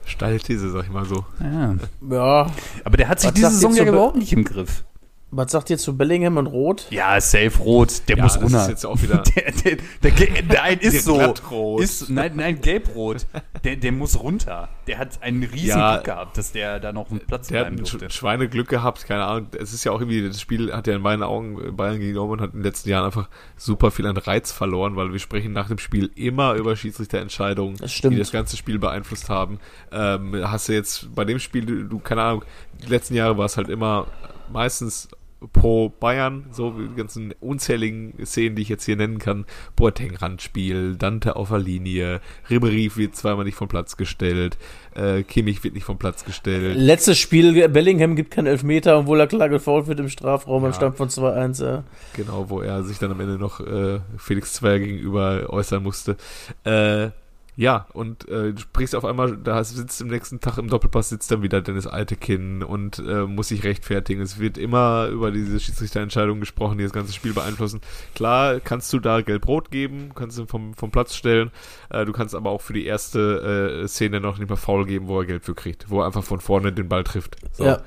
Steile 0.06 0.40
These, 0.40 0.72
sag 0.72 0.86
ich 0.86 0.90
mal 0.90 1.06
so. 1.06 1.26
Ja. 1.40 1.76
Ja, 2.10 2.52
Aber 2.84 2.98
der 2.98 3.08
hat 3.08 3.20
sich 3.20 3.30
Was 3.30 3.36
diese 3.36 3.52
Saison 3.52 3.76
ja 3.76 3.86
überhaupt 3.86 4.16
nicht 4.16 4.34
im 4.34 4.44
Griff. 4.44 4.84
Was 5.32 5.52
sagt 5.52 5.70
ihr 5.70 5.78
zu 5.78 5.96
Bellingham 5.96 6.38
und 6.38 6.48
Rot? 6.48 6.88
Ja, 6.89 7.22
safe 7.22 7.52
rot, 7.60 8.02
der 8.08 8.18
Ja, 8.18 8.24
muss 8.24 8.34
das 8.34 8.44
runter. 8.44 8.62
ist 8.63 8.68
jetzt 8.70 8.86
auch 8.86 9.02
wieder- 9.02 9.22
Der, 9.36 9.52
der, 9.52 9.78
der, 10.04 10.12
der, 10.42 10.44
nein, 10.62 10.80
ist 10.80 11.06
Der 11.08 11.34
so. 11.42 11.78
Ist, 11.80 12.10
nein, 12.10 12.32
nein, 12.36 12.60
gelbrot. 12.62 13.28
Der, 13.63 13.76
der 13.76 13.92
muss 13.92 14.20
runter. 14.20 14.70
Der 14.88 14.98
hat 14.98 15.22
einen 15.22 15.44
riesen 15.44 15.68
Ja, 15.70 15.94
Glück 15.96 16.06
gehabt, 16.06 16.38
dass 16.38 16.52
der 16.52 16.80
da 16.80 16.92
noch 16.94 17.12
einen 17.12 17.20
Platz 17.20 17.48
Der 17.50 17.60
hat 17.60 17.68
bleiben 17.68 17.78
ein 17.82 17.84
durfte. 17.89 18.08
Sch- 18.08 18.12
Schweineglück 18.13 18.68
gehabt, 18.70 19.06
keine 19.06 19.26
Ahnung. 19.26 19.48
Es 19.60 19.74
ist 19.74 19.84
ja 19.84 19.92
auch 19.92 20.00
irgendwie, 20.00 20.28
das 20.28 20.42
Spiel 20.42 20.74
hat 20.74 20.88
ja 20.88 20.96
in 20.96 21.02
meinen 21.02 21.22
Augen 21.24 21.63
äh, 21.63 21.72
Bayern 21.72 22.00
gegen 22.00 22.15
Dortmund 22.15 22.42
hat 22.42 22.54
in 22.54 22.60
den 22.60 22.63
letzten 22.63 22.89
Jahren 22.89 23.06
einfach 23.06 23.30
super 23.56 23.92
viel 23.92 24.08
an 24.08 24.18
Reiz 24.18 24.52
verloren, 24.52 24.96
weil 24.96 25.12
wir 25.12 25.20
sprechen 25.20 25.54
nach 25.54 25.68
dem 25.68 25.78
Spiel 25.78 26.10
immer 26.15 26.54
über 26.56 26.76
Schiedsrichterentscheidungen, 26.76 27.78
Das 27.78 27.94
die 27.94 28.15
das 28.18 28.32
ganze 28.32 28.58
Spiel 28.58 28.80
beeinflusst 28.80 29.30
haben. 29.30 29.60
Ähm, 29.92 30.36
hast 30.44 30.70
du 30.70 30.74
jetzt 30.74 31.13
bei 31.13 31.24
dem 31.26 31.38
Spiel, 31.39 31.65
du, 31.65 31.84
du, 31.84 32.00
keine 32.00 32.24
Ahnung, 32.24 32.44
die 32.84 32.88
letzten 32.88 33.13
Jahre 33.13 33.38
war 33.38 33.46
es 33.46 33.58
halt 33.58 33.70
immer 33.70 34.08
meistens 34.52 35.08
pro 35.54 35.89
Bayern, 35.89 36.45
so 36.52 36.71
die 36.71 36.93
ganzen 36.95 37.34
unzähligen 37.39 38.13
Szenen, 38.25 38.56
die 38.56 38.62
ich 38.62 38.69
jetzt 38.69 38.84
hier 38.86 38.95
nennen 38.97 39.19
kann. 39.19 39.45
Boateng 39.75 40.15
Randspiel, 40.15 40.95
Dante 40.97 41.36
auf 41.36 41.49
der 41.49 41.60
Linie, 41.60 42.19
Ribéry 42.49 42.95
wird 42.97 43.15
zweimal 43.15 43.45
nicht 43.45 43.56
vom 43.56 43.67
Platz 43.69 43.95
gestellt, 43.95 44.58
äh, 44.95 45.23
Kimmich 45.23 45.63
wird 45.63 45.75
nicht 45.75 45.86
vom 45.86 45.97
Platz 45.97 46.25
gestellt. 46.25 46.75
Letztes 46.75 47.17
Spiel, 47.17 47.69
Bellingham 47.69 48.15
gibt 48.15 48.32
keinen 48.32 48.47
Elfmeter, 48.47 48.99
obwohl 48.99 49.19
er 49.19 49.28
klar 49.28 49.47
gefault 49.49 49.88
wird 49.88 49.99
im 49.99 50.10
Strafraum 50.10 50.63
Ja. 50.63 50.67
im 50.69 50.73
Stand 50.73 50.97
von 50.97 51.10
2-1. 51.10 51.62
Ja. 51.63 51.84
Genau, 52.15 52.49
wo 52.49 52.62
er 52.62 52.84
sich 52.84 52.99
dann 52.99 53.12
am 53.12 53.19
Ende 53.21 53.38
noch 53.38 53.60
äh, 53.62 53.99
Felix 54.17 54.54
Zweier 54.54 54.80
gegenüber 54.80 55.45
äußern 55.49 55.82
musste. 55.84 56.17
Äh, 56.65 57.12
ja, 57.60 57.88
und 57.91 58.26
äh, 58.30 58.54
du 58.54 58.58
sprichst 58.58 58.95
auf 58.95 59.04
einmal, 59.04 59.36
da 59.36 59.62
sitzt 59.65 60.00
im 60.00 60.08
nächsten 60.08 60.39
Tag 60.39 60.58
im 60.58 60.69
Doppelpass 60.69 61.10
sitzt 61.10 61.30
dann 61.30 61.41
wieder 61.41 61.60
Dennis 61.60 61.88
Altekin 61.88 62.63
und 62.63 63.00
äh, 63.00 63.26
muss 63.26 63.50
sich 63.50 63.65
rechtfertigen. 63.65 64.22
Es 64.22 64.39
wird 64.39 64.58
immer 64.58 65.08
über 65.08 65.30
diese 65.30 65.60
Schiedsrichterentscheidungen 65.60 66.39
gesprochen, 66.39 66.78
die 66.78 66.86
das 66.86 66.93
ganze 66.93 67.12
Spiel 67.12 67.34
beeinflussen. 67.34 67.82
Klar 68.15 68.62
kannst 68.62 68.93
du 68.93 69.00
da 69.00 69.19
gelb-rot 69.19 69.72
geben, 69.72 70.12
kannst 70.15 70.39
ihn 70.39 70.48
vom, 70.48 70.74
vom 70.74 70.89
Platz 70.89 71.15
stellen, 71.15 71.52
äh, 71.89 72.06
du 72.06 72.13
kannst 72.13 72.34
aber 72.34 72.50
auch 72.50 72.62
für 72.62 72.72
die 72.72 72.86
erste 72.86 73.82
äh, 73.84 73.88
Szene 73.89 74.22
noch 74.22 74.38
nicht 74.38 74.50
mal 74.50 74.56
faul 74.56 74.86
geben, 74.86 75.10
wo 75.10 75.19
er 75.19 75.26
gelb 75.26 75.43
für 75.43 75.54
kriegt, 75.54 75.89
wo 75.89 76.00
er 76.00 76.06
einfach 76.06 76.24
von 76.24 76.39
vorne 76.39 76.72
den 76.72 76.88
Ball 76.88 77.04
trifft. 77.04 77.36
So. 77.52 77.65
Ja. 77.65 77.82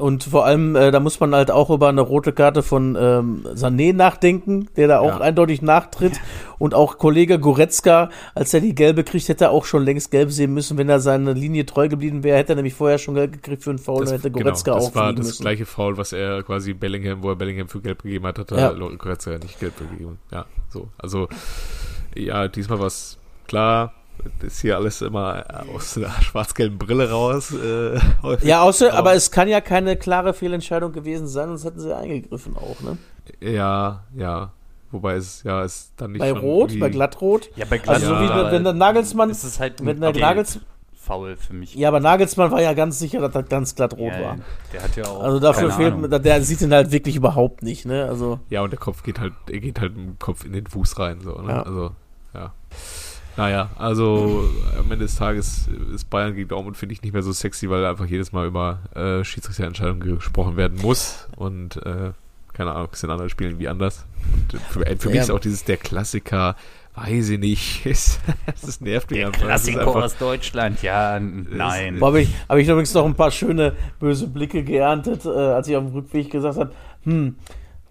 Und 0.00 0.24
vor 0.24 0.44
allem, 0.46 0.74
äh, 0.76 0.90
da 0.90 0.98
muss 1.00 1.20
man 1.20 1.34
halt 1.34 1.50
auch 1.50 1.70
über 1.70 1.88
eine 1.88 2.00
rote 2.00 2.32
Karte 2.32 2.62
von 2.62 2.96
ähm, 2.98 3.44
Sané 3.54 3.92
nachdenken, 3.94 4.68
der 4.76 4.88
da 4.88 4.98
auch 5.00 5.18
Ja. 5.18 5.20
eindeutig 5.20 5.62
nachtritt. 5.62 6.20
Und 6.58 6.74
auch 6.74 6.98
Kollege 6.98 7.38
Goretzka, 7.38 8.10
als 8.34 8.52
er 8.52 8.60
die 8.60 8.74
gelbe 8.74 9.02
kriegt, 9.04 9.28
hätte 9.28 9.44
er 9.46 9.50
auch 9.50 9.64
schon 9.64 9.84
längst 9.84 10.10
gelb 10.10 10.30
sehen 10.32 10.52
müssen. 10.52 10.76
Wenn 10.76 10.88
er 10.88 11.00
seiner 11.00 11.32
Linie 11.34 11.64
treu 11.66 11.88
geblieben 11.88 12.22
wäre, 12.22 12.36
hätte 12.38 12.52
er 12.52 12.56
nämlich 12.56 12.74
vorher 12.74 12.98
schon 12.98 13.14
gelb 13.14 13.32
gekriegt 13.32 13.62
für 13.64 13.70
einen 13.70 13.78
Foul, 13.78 14.04
dann 14.04 14.14
hätte 14.14 14.30
Goretzka 14.30 14.72
genau, 14.72 14.82
das 14.84 14.90
auch 14.90 14.94
war 14.94 15.12
das 15.12 15.26
müssen. 15.26 15.42
gleiche 15.42 15.64
Foul, 15.66 15.96
was 15.96 16.12
er 16.12 16.42
quasi 16.42 16.74
Bellingham, 16.74 17.22
wo 17.22 17.30
er 17.30 17.36
Bellingham 17.36 17.68
für 17.68 17.80
gelb 17.80 18.02
gegeben 18.02 18.26
hat, 18.26 18.38
hat 18.38 18.50
er 18.52 18.58
Ja. 18.58 18.72
Goretzka 18.72 19.38
nicht 19.38 19.58
gelb 19.60 19.74
gegeben. 19.78 20.18
Ja, 20.30 20.44
so. 20.68 20.88
Also, 20.98 21.28
ja, 22.14 22.48
diesmal 22.48 22.78
war 22.78 22.86
es 22.86 23.18
klar, 23.46 23.92
ist 24.42 24.60
hier 24.60 24.76
alles 24.76 25.02
immer 25.02 25.44
aus 25.74 25.94
der 25.94 26.10
schwarz-gelben 26.22 26.78
Brille 26.78 27.10
raus. 27.10 27.52
Äh, 27.52 27.98
häufig. 28.22 28.48
Ja, 28.48 28.62
außer, 28.62 28.88
Aber- 28.90 28.98
aber 28.98 29.14
es 29.14 29.30
kann 29.30 29.48
ja 29.48 29.60
keine 29.60 29.96
klare 29.96 30.34
Fehlentscheidung 30.34 30.92
gewesen 30.92 31.26
sein, 31.28 31.48
sonst 31.48 31.64
hätten 31.64 31.80
sie 31.80 31.94
eingegriffen 31.96 32.56
auch, 32.56 32.80
ne? 32.82 32.98
Ja, 33.40 34.04
ja. 34.16 34.52
Wobei 34.92 35.14
es, 35.14 35.44
ja, 35.44 35.62
es 35.62 35.92
dann 35.96 36.12
nicht 36.12 36.20
Bei 36.20 36.30
schon 36.30 36.38
Rot, 36.38 36.78
bei 36.80 36.88
Glattrot. 36.88 37.50
Ja, 37.54 37.64
bei 37.70 37.80
Also 37.86 38.06
so 38.06 38.12
Ja, 38.14 38.20
wie 38.22 38.28
aber 38.28 38.50
wenn 38.52 38.64
der 38.64 38.72
Nagelsmann, 38.72 39.30
Es 39.30 39.44
ist 39.44 39.60
halt 39.60 39.80
ein 39.80 39.86
wenn 39.86 40.00
der 40.00 40.10
Gelb 40.12 40.20
Nagels, 40.24 40.58
Foul 40.94 41.36
für 41.36 41.54
mich. 41.54 41.76
ja, 41.76 41.86
aber 41.88 42.00
Nagelsmann 42.00 42.50
war 42.50 42.60
ja 42.60 42.72
ganz 42.74 42.98
sicher, 42.98 43.20
dass 43.20 43.32
das 43.32 43.48
ganz 43.48 43.74
glatt 43.76 43.92
rot 43.96 44.12
Ja, 44.12 44.20
war. 44.20 44.36
Der 44.72 44.82
hat 44.82 44.96
ja 44.96 45.04
auch. 45.04 45.22
Also 45.22 45.38
dafür 45.38 45.68
keine 45.68 45.90
fehlt, 45.92 45.96
mir- 46.10 46.18
der 46.20 46.42
sieht 46.42 46.60
ihn 46.60 46.72
halt 46.74 46.90
wirklich 46.90 47.14
überhaupt 47.14 47.62
nicht, 47.62 47.86
ne? 47.86 48.04
Also 48.06 48.40
Ja, 48.50 48.62
und 48.62 48.70
der 48.70 48.80
Kopf 48.80 49.04
geht 49.04 49.20
halt, 49.20 49.32
er 49.48 49.60
geht 49.60 49.80
halt 49.80 49.96
mit 49.96 50.06
dem 50.06 50.18
Kopf 50.18 50.44
in 50.44 50.52
den 50.54 50.66
Fuß 50.66 50.98
rein, 50.98 51.20
so, 51.20 51.40
ne? 51.40 51.48
Ja. 51.52 51.62
Also, 51.62 51.90
ja. 52.34 52.52
Naja, 53.40 53.70
also 53.78 54.44
am 54.78 54.84
Ende 54.92 55.06
des 55.06 55.16
Tages 55.16 55.66
ist 55.94 56.10
Bayern 56.10 56.34
gegen 56.34 56.48
Dortmund, 56.48 56.76
finde 56.76 56.92
ich, 56.92 57.00
nicht 57.00 57.14
mehr 57.14 57.22
so 57.22 57.32
sexy, 57.32 57.70
weil 57.70 57.86
einfach 57.86 58.04
jedes 58.04 58.32
Mal 58.32 58.46
über 58.46 58.80
äh, 58.94 59.24
Schiedsrichterentscheidungen 59.24 60.16
gesprochen 60.16 60.58
werden 60.58 60.78
muss 60.82 61.26
und 61.36 61.76
äh, 61.86 62.10
keine 62.52 62.72
Ahnung, 62.72 62.88
es 62.92 63.02
in 63.02 63.08
anderen 63.08 63.30
Spielen 63.30 63.58
wie 63.58 63.68
anders. 63.68 64.04
Und 64.52 64.60
für, 64.60 64.80
für 64.98 65.08
mich 65.08 65.16
Ja. 65.16 65.22
ist 65.22 65.30
auch 65.30 65.38
dieses 65.40 65.64
der 65.64 65.78
Klassiker, 65.78 66.54
weiß 66.96 67.30
ich 67.30 67.38
nicht, 67.38 67.86
es 67.86 68.20
das 68.60 68.82
nervt 68.82 69.10
mich 69.10 69.20
Der 69.20 69.28
einfach. 69.28 69.38
Es 69.40 69.44
ist 69.62 69.68
Klassiker 69.68 69.80
einfach- 69.86 70.02
aus 70.04 70.18
Deutschland, 70.18 70.82
ja, 70.82 71.18
nein. 71.18 71.98
Boah, 71.98 72.08
habe 72.08 72.20
ich, 72.20 72.28
hab 72.46 72.58
ich 72.58 72.68
übrigens 72.68 72.92
noch 72.92 73.06
ein 73.06 73.14
paar 73.14 73.30
schöne 73.30 73.72
böse 74.00 74.26
Blicke 74.26 74.62
geerntet, 74.64 75.24
äh, 75.24 75.28
als 75.30 75.66
ich 75.66 75.76
auf 75.76 75.84
dem 75.84 75.94
Rückweg 75.94 76.30
gesagt 76.30 76.58
habe, 76.58 76.72
hm, 77.04 77.36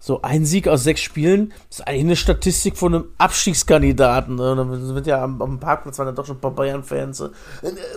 so 0.02 0.22
ein 0.22 0.46
Sieg 0.46 0.66
aus 0.66 0.82
sechs 0.82 1.02
Spielen 1.02 1.52
ist 1.68 1.86
eigentlich 1.86 2.00
eine 2.00 2.16
Statistik 2.16 2.78
von 2.78 2.94
einem 2.94 3.04
Abstiegskandidaten. 3.18 4.34
Ne? 4.36 4.52
Und 4.52 4.56
dann 4.56 4.86
sind 4.86 5.06
ja 5.06 5.22
am, 5.22 5.40
am 5.42 5.60
Parkplatz 5.60 5.98
waren 5.98 6.06
dann 6.06 6.14
doch 6.14 6.24
schon 6.24 6.36
ein 6.38 6.40
paar 6.40 6.52
Bayern-Fans, 6.54 7.20
äh, 7.20 7.28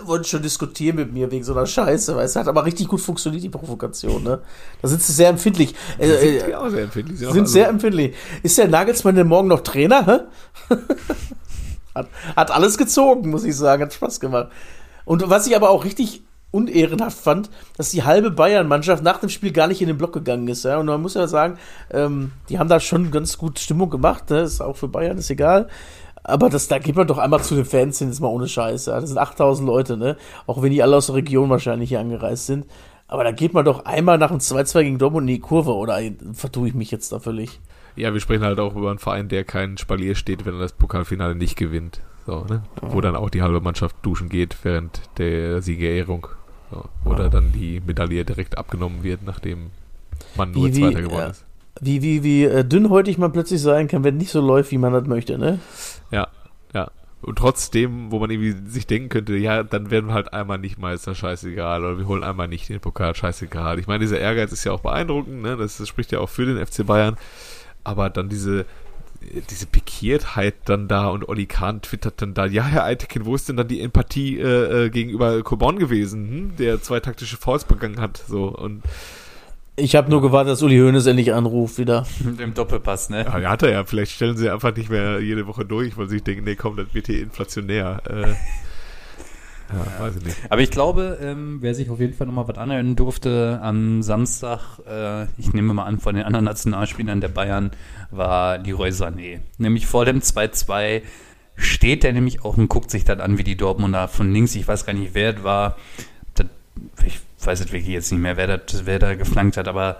wollten 0.04 0.24
schon 0.26 0.42
diskutieren 0.42 0.96
mit 0.96 1.14
mir 1.14 1.30
wegen 1.30 1.42
so 1.42 1.54
einer 1.54 1.64
Scheiße, 1.66 2.14
weil 2.14 2.26
es 2.26 2.36
hat 2.36 2.46
aber 2.46 2.66
richtig 2.66 2.88
gut 2.88 3.00
funktioniert, 3.00 3.42
die 3.42 3.48
Provokation. 3.48 4.22
Ne? 4.22 4.40
Da 4.82 4.88
sind 4.88 5.00
sie 5.00 5.12
sehr 5.12 5.30
empfindlich. 5.30 5.74
Äh, 5.98 6.06
sind 6.08 6.18
äh, 6.22 6.46
die 6.46 6.54
auch 6.54 6.68
sehr 6.68 6.82
empfindlich. 6.84 7.18
sind 7.18 7.28
auch- 7.40 7.46
sehr 7.46 7.68
empfindlich. 7.68 8.14
Ist 8.42 8.58
der 8.58 8.68
Nagelsmann 8.68 9.14
denn 9.14 9.26
morgen 9.26 9.48
noch 9.48 9.60
Trainer? 9.60 10.26
Hat, 11.94 12.08
hat 12.34 12.50
alles 12.50 12.76
gezogen, 12.76 13.30
muss 13.30 13.44
ich 13.44 13.56
sagen. 13.56 13.84
Hat 13.84 13.92
Spaß 13.94 14.18
gemacht. 14.18 14.48
Und 15.04 15.28
was 15.30 15.46
ich 15.46 15.54
aber 15.54 15.70
auch 15.70 15.84
richtig 15.84 16.24
unehrenhaft 16.54 17.18
fand, 17.18 17.50
dass 17.76 17.90
die 17.90 18.04
halbe 18.04 18.30
Bayern-Mannschaft 18.30 19.02
nach 19.02 19.18
dem 19.18 19.28
Spiel 19.28 19.52
gar 19.52 19.66
nicht 19.66 19.82
in 19.82 19.88
den 19.88 19.98
Block 19.98 20.12
gegangen 20.12 20.46
ist. 20.48 20.64
Ja? 20.64 20.78
Und 20.78 20.86
man 20.86 21.02
muss 21.02 21.14
ja 21.14 21.26
sagen, 21.26 21.58
ähm, 21.90 22.32
die 22.48 22.58
haben 22.58 22.68
da 22.68 22.80
schon 22.80 23.10
ganz 23.10 23.36
gut 23.36 23.58
Stimmung 23.58 23.90
gemacht. 23.90 24.30
Ne? 24.30 24.40
Ist 24.40 24.60
auch 24.60 24.76
für 24.76 24.88
Bayern, 24.88 25.18
ist 25.18 25.30
egal. 25.30 25.68
Aber 26.22 26.48
das, 26.48 26.68
da 26.68 26.78
geht 26.78 26.96
man 26.96 27.06
doch 27.06 27.18
einmal 27.18 27.42
zu 27.42 27.54
den 27.54 27.66
Fans 27.66 27.98
hin, 27.98 28.08
ist 28.08 28.20
mal 28.20 28.28
ohne 28.28 28.48
Scheiß. 28.48 28.86
Ja? 28.86 29.00
Das 29.00 29.10
sind 29.10 29.18
8000 29.18 29.66
Leute, 29.66 29.96
ne? 29.96 30.16
Auch 30.46 30.62
wenn 30.62 30.70
die 30.70 30.82
alle 30.82 30.96
aus 30.96 31.06
der 31.06 31.16
Region 31.16 31.50
wahrscheinlich 31.50 31.90
hier 31.90 32.00
angereist 32.00 32.46
sind. 32.46 32.66
Aber 33.08 33.24
da 33.24 33.32
geht 33.32 33.52
man 33.52 33.64
doch 33.64 33.84
einmal 33.84 34.16
nach 34.16 34.30
dem 34.30 34.38
2-2 34.38 34.82
gegen 34.82 34.98
Dortmund 34.98 35.28
in 35.28 35.34
die 35.34 35.40
Kurve, 35.40 35.74
oder 35.74 36.00
vertue 36.32 36.68
ich 36.68 36.74
mich 36.74 36.90
jetzt 36.90 37.12
da 37.12 37.18
völlig? 37.18 37.60
Ja, 37.96 38.12
wir 38.14 38.20
sprechen 38.20 38.44
halt 38.44 38.58
auch 38.58 38.74
über 38.74 38.88
einen 38.88 38.98
Verein, 38.98 39.28
der 39.28 39.44
kein 39.44 39.76
Spalier 39.76 40.14
steht, 40.14 40.46
wenn 40.46 40.54
er 40.54 40.60
das 40.60 40.72
Pokalfinale 40.72 41.34
nicht 41.34 41.56
gewinnt. 41.56 42.00
So, 42.26 42.44
ne? 42.44 42.62
Wo 42.80 43.00
dann 43.00 43.16
auch 43.16 43.28
die 43.28 43.42
halbe 43.42 43.60
Mannschaft 43.60 43.96
duschen 44.02 44.30
geht 44.30 44.56
während 44.64 45.02
der 45.18 45.60
Siegerehrung. 45.60 46.28
So. 46.74 47.10
Oder 47.10 47.28
dann 47.28 47.52
die 47.52 47.80
Medaille 47.86 48.24
direkt 48.24 48.58
abgenommen 48.58 49.02
wird, 49.02 49.22
nachdem 49.24 49.70
man 50.36 50.50
nur 50.50 50.66
Wie- 50.66 50.72
Zweiter 50.72 51.02
geworden 51.02 51.30
ist. 51.30 51.44
Wie, 51.80 52.02
wie, 52.02 52.22
wie 52.22 52.44
äh, 52.44 52.64
dünnhäutig 52.64 53.18
man 53.18 53.32
plötzlich 53.32 53.60
sein 53.60 53.88
kann, 53.88 54.04
wenn 54.04 54.16
nicht 54.16 54.30
so 54.30 54.40
läuft, 54.40 54.70
wie 54.70 54.78
man 54.78 54.92
das 54.92 55.06
möchte, 55.06 55.38
ne? 55.38 55.58
Ja, 56.12 56.28
ja. 56.72 56.88
Und 57.20 57.36
trotzdem, 57.36 58.12
wo 58.12 58.20
man 58.20 58.30
irgendwie 58.30 58.70
sich 58.70 58.86
denken 58.86 59.08
könnte, 59.08 59.34
ja, 59.34 59.64
dann 59.64 59.90
werden 59.90 60.06
wir 60.06 60.14
halt 60.14 60.32
einmal 60.32 60.58
nicht 60.58 60.78
Meister, 60.78 61.16
scheißegal, 61.16 61.82
oder 61.84 61.98
wir 61.98 62.06
holen 62.06 62.22
einmal 62.22 62.46
nicht 62.46 62.68
den 62.68 62.78
Pokal, 62.78 63.16
scheißegal. 63.16 63.80
Ich 63.80 63.88
meine, 63.88 63.98
dieser 64.00 64.20
Ehrgeiz 64.20 64.52
ist 64.52 64.62
ja 64.62 64.70
auch 64.70 64.80
beeindruckend, 64.80 65.42
ne? 65.42 65.56
Das, 65.56 65.78
das 65.78 65.88
spricht 65.88 66.12
ja 66.12 66.20
auch 66.20 66.28
für 66.28 66.46
den 66.46 66.64
FC 66.64 66.86
Bayern. 66.86 67.16
Aber 67.82 68.08
dann 68.08 68.28
diese, 68.28 68.66
diese 69.50 69.66
Pikiertheit 69.66 70.54
dann 70.66 70.88
da 70.88 71.08
und 71.08 71.28
Olli 71.28 71.46
Kahn 71.46 71.82
twittert 71.82 72.20
dann 72.22 72.34
da, 72.34 72.46
ja, 72.46 72.64
Herr 72.64 72.84
Eitekin, 72.84 73.24
wo 73.24 73.34
ist 73.34 73.48
denn 73.48 73.56
dann 73.56 73.68
die 73.68 73.80
Empathie 73.80 74.38
äh, 74.38 74.86
äh, 74.86 74.90
gegenüber 74.90 75.42
Coman 75.42 75.78
gewesen, 75.78 76.28
hm? 76.28 76.56
der 76.56 76.82
zwei 76.82 77.00
taktische 77.00 77.36
Fouls 77.36 77.64
begangen 77.64 78.00
hat, 78.00 78.22
so 78.28 78.46
und 78.46 78.82
Ich 79.76 79.96
habe 79.96 80.10
nur 80.10 80.22
gewartet, 80.22 80.52
dass 80.52 80.62
Uli 80.62 80.78
Hoeneß 80.78 81.06
endlich 81.06 81.32
anruft 81.32 81.78
wieder. 81.78 82.06
Im 82.38 82.54
Doppelpass, 82.54 83.10
ne? 83.10 83.24
Ja, 83.24 83.50
hat 83.50 83.62
er 83.62 83.70
ja. 83.70 83.84
Vielleicht 83.84 84.12
stellen 84.12 84.36
sie 84.36 84.48
einfach 84.48 84.74
nicht 84.76 84.88
mehr 84.88 85.20
jede 85.20 85.46
Woche 85.46 85.64
durch, 85.64 85.96
weil 85.96 86.08
sie 86.08 86.20
denken, 86.20 86.44
nee, 86.44 86.54
komm, 86.54 86.76
das 86.76 86.94
wird 86.94 87.06
hier 87.06 87.20
inflationär. 87.20 88.00
Äh, 88.08 88.34
ja, 89.72 90.04
weiß 90.04 90.16
ich 90.16 90.24
nicht. 90.24 90.36
Aber 90.50 90.60
ich 90.60 90.70
glaube, 90.70 91.18
ähm, 91.20 91.58
wer 91.60 91.74
sich 91.74 91.90
auf 91.90 92.00
jeden 92.00 92.14
Fall 92.14 92.26
nochmal 92.26 92.48
was 92.48 92.58
anhören 92.58 92.96
durfte 92.96 93.58
am 93.62 94.02
Samstag, 94.02 94.78
äh, 94.86 95.24
ich 95.38 95.52
nehme 95.52 95.72
mal 95.72 95.84
an, 95.84 95.98
von 95.98 96.14
den 96.14 96.24
anderen 96.24 96.44
Nationalspielern 96.44 97.20
der 97.20 97.28
Bayern, 97.28 97.70
war 98.10 98.58
Leroy 98.58 98.90
Sané. 98.90 99.40
Nämlich 99.58 99.86
vor 99.86 100.04
dem 100.04 100.20
2-2 100.20 101.02
steht 101.56 102.04
er 102.04 102.12
nämlich 102.12 102.44
auch 102.44 102.56
und 102.56 102.68
guckt 102.68 102.90
sich 102.90 103.04
dann 103.04 103.20
an, 103.20 103.38
wie 103.38 103.44
die 103.44 103.56
Dortmunder 103.56 104.08
von 104.08 104.32
links, 104.32 104.54
ich 104.54 104.66
weiß 104.66 104.86
gar 104.86 104.92
nicht, 104.92 105.14
wer 105.14 105.36
es 105.36 105.44
war, 105.44 105.76
das, 106.34 106.46
ich 107.04 107.20
weiß 107.44 107.60
jetzt 107.60 107.72
wirklich 107.72 107.88
jetzt 107.88 108.10
nicht 108.12 108.20
mehr, 108.20 108.36
wer, 108.36 108.58
das, 108.58 108.86
wer 108.86 108.98
da 108.98 109.14
geflankt 109.14 109.56
hat, 109.56 109.68
aber 109.68 109.98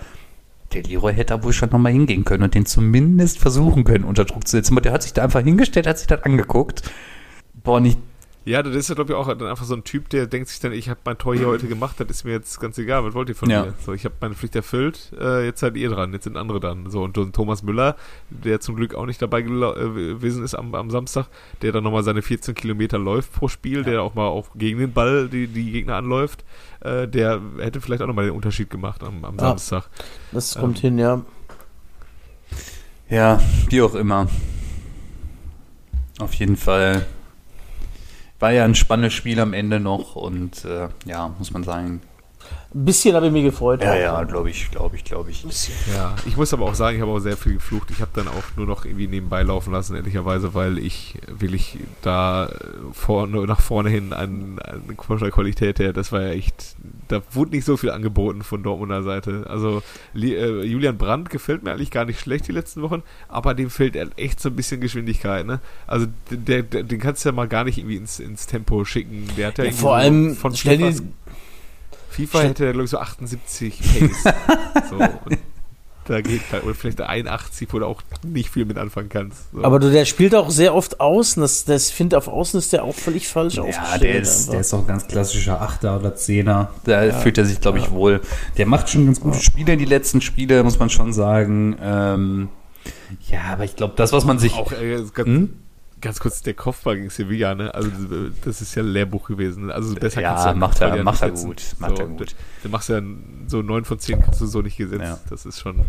der 0.73 0.83
Leroy 0.83 1.15
hätte 1.15 1.35
da 1.35 1.43
wohl 1.43 1.53
schon 1.53 1.71
nochmal 1.71 1.93
hingehen 1.93 2.25
können 2.25 2.43
und 2.43 2.55
den 2.55 2.67
zumindest 2.67 3.39
versuchen 3.39 3.85
können, 3.85 4.05
unter 4.05 4.25
Druck 4.25 4.47
zu 4.47 4.57
setzen. 4.57 4.75
Aber 4.75 4.81
der 4.81 4.93
hat 4.93 5.03
sich 5.03 5.13
da 5.13 5.23
einfach 5.23 5.43
hingestellt, 5.43 5.87
hat 5.87 5.99
sich 5.99 6.09
das 6.09 6.25
angeguckt. 6.25 6.83
Boah, 7.63 7.81
nicht 7.81 7.99
Ja, 8.47 8.63
das 8.63 8.75
ist 8.77 8.91
ja, 8.91 8.95
glaube 8.95 9.13
ich, 9.13 9.17
auch 9.19 9.27
dann 9.27 9.47
einfach 9.49 9.65
so 9.65 9.75
ein 9.75 9.85
Typ, 9.85 10.11
der 10.11 10.27
denkt 10.27 10.49
sich 10.51 10.61
dann, 10.61 10.73
ich 10.73 10.91
habe 10.91 11.01
mein 11.07 11.17
Tor 11.17 11.35
hier 11.35 11.47
heute 11.47 11.67
gemacht, 11.67 11.99
das 11.99 12.09
ist 12.11 12.25
mir 12.25 12.33
jetzt 12.33 12.61
ganz 12.61 12.77
egal, 12.77 13.03
was 13.03 13.15
wollt 13.15 13.31
ihr 13.31 13.35
von 13.35 13.49
Ja. 13.49 13.65
mir? 13.65 13.75
So, 13.87 13.95
ich 13.95 14.05
habe 14.05 14.15
meine 14.21 14.35
Pflicht 14.35 14.55
erfüllt, 14.55 15.13
äh, 15.19 15.47
jetzt 15.47 15.61
seid 15.61 15.77
ihr 15.79 15.89
dran, 15.89 16.13
jetzt 16.13 16.25
sind 16.25 16.37
andere 16.37 16.61
dran. 16.61 16.91
So, 16.91 17.03
und, 17.05 17.17
und 17.17 17.35
Thomas 17.35 17.63
Müller, 17.63 17.97
der 18.29 18.61
zum 18.61 18.77
Glück 18.77 18.95
auch 18.95 19.07
nicht 19.07 19.23
dabei 19.23 19.41
äh, 19.41 19.45
gewesen 19.45 20.45
ist 20.45 20.55
am, 20.55 20.75
am 20.75 20.91
Samstag, 20.91 21.29
der 21.63 21.73
dann 21.73 21.85
nochmal 21.85 22.03
seine 22.03 22.21
14 22.21 22.55
Kilometer 22.55 22.99
läuft 22.99 23.33
pro 23.33 23.49
Spiel, 23.49 23.83
der 23.83 24.03
auch 24.03 24.15
mal 24.15 24.27
auch 24.27 24.49
gegen 24.55 24.79
den 24.79 24.93
Ball 24.93 25.29
die, 25.29 25.47
die 25.47 25.73
Gegner 25.73 25.97
anläuft, 25.97 26.45
äh, 26.81 27.09
der 27.09 27.41
hätte 27.59 27.81
vielleicht 27.81 28.03
auch 28.03 28.07
nochmal 28.09 28.27
den 28.27 28.35
Unterschied 28.35 28.69
gemacht 28.69 29.03
am, 29.03 29.25
am 29.25 29.37
Ja. 29.37 29.41
Samstag. 29.41 29.89
Das 30.33 30.55
kommt 30.55 30.79
hin, 30.81 30.99
ja. 30.99 31.23
Ja, 33.09 33.41
wie 33.71 33.81
auch 33.81 33.95
immer. 33.95 34.29
Auf 36.19 36.35
jeden 36.35 36.57
Fall 36.57 37.07
war 38.45 38.53
ja 38.53 38.67
ein 38.67 38.75
spannendes 38.75 39.15
Spiel 39.15 39.41
am 39.41 39.55
Ende 39.55 39.81
noch 39.81 40.17
und 40.17 40.67
äh, 40.67 40.89
ja, 41.07 41.35
muss 41.39 41.51
man 41.53 41.65
sagen. 41.65 42.03
Ein 42.75 42.85
bisschen 42.85 43.15
habe 43.15 43.27
ich 43.27 43.33
mich 43.33 43.45
gefreut. 43.45 43.83
Ja, 43.83 43.95
ja, 43.95 44.23
glaube 44.25 44.51
ich, 44.51 44.69
glaube 44.71 44.97
ich, 44.97 45.05
glaube 45.05 45.31
ich. 45.31 45.45
Ja, 45.95 46.17
ich 46.27 46.37
muss 46.37 46.53
aber 46.53 46.65
auch 46.65 46.75
sagen, 46.75 46.97
ich 46.97 47.03
habe 47.03 47.13
auch 47.13 47.21
sehr 47.21 47.37
viel 47.37 47.55
geflucht. 47.55 47.91
Ich 47.93 48.01
habe 48.01 48.11
dann 48.15 48.27
auch 48.27 48.43
nur 48.57 48.67
noch 48.67 48.85
irgendwie 48.85 49.07
nebenbei 49.07 49.43
laufen 49.43 49.73
lassen, 49.73 49.95
ehrlicherweise, 49.95 50.55
weil 50.55 50.79
ich 50.79 51.19
wirklich 51.29 51.79
da 52.03 52.47
äh, 52.47 52.51
vorne, 52.93 53.47
nach 53.47 53.61
vorne 53.61 53.91
hin 53.91 54.13
an, 54.13 54.59
an 54.59 54.97
Qualität 54.97 55.79
her, 55.79 55.93
das 55.93 56.11
war 56.11 56.23
ja 56.23 56.31
echt, 56.31 56.75
da 57.07 57.23
wurde 57.31 57.53
nicht 57.53 57.65
so 57.65 57.77
viel 57.77 57.91
angeboten 57.91 58.43
von 58.43 58.65
Dortmunder 58.65 59.05
Seite. 59.05 59.47
Also 59.49 59.83
äh, 60.15 60.65
Julian 60.65 60.99
Brandt 60.99 61.31
gefällt 61.31 61.63
mir 61.63 61.73
eigentlich 61.73 61.93
gar 61.93 62.05
nicht 62.05 62.19
schlecht 62.19 62.49
die 62.49 62.53
letzten 62.53 62.83
Wochen, 62.83 63.05
aber 63.29 63.55
dem 63.55 63.71
fehlt 63.71 63.97
echt 64.17 64.41
so 64.41 64.49
ein 64.49 64.57
bisschen 64.57 64.81
Geschwindigkeit, 64.81 65.47
ne? 65.47 65.61
Also 65.87 66.07
der, 66.31 66.63
der, 66.63 66.83
den 66.83 66.99
kannst 66.99 67.25
du 67.25 67.29
ja 67.29 67.33
mal 67.35 67.47
gar 67.47 67.63
nicht 67.63 67.79
irgendwie 67.79 67.97
ins, 67.97 68.19
ins 68.19 68.47
Tempo 68.47 68.85
schicken. 68.85 69.29
Der 69.37 69.49
hat 69.49 69.59
ja, 69.59 69.65
Ja, 69.65 69.71
irgendwie 69.71 69.81
vor 69.81 69.95
allem, 69.95 70.35
von 70.35 70.55
stell 70.57 70.79
dir, 70.79 70.93
FIFA 72.15 72.41
hätte 72.43 72.67
er, 72.67 72.73
glaube 72.73 72.85
ich, 72.85 72.91
so 72.91 72.99
78 72.99 73.81
Pace. 73.81 74.35
so, 74.91 74.99
da 76.07 76.21
geht 76.21 76.43
halt, 76.53 76.65
oder 76.65 76.75
vielleicht 76.75 77.01
81, 77.01 77.69
wo 77.73 77.79
du 77.79 77.87
auch 77.87 78.03
nicht 78.23 78.51
viel 78.51 78.67
mit 78.67 78.77
anfangen 78.77 79.09
kannst. 79.09 79.51
So. 79.53 79.65
aber 79.65 79.79
du, 79.79 79.91
der 79.91 80.05
spielt 80.05 80.35
auch 80.35 80.51
sehr 80.51 80.75
oft 80.75 81.01
außen. 81.01 81.41
Das, 81.41 81.65
das 81.65 81.91
finde 81.91 82.19
auf 82.19 82.29
außen 82.29 82.59
ist 82.59 82.73
der 82.75 82.85
auch 82.85 82.95
völlig 82.95 83.27
falsch 83.27 83.55
Ja, 83.55 83.63
aufgestellt. 83.63 84.03
der 84.03 84.21
ist, 84.21 84.41
einfach. 84.41 84.51
der 84.53 84.61
ist 84.61 84.75
auch 84.75 84.79
ein 84.81 84.87
ganz 84.87 85.07
klassischer 85.09 85.63
Achter 85.63 85.99
oder 85.99 86.15
Zehner. 86.15 86.71
Da 86.85 87.11
fühlt 87.21 87.39
er 87.39 87.47
sich, 87.47 87.61
glaube 87.61 87.79
ich, 87.79 87.91
wohl. 87.91 88.21
Der 88.59 88.67
macht 88.67 88.91
schon 88.91 89.07
ganz 89.07 89.19
gute 89.21 89.39
Spiele, 89.41 89.77
die 89.79 89.87
letzten 89.87 90.21
Spiele, 90.21 90.63
muss 90.63 90.79
man 90.79 90.91
schon 90.91 91.13
sagen. 91.15 91.77
Ähm, 91.81 92.49
ja, 93.29 93.41
aber 93.53 93.65
ich 93.65 93.75
glaube, 93.75 93.95
das, 93.97 94.13
was 94.13 94.27
man 94.27 94.39
sich. 94.39 94.53
auch 94.55 94.73
äh, 94.73 94.97
ganz, 95.15 95.27
Hm? 95.27 95.55
Ganz 96.05 96.21
kurz 96.21 96.43
der 96.43 96.55
Kopfball 96.55 96.97
gegen 96.97 97.11
Sevilla, 97.11 97.55
ne? 97.55 97.75
Also 97.75 97.91
das 98.45 98.61
ist 98.61 98.75
ja 98.75 98.83
ein 98.83 98.89
Lehrbuch 98.93 99.27
gewesen. 99.27 99.71
Also 99.71 99.95
besser 99.95 100.21
Ja, 100.21 100.35
kannst 100.35 100.47
du 100.47 100.55
macht 100.55 100.81
er- 100.81 100.89
Kopfball 100.91 101.05
macht 101.05 101.23
er 101.23 101.31
gut, 101.31 101.63
macht 101.79 101.99
er 101.99 102.07
so, 102.07 102.13
gut. 102.13 102.35
Du 102.63 102.69
machst 102.69 102.89
ja 102.89 103.01
so 103.47 103.63
9 103.63 103.85
von 103.85 103.99
10 103.99 104.21
kriegst 104.23 104.41
du 104.41 104.47
so 104.47 104.63
nicht 104.63 104.77
gesetzt. 104.77 105.03
Ja. 105.03 105.19
Das 105.31 105.45
ist 105.47 105.61
schon. 105.61 105.81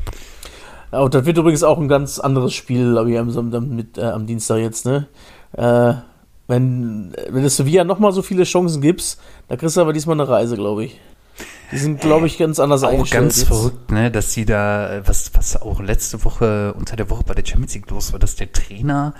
Ja, 0.91 1.01
und 1.01 1.13
das 1.13 1.25
wird 1.25 1.37
übrigens 1.37 1.63
auch 1.63 1.77
ein 1.77 1.87
ganz 1.87 2.19
anderes 2.19 2.53
Spiel, 2.53 2.91
glaube 2.91 3.11
ich, 3.11 3.17
am, 3.19 3.75
mit, 3.75 3.97
äh, 3.97 4.03
am 4.03 4.25
Dienstag 4.25 4.57
jetzt, 4.57 4.85
ne? 4.85 5.07
Äh, 5.53 5.93
wenn, 6.47 7.15
wenn 7.29 7.43
es 7.43 7.57
Sevilla 7.57 7.83
nochmal 7.83 8.11
so 8.11 8.21
viele 8.21 8.43
Chancen 8.43 8.81
gibst, 8.81 9.19
da 9.47 9.57
kriegst 9.57 9.77
du 9.77 9.81
aber 9.81 9.93
diesmal 9.93 10.19
eine 10.19 10.29
Reise, 10.29 10.55
glaube 10.55 10.85
ich. 10.85 10.99
Die 11.71 11.77
sind, 11.77 11.99
glaube 11.99 12.27
ich, 12.27 12.37
ganz 12.37 12.59
anders 12.59 12.83
auch 12.83 12.89
eingestellt. 12.89 13.23
ganz 13.23 13.37
jetzt. 13.39 13.47
verrückt, 13.47 13.91
ne, 13.91 14.11
dass 14.11 14.31
sie 14.31 14.45
da, 14.45 14.93
äh, 14.93 15.07
was, 15.07 15.31
was 15.33 15.59
auch 15.61 15.81
letzte 15.81 16.23
Woche, 16.23 16.73
unter 16.77 16.95
der 16.95 17.09
Woche 17.09 17.23
bei 17.25 17.33
der 17.33 17.43
Champions 17.45 17.73
League 17.73 17.89
los 17.89 18.13
war, 18.13 18.19
dass 18.19 18.35
der 18.35 18.51
Trainer, 18.51 19.15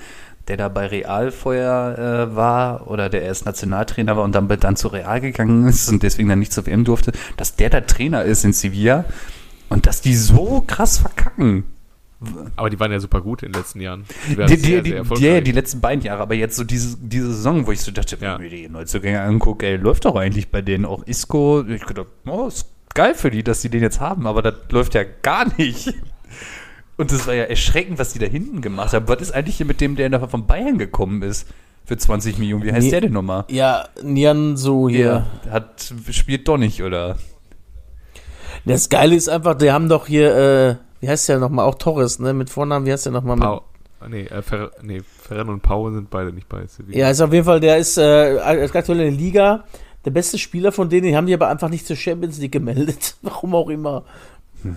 der 0.47 0.57
da 0.57 0.67
bei 0.69 0.85
Real 0.87 1.31
vorher 1.31 2.27
äh, 2.31 2.35
war, 2.35 2.87
oder 2.89 3.09
der 3.09 3.23
erst 3.23 3.45
Nationaltrainer 3.45 4.15
war 4.15 4.23
und 4.23 4.33
dann, 4.35 4.47
dann 4.47 4.75
zu 4.75 4.87
Real 4.89 5.19
gegangen 5.21 5.67
ist 5.67 5.89
und 5.89 6.03
deswegen 6.03 6.29
dann 6.29 6.39
nicht 6.39 6.53
zur 6.53 6.65
WM 6.65 6.83
durfte, 6.85 7.11
dass 7.37 7.55
der 7.55 7.69
der 7.69 7.87
Trainer 7.87 8.23
ist 8.23 8.45
in 8.45 8.53
Sevilla 8.53 9.05
und 9.69 9.87
dass 9.87 10.01
die 10.01 10.15
so 10.15 10.63
krass 10.65 10.97
verkacken. 10.99 11.63
Aber 12.55 12.69
die 12.69 12.79
waren 12.79 12.91
ja 12.91 12.99
super 12.99 13.21
gut 13.21 13.43
in 13.43 13.51
den 13.51 13.59
letzten 13.61 13.81
Jahren. 13.81 14.05
Die, 14.29 14.35
Die, 14.35 14.37
sehr, 14.37 14.57
die, 14.57 14.63
sehr 14.65 14.83
ja, 14.85 14.95
erfolgreich. 14.97 15.43
die 15.43 15.51
letzten 15.51 15.81
beiden 15.81 16.03
Jahre, 16.03 16.21
aber 16.21 16.33
jetzt 16.33 16.55
so 16.55 16.63
diese, 16.63 16.97
diese 16.99 17.27
Saison, 17.27 17.67
wo 17.67 17.71
ich 17.71 17.81
so 17.81 17.91
dachte, 17.91 18.17
Ja. 18.21 18.37
wenn 18.39 18.45
ich 18.45 18.51
mir 18.51 18.57
die 18.57 18.69
Neuzugänge 18.69 19.21
angucke, 19.21 19.65
ey, 19.65 19.75
läuft 19.75 20.05
doch 20.05 20.15
eigentlich 20.15 20.49
bei 20.49 20.61
denen 20.61 20.85
auch 20.85 21.03
Isco. 21.05 21.63
Ich 21.67 21.85
gedacht, 21.85 22.07
oh, 22.25 22.47
ist 22.47 22.67
geil 22.93 23.13
für 23.15 23.29
die, 23.31 23.43
dass 23.43 23.61
die 23.61 23.69
den 23.69 23.81
jetzt 23.81 23.99
haben, 23.99 24.27
aber 24.27 24.41
das 24.41 24.55
läuft 24.69 24.93
ja 24.95 25.03
gar 25.21 25.45
nicht. 25.57 25.93
Und 26.97 27.11
das 27.11 27.27
war 27.27 27.33
ja 27.33 27.43
erschreckend, 27.43 27.99
was 27.99 28.13
die 28.13 28.19
da 28.19 28.25
hinten 28.25 28.61
gemacht 28.61 28.93
haben. 28.93 29.07
Was 29.07 29.21
ist 29.21 29.31
eigentlich 29.33 29.57
hier 29.57 29.65
mit 29.65 29.81
dem, 29.81 29.95
der 29.95 30.09
nachher 30.09 30.29
von 30.29 30.45
Bayern 30.47 30.77
gekommen 30.77 31.21
ist? 31.21 31.47
Für 31.87 31.97
20 31.97 32.39
Millionen. 32.39 32.63
Wie 32.63 32.71
heißt 32.73 32.85
Nee. 32.85 32.89
der 32.91 33.01
denn 33.01 33.13
nochmal? 33.13 33.43
Ja, 33.49 33.87
Nian 34.01 34.57
so 34.57 34.89
hier. 34.89 35.27
Der 35.45 35.51
hat, 35.51 35.93
spielt 36.09 36.47
doch 36.47 36.57
nicht, 36.57 36.81
oder? 36.81 37.15
Das 38.65 38.89
Geile 38.89 39.15
ist 39.15 39.29
einfach, 39.29 39.55
die 39.55 39.71
haben 39.71 39.87
doch 39.89 40.07
hier, 40.07 40.35
äh, 40.35 40.75
wie 41.01 41.09
heißt 41.09 41.29
der 41.29 41.37
nochmal, 41.39 41.65
auch 41.65 41.75
Torres, 41.75 42.17
ne? 42.17 42.33
Mit 42.33 42.49
Vornamen, 42.49 42.85
wie 42.87 42.91
heißt 42.91 43.05
der 43.05 43.13
nochmal? 43.13 43.37
Pau. 43.37 43.61
Nee, 44.07 44.23
äh, 44.23 44.41
Fer 44.41 44.71
nee, 44.81 45.01
Ferran 45.03 45.49
und 45.49 45.61
Pau 45.61 45.91
sind 45.91 46.09
beide 46.09 46.31
nicht 46.33 46.49
bei 46.49 46.65
Sevilla. 46.65 46.97
Ja, 46.97 47.09
ist 47.11 47.21
auf 47.21 47.31
jeden 47.33 47.45
Fall, 47.45 47.59
der 47.59 47.77
ist 47.77 47.97
äh, 47.97 48.39
aktuell 48.39 48.99
in 49.01 49.05
der 49.11 49.19
Liga 49.19 49.63
der 50.05 50.11
beste 50.11 50.37
Spieler 50.37 50.71
von 50.71 50.89
denen, 50.89 51.07
die 51.07 51.15
haben 51.17 51.25
die 51.25 51.33
aber 51.33 51.47
einfach 51.49 51.69
nicht 51.69 51.87
zur 51.87 51.95
Champions 51.95 52.37
League 52.39 52.51
gemeldet. 52.51 53.15
Warum 53.21 53.55
auch 53.55 53.69
immer. 53.69 54.03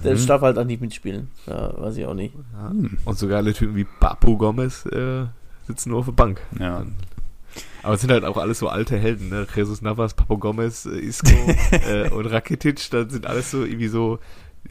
Der 0.05 0.15
Mhm. 0.15 0.27
darf 0.27 0.43
halt 0.43 0.59
auch 0.59 0.65
nicht 0.65 0.81
mitspielen. 0.81 1.29
Ja, 1.47 1.73
weiß 1.81 1.97
ich 1.97 2.07
auch 2.07 2.15
nicht. 2.15 2.35
Ja. 2.53 2.73
Und 3.05 3.19
so 3.19 3.29
geile 3.29 3.53
Typen 3.53 3.75
wie 3.77 3.85
Papu 3.85 4.37
Gomez 4.37 4.87
äh, 4.87 5.27
sitzen 5.67 5.91
nur 5.91 6.01
auf 6.01 6.07
der 6.07 6.13
Bank. 6.13 6.41
Ja. 6.59 6.85
Aber 7.83 7.95
es 7.95 8.01
sind 8.03 8.11
halt 8.11 8.25
auch 8.25 8.37
alles 8.37 8.59
so 8.59 8.69
alte 8.69 8.99
Helden, 8.99 9.29
ne? 9.31 9.47
Jesus 9.55 9.83
Navas, 9.83 10.15
Papu 10.15 10.39
Gomez, 10.39 10.87
äh, 10.87 10.99
Isco 10.99 11.31
äh, 11.71 12.09
und 12.11 12.27
Rakitic, 12.27 12.91
das 12.91 13.13
sind 13.13 13.27
alles 13.27 13.51
so 13.51 13.65
irgendwie 13.65 13.89
so, 13.89 14.19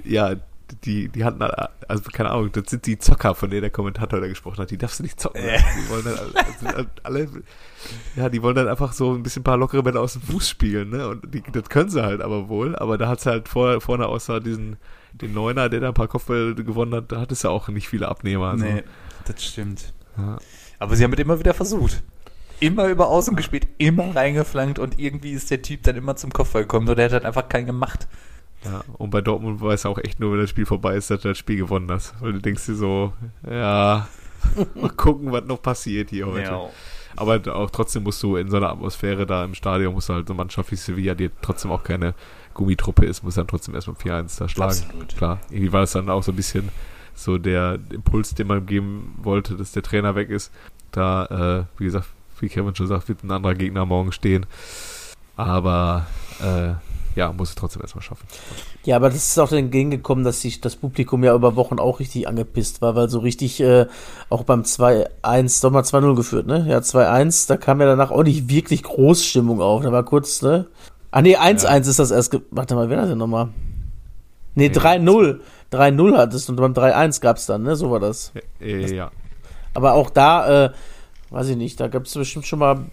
ja, 0.03 0.36
die, 0.84 1.07
die 1.07 1.24
hatten, 1.24 1.41
alle- 1.41 1.70
also 1.88 2.03
keine 2.11 2.30
Ahnung, 2.30 2.51
das 2.51 2.65
sind 2.70 2.86
die 2.86 2.99
Zocker, 2.99 3.34
von 3.36 3.49
denen 3.49 3.61
der 3.61 3.70
Kommentator 3.72 4.20
da 4.20 4.28
gesprochen 4.28 4.57
hat, 4.59 4.70
die 4.72 4.78
darfst 4.78 4.99
du 4.99 5.03
nicht 5.03 5.20
zocken. 5.20 5.41
Lassen. 5.45 5.65
Die 5.82 5.89
wollen 5.89 6.03
dann 6.03 6.18
alle, 6.18 6.34
sind 6.59 6.76
halt 6.76 6.88
alle, 7.03 7.30
ja, 8.18 8.30
die 8.30 8.41
wollen 8.43 8.55
dann 8.55 8.68
einfach 8.68 8.91
so 8.91 9.13
ein 9.13 9.24
bisschen 9.24 9.41
ein 9.41 9.43
paar 9.45 9.57
lockere 9.57 9.82
Bälle 9.84 9.99
aus 10.01 10.13
dem 10.13 10.22
Fuß 10.24 10.47
spielen, 10.49 10.89
ne? 10.89 11.07
Und 11.07 11.34
die, 11.34 11.41
das 11.53 11.70
können 11.70 11.89
sie 11.89 12.03
halt 12.03 12.22
aber 12.22 12.49
wohl, 12.49 12.76
aber 12.76 12.97
da 12.97 13.07
hat's 13.07 13.26
halt 13.26 13.47
vor, 13.47 13.80
vorne 13.80 14.07
außer 14.07 14.41
diesen, 14.41 14.76
den 15.22 15.34
Neuner, 15.34 15.70
der 15.70 15.80
da 15.80 15.88
ein 15.89 15.93
paar 15.93 16.07
Kopfbälle 16.07 16.55
gewonnen 16.55 16.93
hat, 16.93 17.11
da 17.11 17.22
hat 17.22 17.32
es 17.32 17.43
ja 17.43 17.49
auch 17.49 17.68
nicht 17.70 17.88
viele 17.88 18.07
Abnehmer. 18.07 18.51
Also. 18.51 18.65
Nee, 18.65 18.84
das 19.26 19.43
stimmt. 19.43 19.93
Ja. 20.18 20.38
Aber 20.80 20.95
sie 20.95 21.03
haben 21.03 21.13
es 21.13 21.20
immer 21.20 21.39
wieder 21.39 21.53
versucht. 21.53 22.03
Immer 22.59 22.88
über 22.88 23.07
außen 23.07 23.36
gespielt, 23.36 23.68
immer 23.78 24.15
reingeflankt 24.15 24.80
und 24.80 24.99
irgendwie 24.99 25.32
ist 25.32 25.51
der 25.51 25.61
Typ 25.61 25.84
dann 25.84 25.95
immer 25.95 26.15
zum 26.15 26.32
Kopfball 26.32 26.63
gekommen. 26.63 26.88
Oder 26.88 26.95
der 26.95 27.05
hat 27.05 27.13
halt 27.13 27.26
einfach 27.26 27.49
keinen 27.49 27.68
gemacht. 27.68 28.07
Ja, 28.63 28.84
und 28.97 29.11
bei 29.11 29.22
Dortmund 29.22 29.61
weiß 29.61 29.86
auch 29.86 29.99
echt 29.99 30.20
nur, 30.20 30.34
wenn 30.34 30.39
das 30.39 30.49
Spiel 30.49 30.65
vorbei 30.65 30.95
ist, 30.95 31.11
dass 31.11 31.22
du 31.22 31.28
das 31.28 31.38
Spiel 31.38 31.57
gewonnen 31.57 31.91
hast. 31.91 32.15
Weil 32.20 32.34
du 32.34 32.39
denkst 32.39 32.65
dir 32.65 32.76
so, 32.76 33.13
ja, 33.47 34.07
mal 34.76 34.89
gucken, 34.89 35.32
was 35.32 35.45
noch 35.45 35.61
passiert 35.61 36.09
hier 36.09 36.26
heute. 36.26 36.70
Aber 37.18 37.41
auch 37.55 37.70
trotzdem 37.72 38.03
musst 38.03 38.22
du 38.24 38.38
in 38.38 38.49
so 38.49 38.57
einer 38.57 38.70
Atmosphäre 38.70 39.26
da 39.26 39.43
im 39.43 39.55
Stadion, 39.55 39.93
musst 39.93 40.07
du 40.07 40.13
halt 40.13 40.28
so 40.28 40.34
eine 40.34 40.38
Mannschaft 40.38 40.72
wie 40.72 40.76
Sevilla, 40.76 41.15
die 41.15 41.30
trotzdem 41.41 41.72
auch 41.72 41.84
keine 41.84 42.13
Gummitruppe 42.53 43.05
ist, 43.05 43.24
muss 43.24 43.36
dann 43.36 43.47
trotzdem 43.47 43.76
erstmal 43.76 43.97
4-1 43.97 44.39
da 44.39 44.47
schlagen. 44.47 44.72
Absolut. 44.72 45.15
Klar, 45.15 45.39
irgendwie 45.49 45.74
war 45.74 45.82
das 45.82 45.91
dann 45.91 46.09
auch 46.09 46.24
so 46.24 46.32
ein 46.32 46.36
bisschen 46.36 46.70
so 47.15 47.38
der 47.38 47.80
Impuls, 47.91 48.36
den 48.36 48.47
man 48.47 48.65
geben 48.65 49.15
wollte, 49.22 49.55
dass 49.55 49.72
der 49.72 49.84
Trainer 49.84 50.15
weg 50.15 50.30
ist. 50.30 50.51
Da, 50.91 51.65
äh, 51.65 51.80
wie 51.80 51.86
gesagt, 51.86 52.07
wie 52.39 52.49
Kevin 52.49 52.76
schon 52.76 52.88
sagt, 52.88 53.09
wird 53.09 53.24
ein 53.24 53.32
anderer 53.32 53.55
Gegner 53.55 53.86
morgen 53.86 54.11
stehen. 54.11 54.45
Aber 55.36 56.05
äh, 56.39 56.74
ja, 57.18 57.34
muss 57.34 57.49
es 57.49 57.55
trotzdem 57.55 57.82
erstmal 57.82 58.03
schaffen. 58.03 58.28
Ja, 58.86 58.95
aber 58.95 59.09
das 59.09 59.18
ist 59.18 59.39
auch 59.39 59.51
entgegengekommen, 59.51 60.24
dass 60.24 60.41
sich 60.41 60.61
das 60.61 60.76
Publikum 60.76 61.24
ja 61.24 61.34
über 61.34 61.55
Wochen 61.55 61.80
auch 61.80 61.99
richtig 61.99 62.28
angepisst 62.28 62.80
war, 62.84 62.95
weil 62.95 63.09
so 63.09 63.20
richtig 63.20 63.59
äh, 63.59 63.88
auch 64.30 64.43
beim 64.43 64.61
2-1, 64.61 65.61
doch 65.63 65.72
mal 65.72 65.82
2-0 65.82 66.15
geführt, 66.15 66.45
ne? 66.45 66.65
Ja, 66.70 66.78
2-1, 66.78 67.47
da 67.47 67.57
kam 67.57 67.82
ja 67.82 67.88
danach 67.88 68.11
auch 68.11 68.22
nicht 68.22 68.49
wirklich 68.49 68.84
Großstimmung 68.84 69.61
auf. 69.61 69.82
Da 69.82 69.91
war 69.91 70.05
kurz, 70.05 70.43
ne? 70.43 70.68
Ah, 71.09 71.24
nee, 71.24 71.36
1-1 71.36 71.89
ist 71.89 71.97
das 71.97 72.11
erst. 72.11 72.39
Warte 72.51 72.76
mal, 72.76 72.89
wer 72.91 73.01
hat 73.01 73.09
denn 73.09 73.18
nochmal? 73.18 73.49
Nee, 74.53 74.68
3-0. 74.68 75.39
3-0 75.74 76.18
hattest 76.18 76.49
und 76.51 76.57
beim 76.57 76.74
3-1 76.74 77.20
gab 77.20 77.38
es 77.38 77.47
dann, 77.47 77.63
ne? 77.63 77.76
So 77.76 77.89
war 77.89 77.99
das. 77.99 78.32
Äh, 78.61 78.93
ja. 78.95 79.09
Aber 79.74 79.93
auch 79.93 80.11
da, 80.11 80.65
äh, 80.65 80.72
weiß 81.32 81.49
ich 81.49 81.57
nicht, 81.57 81.80
da 81.80 81.88
gab 81.88 82.03
es 82.03 82.13
bestimmt 82.13 82.45
schon 82.45 82.59
mal 82.59 82.86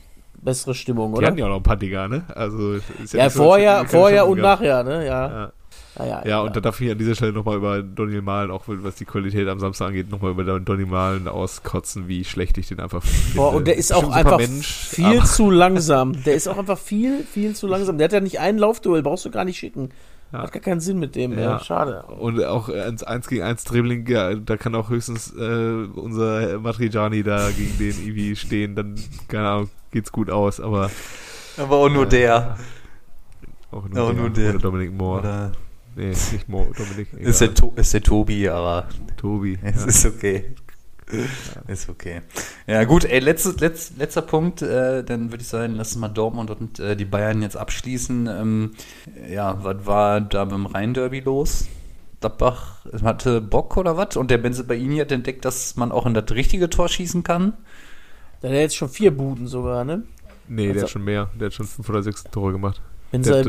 bessere 0.44 0.74
Stimmung, 0.74 1.12
Die 1.12 1.18
oder? 1.18 1.26
hatten 1.28 1.38
ja 1.38 1.46
auch 1.46 1.50
noch 1.50 1.56
ein 1.56 1.62
paar 1.62 1.76
Dinger, 1.76 2.08
ne? 2.08 2.22
Also, 2.34 2.74
ist 2.74 2.84
Ja, 3.00 3.06
so, 3.06 3.16
dass 3.18 3.36
vorher, 3.36 3.72
die 3.80 3.86
keine 3.86 3.88
vorher 3.88 4.28
und 4.28 4.36
gehabt. 4.36 4.60
nachher, 4.60 4.84
ne? 4.84 5.06
Ja. 5.06 5.28
Ja. 5.28 5.52
Naja, 5.96 6.22
Ja, 6.26 6.40
und 6.40 6.56
da 6.56 6.60
darf 6.60 6.80
ich 6.80 6.90
an 6.90 6.98
dieser 6.98 7.14
Stelle 7.14 7.32
nochmal 7.32 7.56
über 7.56 7.80
Donny 7.80 8.20
Malen, 8.20 8.50
auch 8.50 8.64
was 8.66 8.96
die 8.96 9.04
Qualität 9.04 9.46
am 9.48 9.60
Samstag 9.60 9.88
angeht, 9.88 10.10
nochmal 10.10 10.32
über 10.32 10.42
Donny 10.58 10.86
Malen 10.86 11.28
auskotzen, 11.28 12.08
wie 12.08 12.24
schlecht 12.24 12.58
ich 12.58 12.66
den 12.66 12.80
einfach 12.80 13.02
finde. 13.02 13.36
Boah, 13.36 13.52
und 13.54 13.66
der 13.68 13.76
ist 13.76 13.92
auch 13.92 13.98
Bestimmt 14.00 14.16
einfach 14.16 14.38
Mensch, 14.38 14.66
viel 14.74 15.22
zu 15.22 15.50
langsam. 15.52 16.24
Der 16.24 16.34
ist 16.34 16.48
auch 16.48 16.58
einfach 16.58 16.78
viel, 16.78 17.22
viel 17.22 17.54
zu 17.54 17.68
langsam. 17.68 17.96
Der 17.98 18.06
hat 18.06 18.12
ja 18.12 18.20
nicht 18.20 18.40
einen 18.40 18.58
Laufduell, 18.58 19.02
brauchst 19.02 19.24
du 19.24 19.30
gar 19.30 19.44
nicht 19.44 19.58
schicken. 19.58 19.90
Ja. 20.32 20.40
Hat 20.42 20.52
gar 20.52 20.62
keinen 20.62 20.80
Sinn 20.80 20.98
mit 20.98 21.14
dem, 21.14 21.32
ja. 21.34 21.40
Ja. 21.44 21.60
Schade. 21.60 22.02
Und 22.18 22.42
auch 22.44 22.68
ins 22.68 23.04
1 23.04 23.28
gegen 23.28 23.42
1 23.44 23.62
Dribbling, 23.62 24.04
ja, 24.08 24.34
da 24.34 24.56
kann 24.56 24.74
auch 24.74 24.90
höchstens 24.90 25.32
äh, 25.38 25.84
unser 25.94 26.58
Matriciani 26.58 27.22
da 27.22 27.50
gegen 27.56 27.78
den 27.78 28.04
Ivi 28.04 28.34
stehen, 28.34 28.74
dann, 28.74 28.96
keine 29.28 29.48
Ahnung, 29.48 29.70
geht's 29.94 30.12
gut 30.12 30.28
aus, 30.28 30.60
aber 30.60 30.90
Aber 31.56 31.76
auch 31.76 31.88
nur 31.88 32.04
der. 32.04 32.58
auch 33.70 33.76
Auch 33.84 33.88
nur, 33.88 34.12
nur 34.12 34.30
der, 34.30 34.44
der. 34.44 34.54
Oder 34.54 34.58
Dominik 34.62 34.92
Moore. 34.92 35.20
Oder 35.20 35.52
Nee, 35.96 36.08
nicht 36.08 36.48
Moore, 36.48 36.72
Dominik. 36.76 37.12
ist, 37.18 37.40
der 37.40 37.54
to 37.54 37.72
ist 37.76 37.94
der 37.94 38.02
Tobi, 38.02 38.48
aber 38.48 38.88
Tobi. 39.16 39.58
es 39.62 39.80
ja. 39.82 39.86
ist 39.86 40.06
okay. 40.06 40.44
Ist 41.68 41.88
okay. 41.88 42.22
Ja, 42.66 42.82
gut, 42.82 43.04
ey, 43.04 43.20
letztes, 43.20 43.60
letz, 43.60 43.92
letzter 43.96 44.22
Punkt, 44.22 44.62
äh, 44.62 45.04
dann 45.04 45.30
würde 45.30 45.42
ich 45.42 45.48
sagen, 45.48 45.74
lass 45.76 45.92
uns 45.92 46.00
mal 46.00 46.08
Dortmund 46.08 46.50
und 46.50 46.80
äh, 46.80 46.96
die 46.96 47.04
Bayern 47.04 47.42
jetzt 47.42 47.56
abschließen. 47.56 48.26
Ähm, 48.26 48.70
ja, 49.30 49.62
was 49.62 49.86
war 49.86 50.20
da 50.20 50.44
beim 50.46 50.66
Rhein-Derby 50.66 51.20
los? 51.20 51.68
Gladbach 52.24 52.86
hatte 53.02 53.40
Bock 53.42 53.76
oder 53.76 53.96
was? 53.96 54.16
Und 54.16 54.30
der 54.30 54.38
Benze 54.38 54.64
Baini 54.64 54.96
hat 54.98 55.12
entdeckt, 55.12 55.44
dass 55.44 55.76
man 55.76 55.92
auch 55.92 56.06
in 56.06 56.14
das 56.14 56.30
richtige 56.30 56.70
Tor 56.70 56.88
schießen 56.88 57.22
kann. 57.22 57.52
Der 58.44 58.50
hat 58.52 58.58
jetzt 58.58 58.76
schon 58.76 58.88
vier 58.90 59.10
Buden 59.10 59.46
sogar, 59.46 59.84
ne? 59.84 60.02
Nee, 60.48 60.64
der 60.66 60.74
Also- 60.74 60.82
hat 60.84 60.90
schon 60.90 61.04
mehr. 61.04 61.30
Der 61.40 61.46
hat 61.46 61.54
schon 61.54 61.66
fünf 61.66 61.88
oder 61.88 62.02
sechs 62.02 62.24
Tore 62.24 62.52
gemacht. 62.52 62.80
Wenn 63.10 63.22
Der, 63.22 63.38
hat, 63.38 63.46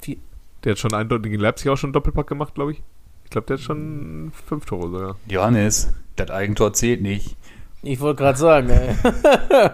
vier- 0.00 0.16
der 0.64 0.72
hat 0.72 0.78
schon 0.78 0.94
eindeutig 0.94 1.30
gegen 1.30 1.42
Leipzig 1.42 1.68
auch 1.70 1.76
schon 1.76 1.88
einen 1.88 1.92
Doppelpack 1.92 2.26
gemacht, 2.26 2.54
glaube 2.54 2.72
ich. 2.72 2.82
Ich 3.24 3.30
glaube, 3.30 3.46
der 3.46 3.58
hat 3.58 3.62
schon 3.62 4.32
fünf 4.46 4.64
Tore 4.64 4.90
sogar. 4.90 5.16
Johannes, 5.28 5.92
das 6.16 6.30
Eigentor 6.30 6.72
zählt 6.72 7.02
nicht. 7.02 7.36
ich 7.82 8.00
wollte 8.00 8.22
gerade 8.22 8.38
sagen, 8.38 8.70
ey. 8.70 8.94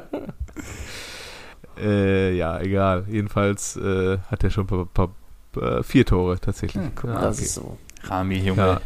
Äh, 1.76 2.36
ja, 2.36 2.60
egal. 2.60 3.04
Jedenfalls 3.08 3.76
äh, 3.76 4.18
hat 4.30 4.44
er 4.44 4.50
schon 4.50 4.64
ein 4.64 4.86
paar, 4.88 5.08
paar, 5.52 5.70
äh, 5.78 5.82
vier 5.82 6.06
Tore 6.06 6.38
tatsächlich. 6.38 6.82
Hm, 6.84 6.92
guck 6.94 7.10
Ja, 7.10 7.20
das 7.20 7.36
okay. 7.38 7.44
ist 7.46 7.54
so. 7.54 7.78
Rami, 8.04 8.36
Junge. 8.38 8.62
Ja. 8.62 8.80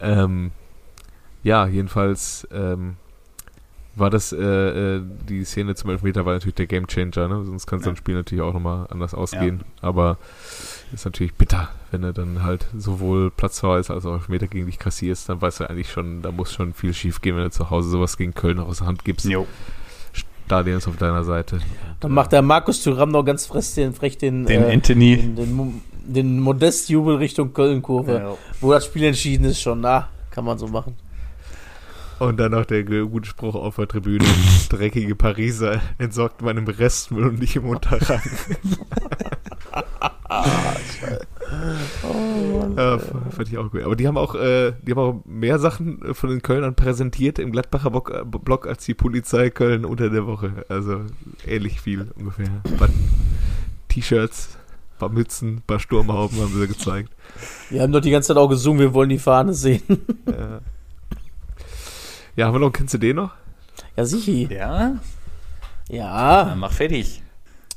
Ähm, 0.00 0.52
ja, 1.42 1.66
jedenfalls 1.66 2.46
ähm, 2.52 2.96
war 3.98 4.10
das 4.10 4.32
äh, 4.32 4.36
äh, 4.96 5.02
die 5.28 5.44
Szene 5.44 5.74
zum 5.74 5.90
Elfmeter 5.90 6.24
war 6.26 6.34
natürlich 6.34 6.54
der 6.56 6.66
Gamechanger, 6.66 7.28
ne? 7.28 7.44
Sonst 7.44 7.66
kann 7.66 7.78
es 7.80 7.84
Ja. 7.86 7.92
das 7.92 7.98
Spiel 7.98 8.14
natürlich 8.14 8.42
auch 8.42 8.52
nochmal 8.52 8.86
anders 8.90 9.14
ausgehen. 9.14 9.62
Aber 9.80 10.18
ist 10.92 11.04
natürlich 11.04 11.34
bitter, 11.34 11.68
wenn 11.90 12.02
du 12.02 12.12
dann 12.12 12.42
halt 12.44 12.66
sowohl 12.76 13.30
Platzverweis 13.30 13.90
als 13.90 14.06
auch 14.06 14.14
Elfmeter 14.14 14.46
gegen 14.46 14.66
dich 14.66 14.78
kassierst, 14.78 15.28
dann 15.28 15.40
weißt 15.40 15.60
du 15.60 15.70
eigentlich 15.70 15.90
schon, 15.90 16.22
da 16.22 16.30
muss 16.32 16.52
schon 16.52 16.72
viel 16.74 16.94
schief 16.94 17.20
gehen, 17.20 17.36
wenn 17.36 17.44
du 17.44 17.50
zu 17.50 17.70
Hause 17.70 17.90
sowas 17.90 18.16
gegen 18.16 18.34
Köln 18.34 18.56
noch 18.58 18.68
aus 18.68 18.78
der 18.78 18.86
Hand 18.86 19.04
gibst. 19.04 19.26
Jo. 19.26 19.46
Stadion 20.46 20.78
ist 20.78 20.88
auf 20.88 20.96
deiner 20.96 21.24
Seite. 21.24 21.58
Dann 22.00 22.12
macht 22.12 22.32
der 22.32 22.40
Markus 22.42 22.82
Thuram 22.82 23.10
noch 23.10 23.22
ganz 23.24 23.44
frech 23.46 23.74
den, 23.74 23.92
frech 23.92 24.16
den, 24.16 24.46
Den 24.46 24.62
äh, 24.64 24.72
Anthony. 24.72 25.16
den, 25.18 25.36
den, 25.36 25.82
den 26.06 26.40
Modestjubel 26.40 27.16
Richtung 27.16 27.52
Köln-Kurve, 27.52 28.12
Ja. 28.14 28.34
wo 28.60 28.72
das 28.72 28.86
Spiel 28.86 29.04
entschieden 29.04 29.44
ist 29.44 29.60
schon. 29.60 29.80
Na, 29.82 30.08
kann 30.30 30.44
man 30.46 30.56
so 30.56 30.66
machen. 30.66 30.96
Und 32.18 32.38
dann 32.38 32.52
noch 32.52 32.64
der 32.66 32.82
gute 32.84 33.28
Spruch 33.28 33.54
auf 33.54 33.76
der 33.76 33.86
Tribüne. 33.88 34.24
Dreckige 34.70 35.14
Pariser 35.14 35.80
entsorgt 35.98 36.42
meinem 36.42 36.66
Restmüll 36.66 37.28
und 37.28 37.38
nicht 37.38 37.56
im 37.56 37.64
Unterrang. 37.66 38.20
ja, 42.76 42.94
f- 42.96 43.12
fand 43.30 43.48
ich 43.48 43.58
auch 43.58 43.70
gut. 43.70 43.82
Aber 43.82 43.96
die 43.96 44.06
haben 44.06 44.16
auch, 44.18 44.34
äh, 44.34 44.72
die 44.82 44.92
haben 44.92 44.98
auch 44.98 45.22
mehr 45.24 45.58
Sachen 45.58 46.14
von 46.14 46.30
den 46.30 46.42
Kölnern 46.42 46.74
präsentiert 46.74 47.38
im 47.38 47.52
Gladbacher 47.52 47.90
Block, 47.90 48.10
äh, 48.10 48.24
Block 48.24 48.66
als 48.66 48.84
die 48.84 48.94
Polizei 48.94 49.50
Köln 49.50 49.84
unter 49.84 50.10
der 50.10 50.26
Woche. 50.26 50.64
Also 50.68 51.02
ähnlich 51.46 51.80
viel 51.80 52.08
ungefähr. 52.18 52.48
T-Shirts, 53.88 54.58
paar 54.98 55.08
Mützen, 55.08 55.62
paar 55.66 55.80
Sturmhauben 55.80 56.38
haben 56.40 56.52
sie 56.58 56.66
gezeigt. 56.68 57.10
Wir 57.70 57.82
haben 57.82 57.92
doch 57.92 58.00
die 58.00 58.10
ganze 58.10 58.28
Zeit 58.28 58.36
auch 58.36 58.48
gesungen, 58.48 58.80
wir 58.80 58.94
wollen 58.94 59.08
die 59.10 59.18
Fahne 59.18 59.54
sehen. 59.54 59.82
Ja, 60.26 60.60
ja 62.38 62.46
haben 62.46 62.54
wir 62.54 62.60
noch, 62.60 62.72
kennst 62.72 62.94
du 62.94 62.98
den 62.98 63.16
noch? 63.16 63.30
ja, 63.96 64.04
sicher. 64.04 64.52
Ja? 64.54 64.96
Ja, 65.88 66.44
Dann 66.44 66.58
mach 66.60 66.72
fertig. 66.72 67.22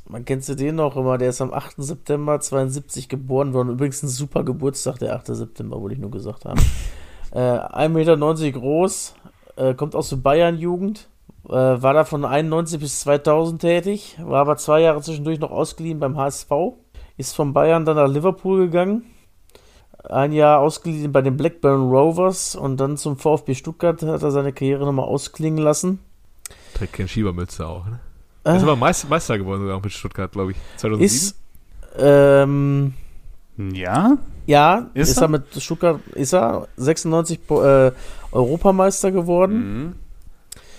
man 0.08 0.24
kennt 0.24 0.44
sie 0.44 0.56
den 0.56 0.76
noch 0.76 0.96
immer. 0.96 1.18
Der 1.18 1.30
ist 1.30 1.42
am 1.42 1.52
8. 1.54 1.76
September 1.78 2.40
72 2.40 3.10
geboren 3.10 3.54
worden. 3.54 3.70
Übrigens 3.70 4.04
ein 4.04 4.08
super 4.08 4.44
Geburtstag, 4.44 5.00
der 5.00 5.16
8. 5.16 5.28
September, 5.28 5.82
wollte 5.82 5.96
ich 5.96 6.02
nur 6.02 6.12
gesagt 6.12 6.46
haben. 6.46 6.62
äh, 7.32 7.40
1,90 7.40 7.90
Meter 7.90 8.52
groß, 8.52 9.16
äh, 9.56 9.74
kommt 9.74 9.96
aus 9.96 10.10
der 10.10 10.18
Bayern-Jugend. 10.18 11.08
Äh, 11.46 11.52
war 11.54 11.94
da 11.94 12.06
von 12.06 12.24
91 12.24 12.80
bis 12.80 13.00
2000 13.00 13.60
tätig, 13.62 14.18
war 14.22 14.42
aber 14.42 14.58
zwei 14.58 14.82
Jahre 14.82 15.02
zwischendurch 15.02 15.40
noch 15.40 15.52
ausgeliehen 15.52 16.00
beim 16.00 16.18
HSV. 16.18 16.52
Ist 17.18 17.36
von 17.36 17.54
Bayern 17.54 17.86
dann 17.86 17.96
nach 17.96 18.08
Liverpool 18.08 18.66
gegangen. 18.66 19.06
Ein 20.10 20.32
Jahr 20.32 20.60
ausgeliehen 20.60 21.12
bei 21.12 21.22
den 21.22 21.38
Blackburn 21.38 21.90
Rovers 21.90 22.56
und 22.56 22.78
dann 22.78 22.98
zum 22.98 23.18
VfB 23.18 23.54
Stuttgart 23.54 24.02
hat 24.02 24.24
er 24.24 24.32
seine 24.32 24.52
Karriere 24.52 24.86
nochmal 24.86 25.06
ausklingen 25.06 25.60
lassen. 25.64 26.00
Trägt 26.74 26.94
kein 26.94 27.08
Schiebermütze 27.08 27.68
auch, 27.68 27.86
ne? 27.86 28.00
Äh, 28.44 28.58
Ist 28.58 28.64
aber 28.64 28.76
Meister, 28.76 29.08
Meister 29.08 29.38
geworden 29.38 29.62
sogar 29.62 29.78
auch 29.78 29.84
mit 29.84 29.92
Stuttgart, 29.92 30.32
glaube 30.32 30.52
ich. 30.52 30.58
2007. 30.78 31.06
ist, 31.06 31.36
ähm, 32.00 32.94
Ja? 33.58 34.18
ja, 34.48 34.88
Ist 34.96 35.10
ist, 35.10 35.18
er? 35.18 35.24
er 35.24 35.28
mit 35.28 35.44
Stuttgart, 35.62 36.00
ist 36.16 36.34
er 36.34 36.68
96 36.78 37.46
Po- 37.46 37.62
äh, 37.62 37.92
Europameister 38.32 39.12
geworden. 39.12 39.84
Mhm. 39.86 39.96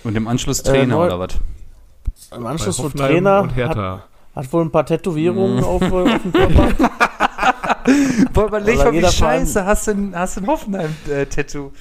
Und 0.03 0.17
im 0.17 0.27
Anschluss 0.27 0.61
Trainer 0.63 0.95
neu- 0.97 1.05
oder 1.05 1.19
was? 1.19 1.35
Im 2.35 2.45
Anschluss 2.45 2.77
von 2.81 2.91
Trainer, 2.93 3.41
und 3.43 3.49
hat, 3.51 3.55
Hertha. 3.55 4.03
hat 4.35 4.51
wohl 4.51 4.63
ein 4.63 4.71
paar 4.71 4.85
Tätowierungen 4.85 5.57
Mhm. 5.59 5.63
auf, 5.63 5.81
äh, 5.81 5.85
auf 6.15 6.21
dem 6.23 6.33
Körper. 6.33 6.89
Boah, 8.33 8.47
überleg 8.47 8.77
mal, 8.77 8.93
wie 8.93 9.03
scheiße 9.05 9.65
hast 9.65 9.87
du 9.87 9.91
ein, 9.91 10.11
hast 10.15 10.37
du 10.37 10.41
ein 10.41 10.47
Hoffenheim-Tattoo. 10.47 11.71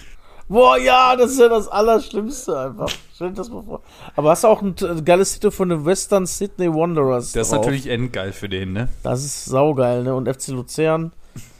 Boah, 0.48 0.76
ja, 0.76 1.16
das 1.16 1.32
ist 1.32 1.40
ja 1.40 1.48
das 1.48 1.68
Allerschlimmste 1.68 2.58
einfach. 2.58 2.90
Stell 3.14 3.32
das 3.32 3.48
mal 3.48 3.62
vor. 3.62 3.80
Aber 4.16 4.30
hast 4.30 4.44
du 4.44 4.48
auch 4.48 4.60
ein 4.60 4.74
äh, 4.80 5.00
geiles 5.02 5.34
Titel 5.34 5.50
von 5.50 5.68
den 5.70 5.84
Western 5.86 6.26
Sydney 6.26 6.68
Wanderers. 6.68 7.32
Das 7.32 7.46
ist 7.46 7.52
drauf. 7.52 7.60
natürlich 7.60 7.86
endgeil 7.86 8.32
für 8.32 8.48
den, 8.48 8.72
ne? 8.72 8.88
Das 9.02 9.24
ist 9.24 9.46
saugeil, 9.46 10.02
ne? 10.02 10.14
Und 10.14 10.28
FC 10.28 10.48
Luzern. 10.48 11.12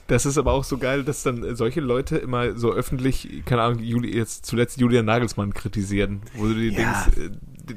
Das 0.07 0.25
ist 0.25 0.37
aber 0.37 0.51
auch 0.51 0.65
so 0.65 0.77
geil, 0.77 1.03
dass 1.03 1.23
dann 1.23 1.55
solche 1.55 1.79
Leute 1.79 2.17
immer 2.17 2.55
so 2.57 2.71
öffentlich, 2.71 3.41
keine 3.45 3.61
Ahnung, 3.63 3.79
Juli, 3.79 4.15
jetzt 4.15 4.45
zuletzt 4.45 4.79
Julian 4.79 5.05
Nagelsmann 5.05 5.53
kritisieren, 5.53 6.21
wo 6.35 6.45
du 6.45 6.53
dir 6.53 6.71
Ja. 6.73 6.77
denkst, 6.77 7.17
äh, 7.17 7.29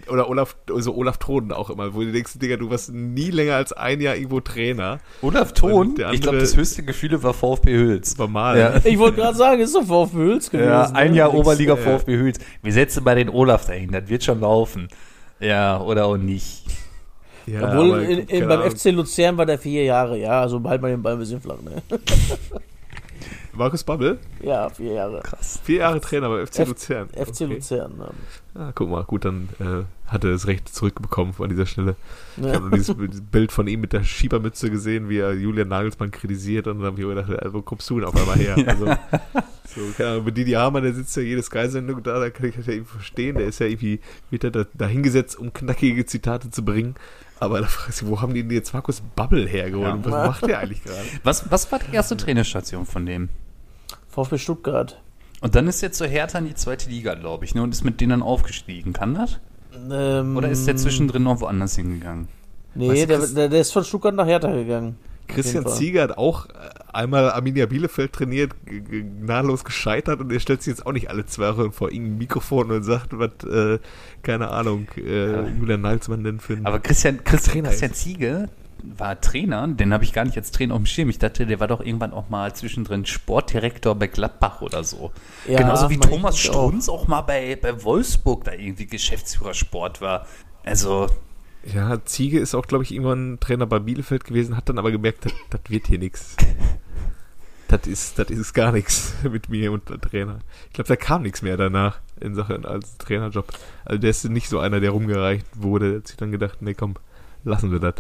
oder 0.09 0.29
Olaf, 0.29 0.57
also 0.71 0.95
Olaf 0.95 1.19
Troden 1.19 1.53
auch 1.53 1.71
immer, 1.71 1.95
wo 1.95 2.01
du 2.01 2.11
denkst, 2.13 2.39
Digga, 2.39 2.57
du 2.57 2.71
warst 2.71 2.93
nie 2.93 3.31
länger 3.31 3.55
als 3.55 3.73
ein 3.73 4.01
Jahr 4.01 4.17
irgendwo 4.17 4.41
Trainer. 4.41 4.99
Olaf 5.23 5.53
Thon, 5.53 5.73
Und 5.73 5.99
der 5.99 6.11
ich 6.13 6.21
glaube, 6.21 6.39
andere- 6.39 6.49
das 6.51 6.57
höchste 6.57 6.83
Gefühle 6.83 7.23
war 7.23 7.35
VfB 7.35 7.73
Hüls. 7.73 8.19
War 8.19 8.29
mal. 8.29 8.59
Ja. 8.59 8.75
Ich 8.85 8.99
wollte 8.99 9.17
gerade 9.17 9.37
sagen, 9.37 9.61
ist 9.61 9.75
doch 9.75 9.85
VfB 9.85 10.17
Hüls 10.19 10.51
gewesen. 10.51 10.69
Ja, 10.69 10.91
ein 10.93 11.13
ne? 11.13 11.17
Jahr 11.19 11.33
Nix, 11.33 11.41
Oberliga 11.47 11.75
äh, 11.75 11.77
VfB 11.77 12.17
Hüls. 12.17 12.39
Wir 12.63 12.73
setzen 12.73 13.05
mal 13.05 13.15
den 13.17 13.29
Olaf 13.29 13.67
dahin, 13.67 13.93
das 13.93 14.09
wird 14.09 14.25
schon 14.25 14.41
laufen. 14.41 14.89
Ja, 15.39 15.81
oder 15.81 16.07
auch 16.07 16.17
nicht. 16.17 16.65
Ja, 17.47 17.63
Obwohl, 17.63 17.91
aber, 17.93 18.03
in, 18.03 18.19
in, 18.27 18.49
beim. 18.49 18.69
FC 18.71 18.87
Luzern 18.87 19.37
war 19.37 19.47
der 19.47 19.59
vier 19.59 19.85
Jahre, 19.85 20.19
ja, 20.19 20.41
also 20.41 20.61
halt 20.65 20.83
mal 20.83 20.91
den 20.91 21.01
Ball 21.03 21.13
ein 21.13 21.21
bisschen 21.21 21.41
flach, 21.41 21.59
ne? 21.63 21.81
Markus 23.57 23.85
Babbel, 23.85 24.19
Ja, 24.43 24.69
vier 24.71 24.93
Jahre. 24.93 25.21
Krass. 25.23 25.61
vier 25.65 25.79
Jahre 25.79 26.01
Trainer 26.01 26.29
bei 26.29 26.45
FC 26.47 26.61
F- 26.61 26.69
Luzern. 26.69 27.09
FC 27.11 27.43
Okay. 27.43 27.45
Luzern. 27.55 27.97
Ne? 27.97 28.11
Ah, 28.55 28.73
guck 28.75 28.89
mal, 28.89 29.05
gut, 29.05 29.25
dann 29.25 29.49
äh, 29.61 29.85
hat 30.11 30.25
er 30.25 30.31
das 30.31 30.47
Recht 30.47 30.69
zurückbekommen 30.75 31.35
an 31.39 31.49
dieser 31.49 31.67
Stelle. 31.67 31.97
Ich 32.37 32.45
Ja. 32.45 32.55
habe 32.55 32.69
nur 32.69 32.79
dieses 32.79 32.95
Bild 33.31 33.53
von 33.53 33.67
ihm 33.67 33.81
mit 33.81 33.93
der 33.93 34.03
Schiebermütze 34.05 34.71
gesehen, 34.71 35.09
wie 35.09 35.19
er 35.19 35.35
Julian 35.35 35.69
Nagelsmann 35.69 36.11
kritisiert 36.11 36.67
und 36.67 36.79
dann 36.79 36.87
habe 36.87 37.01
ich 37.01 37.07
mir 37.07 37.15
gedacht, 37.15 37.31
äh, 37.43 37.53
wo 37.53 37.63
kommst 37.63 37.89
du 37.91 38.01
denn 38.01 38.09
auf 38.09 38.17
einmal 38.17 38.37
her? 38.37 38.57
Also, 38.67 38.87
so, 39.75 39.81
keine 39.97 40.11
Ahnung, 40.13 40.25
mit 40.27 40.37
Didi 40.37 40.53
Hamann, 40.53 40.85
der 40.85 40.95
sitzt 40.95 41.17
ja 41.17 41.23
jede 41.23 41.43
Sky-Sendung 41.43 42.03
da, 42.03 42.19
da 42.21 42.31
kann 42.31 42.47
ich 42.49 42.55
das 42.57 42.67
ja 42.67 42.73
irgendwie 42.75 42.93
verstehen, 42.93 43.37
der 43.37 43.47
ist 43.49 43.59
ja 43.59 43.67
irgendwie, 43.67 44.01
wird 44.31 44.45
er 44.45 44.51
da, 44.51 44.65
da 44.75 44.87
hingesetzt, 44.87 45.39
um 45.39 45.53
knackige 45.53 46.07
Zitate 46.07 46.51
zu 46.51 46.65
bringen. 46.65 46.95
Aber 47.41 47.61
da 47.61 47.67
fragst 47.67 48.01
du, 48.01 48.07
wo 48.07 48.23
haben 48.23 48.33
die 48.33 48.43
denn 48.43 48.53
jetzt 48.53 48.73
Markus 48.73 49.03
Bubble 49.15 49.47
hergeholt? 49.47 49.89
Ja. 49.89 49.93
Und 49.95 50.05
was 50.07 50.13
macht 50.41 50.47
der 50.49 50.61
eigentlich 50.61 50.83
gerade? 50.83 51.03
Was, 51.25 51.51
was 51.51 51.71
war 51.71 51.81
die 51.81 51.95
erste 51.95 52.17
Trainerstation 52.17 52.87
von 52.87 53.05
dem? 53.05 53.29
VfB 54.17 54.39
Stuttgart. 54.39 55.01
Und 55.43 55.55
dann 55.55 55.69
ist 55.69 55.83
er 55.83 55.93
zu 55.93 56.07
Hertha 56.07 56.39
in 56.39 56.47
die 56.47 56.55
zweite 56.55 56.89
Liga, 56.89 57.15
glaube 57.15 57.45
ich, 57.45 57.55
ne? 57.55 57.63
Und 57.63 57.73
ist 57.73 57.85
mit 57.85 58.01
denen 58.01 58.11
dann 58.11 58.23
aufgestiegen. 58.23 58.95
Kann 58.95 59.15
das? 59.15 59.39
Ähm, 59.91 60.37
Oder 60.37 60.49
ist 60.49 60.67
der 60.67 60.77
zwischendrin 60.77 61.23
noch 61.23 61.41
woanders 61.41 61.77
hingegangen? 61.77 62.29
Nee, 62.75 62.89
Weißt 62.89 63.03
du, 63.03 63.07
der, 63.07 63.27
der, 63.27 63.49
der 63.51 63.61
ist 63.61 63.73
von 63.73 63.85
Stuttgart 63.85 64.15
nach 64.15 64.27
Hertha 64.27 64.51
gegangen. 64.51 64.97
Christian 65.29 65.65
Fall. 65.65 65.75
Ziege 65.75 66.03
hat 66.03 66.17
auch 66.17 66.47
äh, 66.47 66.53
einmal 66.93 67.31
Arminia 67.31 67.67
Bielefeld 67.67 68.13
trainiert, 68.13 68.53
gnadenlos 68.65 69.65
gescheitert 69.65 70.21
und 70.21 70.33
er 70.33 70.41
stellt 70.41 70.63
sich 70.63 70.73
jetzt 70.73 70.87
auch 70.87 70.93
nicht 70.93 71.11
alle 71.11 71.27
zwei 71.27 71.57
Wochen 71.57 71.73
vor 71.73 71.91
irgendein 71.91 72.19
Mikrofon 72.19 72.71
und 72.71 72.83
sagt, 72.85 73.19
was, 73.19 73.31
äh, 73.45 73.79
keine 74.23 74.49
Ahnung, 74.49 74.87
äh, 74.97 75.49
Julian 75.59 75.83
Nagelsmann 75.83 76.25
denn 76.25 76.39
für 76.41 76.59
Aber 76.63 76.79
Christian, 76.79 77.23
Christian, 77.25 77.53
Trainer 77.53 77.69
Christian 77.71 77.91
ist. 77.91 78.01
Ziege 78.01 78.49
war 78.83 79.21
Trainer, 79.21 79.67
den 79.69 79.93
habe 79.93 80.05
ich 80.05 80.13
gar 80.13 80.25
nicht 80.25 80.37
als 80.37 80.51
Trainer 80.51 80.75
auf 80.75 80.81
dem 80.81 80.87
Schirm. 80.87 81.09
Ich 81.09 81.19
dachte, 81.19 81.47
der 81.47 81.61
war 81.61 81.69
doch 81.69 81.81
irgendwann 81.81 82.13
auch 82.13 82.29
mal 82.29 82.55
zwischendrin 82.55 83.07
Sportdirektor 83.07 83.95
bei 83.95 84.07
Gladbach 84.07 84.61
oder 84.63 84.85
so. 84.85 85.13
Ja, 85.47 85.59
Genauso 85.59 85.91
wie 85.91 85.99
Thomas 85.99 86.35
auch. 86.35 86.39
Strunz 86.39 86.89
auch. 86.89 87.09
mal 87.09 87.23
bei, 87.23 87.57
bei 87.57 87.83
Wolfsburg 87.83 88.45
da 88.45 88.53
irgendwie 88.53 88.87
Geschäftsführer 88.87 89.55
Sport 89.55 90.01
war. 90.01 90.27
Also, 90.65 91.07
Ja, 91.65 92.05
Ziege 92.05 92.39
ist 92.39 92.55
auch, 92.55 92.67
glaube 92.67 92.85
ich, 92.85 92.93
irgendwann 92.93 93.39
Trainer 93.41 93.67
bei 93.67 93.79
Bielefeld 93.79 94.25
gewesen, 94.25 94.57
hat 94.57 94.69
dann 94.69 94.79
aber 94.79 94.91
gemerkt, 94.93 95.25
das 95.27 95.33
das 95.51 95.61
wird 95.69 95.87
hier 95.89 95.99
nichts. 95.99 96.37
Das 97.69 97.87
ist, 97.87 98.19
das 98.19 98.31
ist 98.31 98.53
gar 98.53 98.71
nichts 98.71 99.15
mit 99.25 99.49
mir 99.49 99.73
und 99.73 99.89
der 99.89 100.01
Trainer. 100.01 100.39
Ich 100.69 100.75
glaube, 100.75 100.87
da 100.89 100.95
kam 100.97 101.23
nichts 101.23 101.43
mehr 101.43 101.57
danach 101.57 101.99
in 102.21 102.35
Sachen 102.35 102.65
als 102.65 102.97
Trainerjob. 102.99 103.53
Also 103.85 104.01
der 104.01 104.11
ist 104.11 104.25
nicht 104.29 104.49
so 104.49 104.61
einer, 104.61 104.79
der 104.79 104.91
rumgereicht 104.93 105.47
wurde. 105.55 105.89
Der 105.91 105.99
hat 105.99 106.07
sich 106.07 106.17
dann 106.17 106.31
gedacht, 106.31 106.63
nee, 106.63 106.75
komm, 106.75 106.95
lassen 107.45 107.73
wir 107.73 107.81
das. 107.81 107.95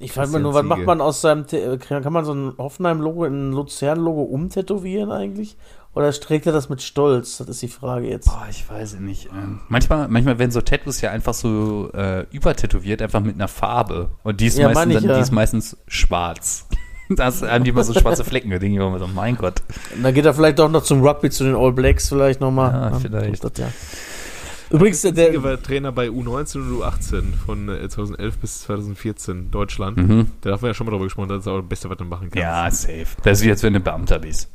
Ich 0.00 0.12
frage 0.12 0.30
mal 0.30 0.40
nur, 0.40 0.54
was 0.54 0.62
macht 0.64 0.84
man 0.84 1.00
aus 1.00 1.20
seinem, 1.20 1.44
äh, 1.50 1.76
kann 1.76 2.12
man 2.12 2.24
so 2.24 2.32
ein 2.32 2.52
Hoffenheim-Logo 2.56 3.24
in 3.24 3.50
ein 3.50 3.52
Luzern-Logo 3.52 4.22
umtätowieren 4.22 5.10
eigentlich? 5.10 5.56
Oder 5.94 6.12
trägt 6.12 6.46
er 6.46 6.52
das 6.52 6.68
mit 6.68 6.80
Stolz? 6.82 7.38
Das 7.38 7.48
ist 7.48 7.62
die 7.62 7.68
Frage 7.68 8.08
jetzt. 8.08 8.26
boah, 8.26 8.46
ich 8.48 8.68
weiß 8.68 8.94
es 8.94 9.00
nicht. 9.00 9.26
Ähm, 9.32 9.60
manchmal, 9.68 10.06
manchmal 10.08 10.38
werden 10.38 10.52
so 10.52 10.60
Tattoos 10.60 11.00
ja 11.00 11.10
einfach 11.10 11.34
so 11.34 11.90
äh, 11.92 12.26
übertätowiert, 12.30 13.02
einfach 13.02 13.20
mit 13.20 13.34
einer 13.34 13.48
Farbe. 13.48 14.10
Und 14.22 14.40
die 14.40 14.46
ist, 14.46 14.58
Ja, 14.58 14.68
meistens, 14.68 14.94
ich, 14.94 15.00
dann, 15.00 15.10
ja. 15.10 15.16
die 15.16 15.22
ist 15.22 15.32
meistens 15.32 15.76
schwarz. 15.86 16.66
Das 17.10 17.40
haben 17.40 17.64
die 17.64 17.70
immer 17.70 17.84
so 17.84 17.94
schwarze 17.94 18.22
Flecken. 18.22 18.50
Da 18.50 18.58
denke 18.58 18.78
ich 18.78 18.86
immer 18.86 18.98
so, 18.98 19.06
mein 19.06 19.34
Gott. 19.34 19.62
Und 19.96 20.02
dann 20.02 20.12
geht 20.12 20.26
er 20.26 20.34
vielleicht 20.34 20.58
doch 20.58 20.70
noch 20.70 20.82
zum 20.82 21.00
Rugby 21.02 21.30
zu 21.30 21.44
den 21.44 21.54
All 21.54 21.72
Blacks 21.72 22.10
vielleicht 22.10 22.42
nochmal. 22.42 22.70
Ja, 22.70 22.98
vielleicht. 22.98 23.42
Das, 23.42 23.52
ja. 23.56 23.68
Übrigens, 24.70 25.02
der, 25.02 25.12
der, 25.12 25.42
war 25.42 25.60
Trainer 25.62 25.92
bei 25.92 26.08
U19 26.08 26.56
und 26.56 26.80
U18 26.80 27.22
von 27.46 27.68
äh, 27.68 27.88
2011 27.88 28.38
bis 28.38 28.60
2014 28.62 29.50
Deutschland. 29.50 29.96
Mhm. 29.96 30.30
Da 30.42 30.52
haben 30.52 30.62
wir 30.62 30.68
ja 30.68 30.74
schon 30.74 30.86
mal 30.86 30.92
drüber 30.92 31.04
gesprochen, 31.04 31.28
das 31.28 31.40
ist 31.40 31.48
auch 31.48 31.60
das 31.60 31.68
Beste, 31.68 31.88
was 31.88 31.96
du 31.96 32.04
machen 32.04 32.30
kannst. 32.30 32.36
Ja, 32.36 32.70
safe. 32.70 33.06
Das 33.22 33.38
ist 33.38 33.46
wie, 33.46 33.50
als 33.50 33.62
wenn 33.62 33.72
du 33.72 33.80
Beamter 33.80 34.18
bist. 34.18 34.50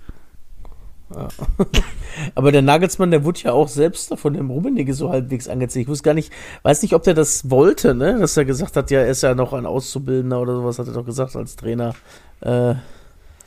aber 2.36 2.52
der 2.52 2.62
Nagelsmann, 2.62 3.12
der 3.12 3.24
wurde 3.24 3.42
ja 3.42 3.52
auch 3.52 3.68
selbst 3.68 4.14
von 4.18 4.34
dem 4.34 4.50
Rummenigge 4.50 4.94
so 4.94 5.10
halbwegs 5.10 5.48
angezogen. 5.48 5.82
Ich 5.82 5.88
wusste 5.88 6.04
gar 6.04 6.14
nicht, 6.14 6.32
weiß 6.64 6.82
nicht, 6.82 6.94
ob 6.94 7.04
der 7.04 7.14
das 7.14 7.50
wollte, 7.50 7.94
ne? 7.94 8.20
Dass 8.20 8.38
er 8.38 8.46
gesagt 8.46 8.76
hat, 8.76 8.92
ja, 8.92 9.02
er 9.02 9.10
ist 9.10 9.22
ja 9.22 9.36
noch 9.36 9.54
ein 9.54 9.66
Auszubildender 9.66 10.42
oder 10.42 10.56
sowas, 10.56 10.80
hat 10.80 10.88
er 10.88 10.94
doch 10.94 11.06
gesagt 11.06 11.36
als 11.36 11.56
Trainer. 11.56 11.94
Äh, 12.42 12.76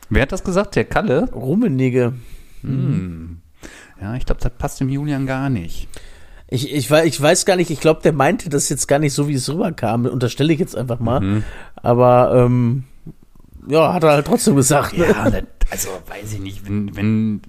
Wer 0.08 0.22
hat 0.22 0.32
das 0.32 0.44
gesagt? 0.44 0.76
Der 0.76 0.84
Kalle? 0.84 1.28
Rummenigge. 1.32 2.12
Hm. 2.62 3.40
Ja, 4.00 4.14
ich 4.14 4.26
glaube, 4.26 4.40
das 4.40 4.52
passt 4.52 4.80
dem 4.80 4.88
Julian 4.88 5.26
gar 5.26 5.50
nicht. 5.50 5.88
Ich, 6.48 6.72
ich, 6.72 6.90
ich 6.90 7.20
weiß 7.20 7.44
gar 7.44 7.56
nicht, 7.56 7.70
ich 7.70 7.80
glaube, 7.80 8.02
der 8.02 8.12
meinte 8.12 8.48
das 8.48 8.68
jetzt 8.68 8.86
gar 8.86 8.98
nicht 8.98 9.12
so, 9.12 9.28
wie 9.28 9.34
es 9.34 9.48
rüberkam. 9.48 10.06
Unterstelle 10.06 10.52
ich 10.52 10.60
jetzt 10.60 10.76
einfach 10.76 11.00
mal. 11.00 11.20
Mhm. 11.20 11.44
Aber 11.74 12.32
ähm, 12.36 12.84
ja, 13.68 13.92
hat 13.92 14.04
er 14.04 14.12
halt 14.12 14.26
trotzdem 14.26 14.54
gesagt. 14.54 14.96
Ne? 14.96 15.06
Ja, 15.08 15.28
das, 15.30 15.42
also 15.70 15.88
weiß 16.06 16.34
ich 16.34 16.40
nicht, 16.40 16.68
wenn, 16.68 16.94
wenn 16.94 17.40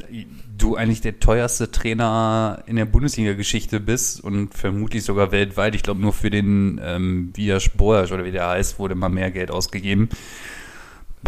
du 0.57 0.75
eigentlich 0.75 1.01
der 1.01 1.19
teuerste 1.19 1.71
Trainer 1.71 2.63
in 2.65 2.75
der 2.75 2.85
Bundesliga-Geschichte 2.85 3.79
bist 3.79 4.23
und 4.23 4.53
vermutlich 4.53 5.03
sogar 5.03 5.31
weltweit, 5.31 5.75
ich 5.75 5.83
glaube 5.83 6.01
nur 6.01 6.13
für 6.13 6.31
den 6.31 6.81
ähm, 6.83 7.31
Vias 7.35 7.69
Boas 7.69 8.11
oder 8.11 8.25
wie 8.25 8.31
der 8.31 8.47
heißt, 8.47 8.79
wurde 8.79 8.95
mal 8.95 9.09
mehr 9.09 9.29
Geld 9.29 9.51
ausgegeben. 9.51 10.09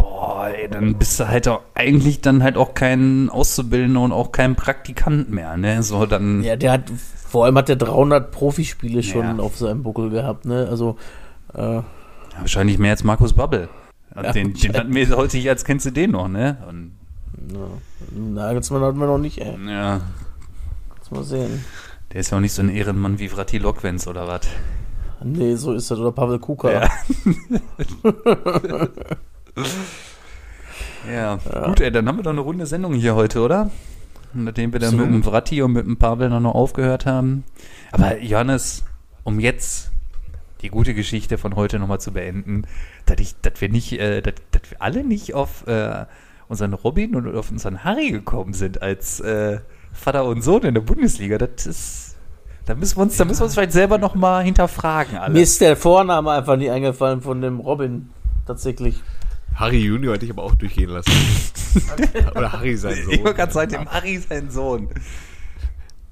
Boah, 0.00 0.48
ey, 0.48 0.68
dann 0.68 0.94
bist 0.96 1.20
du 1.20 1.28
halt 1.28 1.46
auch 1.48 1.60
eigentlich 1.74 2.20
dann 2.20 2.42
halt 2.42 2.56
auch 2.56 2.74
kein 2.74 3.28
Auszubildender 3.30 4.00
und 4.00 4.12
auch 4.12 4.32
kein 4.32 4.56
Praktikant 4.56 5.30
mehr, 5.30 5.56
ne? 5.56 5.82
So 5.82 6.06
dann. 6.06 6.42
Ja, 6.42 6.56
der 6.56 6.72
hat, 6.72 6.82
vor 7.28 7.44
allem 7.44 7.56
hat 7.56 7.68
der 7.68 7.76
300 7.76 8.30
Profispiele 8.30 9.02
schon 9.02 9.38
Ja. 9.38 9.42
auf 9.44 9.56
seinem 9.56 9.82
Buckel 9.82 10.10
gehabt, 10.10 10.44
ne? 10.46 10.66
Also, 10.70 10.96
äh, 11.54 11.58
Ja, 11.76 11.84
wahrscheinlich 12.38 12.78
mehr 12.78 12.92
als 12.92 13.04
Markus 13.04 13.32
Babbel. 13.34 13.68
Ja, 14.16 14.32
den, 14.32 14.54
den 14.54 14.74
hatten 14.74 14.94
wir 14.94 15.08
heute 15.16 15.38
hier, 15.38 15.52
als 15.52 15.64
kennst 15.64 15.86
du 15.86 15.90
den 15.90 16.12
noch, 16.12 16.28
ne? 16.28 16.56
Und, 16.68 16.92
Nagelsmann 18.34 18.82
hatten 18.82 18.98
wir 18.98 19.06
noch 19.06 19.18
nicht, 19.18 19.38
ey. 19.40 19.56
ja, 19.68 20.00
Lass 20.98 21.10
mal 21.10 21.22
sehen. 21.24 21.64
der 22.12 22.20
ist 22.20 22.30
ja 22.30 22.36
auch 22.36 22.40
nicht 22.40 22.52
so 22.52 22.62
ein 22.62 22.68
Ehrenmann 22.68 23.18
wie 23.18 23.28
Vrati 23.28 23.58
Lokwenz 23.58 24.06
oder 24.06 24.26
was. 24.26 24.40
Nee, 25.22 25.54
so 25.56 25.72
ist 25.74 25.90
das. 25.90 25.98
Oder 25.98 26.12
Pavel 26.12 26.38
Kuka. 26.38 26.70
Ja. 26.72 26.88
Ja, 31.10 31.38
gut, 31.66 31.80
ey, 31.80 31.90
dann 31.90 32.06
haben 32.06 32.18
wir 32.18 32.22
doch 32.22 32.30
eine 32.30 32.40
runde 32.40 32.66
Sendung 32.66 32.94
hier 32.94 33.14
heute, 33.14 33.40
oder? 33.40 33.70
Nachdem 34.32 34.72
wir 34.72 34.80
dann 34.80 34.90
So. 34.90 34.96
mit 34.98 35.06
dem 35.06 35.22
Vratti 35.22 35.62
und 35.62 35.72
mit 35.72 35.86
dem 35.86 35.96
Pavel 35.96 36.28
noch 36.28 36.40
noch 36.40 36.54
aufgehört 36.54 37.06
haben. 37.06 37.44
Aber 37.90 38.20
Johannes, 38.20 38.84
um 39.24 39.40
jetzt 39.40 39.90
die 40.60 40.68
gute 40.68 40.94
Geschichte 40.94 41.38
von 41.38 41.56
heute 41.56 41.78
nochmal 41.78 42.00
zu 42.00 42.12
beenden, 42.12 42.62
dass, 43.06 43.18
ich, 43.18 43.34
dass 43.40 43.60
wir 43.60 43.70
nicht, 43.70 43.92
äh, 43.98 44.20
dass, 44.20 44.34
dass 44.52 44.70
wir 44.70 44.80
alle 44.82 45.02
nicht 45.04 45.34
auf 45.34 45.66
äh, 45.66 46.04
unseren 46.48 46.74
Robin 46.74 47.16
und 47.16 47.34
auf 47.34 47.50
unseren 47.50 47.82
Harry 47.82 48.10
gekommen 48.10 48.52
sind 48.52 48.82
als 48.82 49.20
äh, 49.20 49.60
Vater 49.92 50.24
und 50.26 50.42
Sohn 50.42 50.62
in 50.62 50.74
der 50.74 50.82
Bundesliga. 50.82 51.38
Das 51.38 51.66
ist, 51.66 52.16
da 52.66 52.74
müssen 52.74 52.98
wir 52.98 53.02
uns, 53.02 53.16
da 53.16 53.24
müssen 53.24 53.40
wir 53.40 53.44
uns 53.46 53.54
vielleicht 53.54 53.72
selber 53.72 53.98
nochmal 53.98 54.44
hinterfragen 54.44 55.16
alle. 55.16 55.32
Mir 55.32 55.42
ist 55.42 55.60
der 55.60 55.76
Vorname 55.76 56.30
einfach 56.30 56.56
nie 56.56 56.70
eingefallen 56.70 57.22
von 57.22 57.40
dem 57.40 57.58
Robin. 57.58 58.10
Tatsächlich. 58.46 59.02
Harry 59.54 59.78
Junior 59.78 60.14
hätte 60.14 60.24
ich 60.24 60.30
aber 60.30 60.42
auch 60.42 60.54
durchgehen 60.54 60.88
lassen. 60.90 61.10
Oder 62.34 62.52
Harry 62.52 62.76
sein 62.76 62.96
Sohn. 63.04 63.12
Ich 63.14 63.18
wollte 63.22 63.34
gerade 63.34 63.52
sagen, 63.52 63.70
dem 63.72 63.88
Harry 63.90 64.18
sein 64.18 64.50
Sohn. 64.50 64.88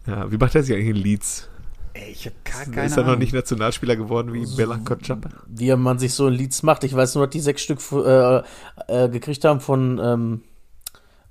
Ja, 0.06 0.30
wie 0.30 0.36
macht 0.36 0.54
er 0.54 0.62
sich 0.62 0.74
eigentlich 0.74 0.88
in 0.88 0.96
Leeds? 0.96 1.48
Ey, 1.94 2.10
ich 2.12 2.26
habe 2.26 2.36
gar 2.44 2.64
keine 2.66 2.86
ist 2.86 2.96
er 2.96 3.04
noch 3.04 3.16
nicht 3.16 3.32
Nationalspieler 3.32 3.96
geworden 3.96 4.32
wie 4.32 4.46
Bella 4.56 4.78
Kotschap? 4.78 5.28
Wie 5.48 5.74
man 5.74 5.98
sich 5.98 6.14
so 6.14 6.26
ein 6.26 6.32
Leads 6.34 6.62
macht. 6.62 6.84
Ich 6.84 6.94
weiß 6.94 7.14
nur, 7.16 7.26
dass 7.26 7.32
die 7.32 7.40
sechs 7.40 7.62
Stück 7.62 7.80
äh, 7.92 8.42
äh, 8.86 9.08
gekriegt 9.08 9.44
haben 9.44 9.60
von 9.60 9.98
ähm, 10.02 10.42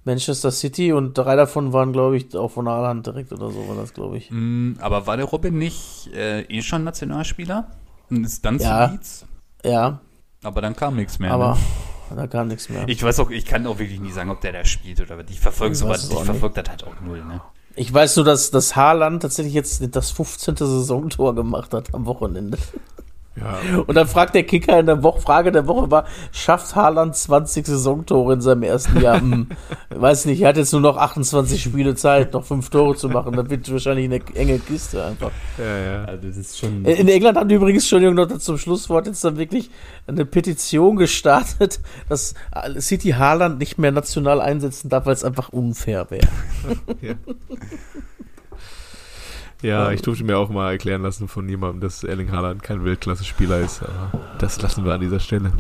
Manchester 0.04 0.52
City 0.52 0.92
und 0.94 1.18
drei 1.18 1.36
davon 1.36 1.72
waren, 1.74 1.94
glaube 1.94 2.18
ich, 2.18 2.36
auch 2.36 2.50
von 2.52 2.68
Haaland 2.68 3.06
direkt 3.06 3.32
oder 3.32 3.52
so 3.52 3.68
war 3.68 3.76
das, 3.76 3.94
glaube 3.94 4.18
ich. 4.18 4.30
Mm, 4.32 4.74
Aber 4.80 5.06
war 5.08 5.18
der 5.18 5.26
Robin 5.26 5.58
nicht 5.58 6.10
äh, 6.14 6.42
eh 6.44 6.62
schon 6.62 6.84
Nationalspieler? 6.84 7.68
Und 8.10 8.24
ist 8.26 8.44
dann 8.44 8.58
Ja. 8.60 8.88
zu 8.88 8.92
Leeds? 8.94 9.26
Ja, 9.64 10.00
Aber 10.44 10.62
dann 10.62 10.76
kam 10.76 10.96
nichts 10.96 11.20
mehr. 11.20 11.32
aber 11.32 11.56
ne? 11.56 11.58
Da 12.16 12.28
kam 12.28 12.48
nichts 12.48 12.70
mehr. 12.70 12.88
Ich 12.88 13.02
weiß 13.02 13.20
auch, 13.20 13.30
ich 13.30 13.46
kann 13.46 13.66
auch 13.68 13.80
wirklich 13.80 14.00
nie 14.00 14.12
sagen, 14.12 14.30
ob 14.30 14.42
der 14.42 14.54
da 14.54 14.66
spielt 14.66 15.02
oder 15.02 15.18
was. 15.18 15.26
Ich 15.30 15.40
verfolge 15.40 15.76
sowas, 15.76 16.10
ich 16.10 16.16
auch 16.16 16.24
verfolge 16.24 16.62
das 16.62 16.70
halt 16.70 16.84
auch 16.84 17.00
null, 17.02 17.24
ne? 17.24 17.42
Ich 17.76 17.94
weiß 17.94 18.16
nur, 18.16 18.26
dass 18.26 18.50
das 18.50 18.76
Haaland 18.76 19.22
tatsächlich 19.22 19.54
jetzt 19.54 19.96
das 19.96 20.10
15. 20.10 20.56
Saisontor 20.56 21.36
gemacht 21.36 21.74
hat 21.74 21.94
am 21.94 22.08
Wochenende. 22.08 22.58
Ja, 23.40 23.60
Und 23.86 23.96
dann 23.96 24.08
fragt 24.08 24.36
der 24.36 24.44
Kicker 24.44 24.80
in 24.80 24.86
der 24.88 25.04
Woche, 25.04 25.22
Frage 25.22 25.52
der 25.52 25.68
Woche 25.68 25.92
war, 25.92 26.06
schafft 26.32 26.76
Haaland 26.76 27.16
20 27.16 27.66
Saisontore 27.66 28.34
in 28.34 28.42
seinem 28.42 28.64
ersten 28.64 29.00
Jahr? 29.00 29.22
Hm, 29.22 29.48
weiß 29.90 30.26
nicht, 30.26 30.42
er 30.42 30.50
hat 30.50 30.58
jetzt 30.58 30.72
nur 30.72 30.82
noch 30.82 30.98
28 30.98 31.62
Spiele 31.62 31.96
Zeit, 31.96 32.34
noch 32.34 32.46
fünf 32.46 32.70
Tore 32.70 32.96
zu 32.96 33.10
machen. 33.10 33.36
Das 33.36 33.50
wird 33.50 33.72
wahrscheinlich 33.72 34.06
eine 34.06 34.22
enge 34.36 34.60
Kiste 34.60 35.04
einfach. 35.04 35.32
ja, 35.58 35.78
ja. 35.78 36.06
Also 36.06 36.28
das 36.28 36.38
ist 36.38 36.58
schon. 36.58 36.86
In 36.86 37.08
England 37.08 37.38
haben 37.38 37.50
die 37.50 37.56
übrigens, 37.56 37.84
Entschuldigung, 37.84 38.16
noch 38.16 38.38
zum 38.38 38.58
Schlusswort 38.58 39.08
jetzt 39.08 39.24
dann 39.24 39.38
wirklich 39.38 39.70
eine 40.08 40.26
Petition 40.26 40.96
gestartet, 40.96 41.80
dass 42.10 42.34
City 42.80 43.12
Haaland 43.12 43.60
nicht 43.60 43.78
mehr 43.78 43.92
national 43.92 44.42
einsetzen 44.42 44.90
darf, 44.90 45.06
weil 45.06 45.14
es 45.14 45.24
einfach 45.24 45.50
unfair 45.50 46.08
wäre. 46.10 46.28
Ja. 47.02 47.14
Ja, 49.62 49.92
ich 49.92 50.02
durfte 50.04 50.24
mir 50.24 50.38
auch 50.38 50.50
mal 50.50 50.72
erklären 50.72 51.02
lassen 51.02 51.28
von 51.28 51.50
jemandem, 51.50 51.82
dass 51.82 52.04
Erling 52.04 52.32
Haaland 52.32 52.62
kein 52.62 52.84
Weltklasse-Spieler 52.86 53.60
ist, 53.60 53.82
aber 53.82 54.12
das 54.38 54.62
lassen 54.62 54.86
wir 54.86 54.94
an 54.94 55.02
dieser 55.02 55.20
Stelle. 55.20 55.52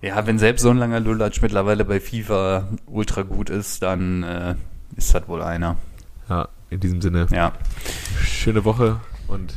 Ja, 0.00 0.24
wenn 0.26 0.38
selbst 0.38 0.62
so 0.62 0.70
ein 0.70 0.78
langer 0.78 1.00
Lulatsch 1.00 1.42
mittlerweile 1.42 1.84
bei 1.84 2.00
FIFA 2.00 2.68
ultra 2.86 3.22
gut 3.22 3.50
ist, 3.50 3.82
dann 3.82 4.22
äh, 4.22 4.54
ist 4.96 5.14
das 5.14 5.26
wohl 5.28 5.42
einer. 5.42 5.76
Ja, 6.28 6.48
in 6.70 6.80
diesem 6.80 7.00
Sinne, 7.00 7.26
Ja. 7.30 7.52
schöne 8.22 8.64
Woche 8.64 9.00
und 9.28 9.54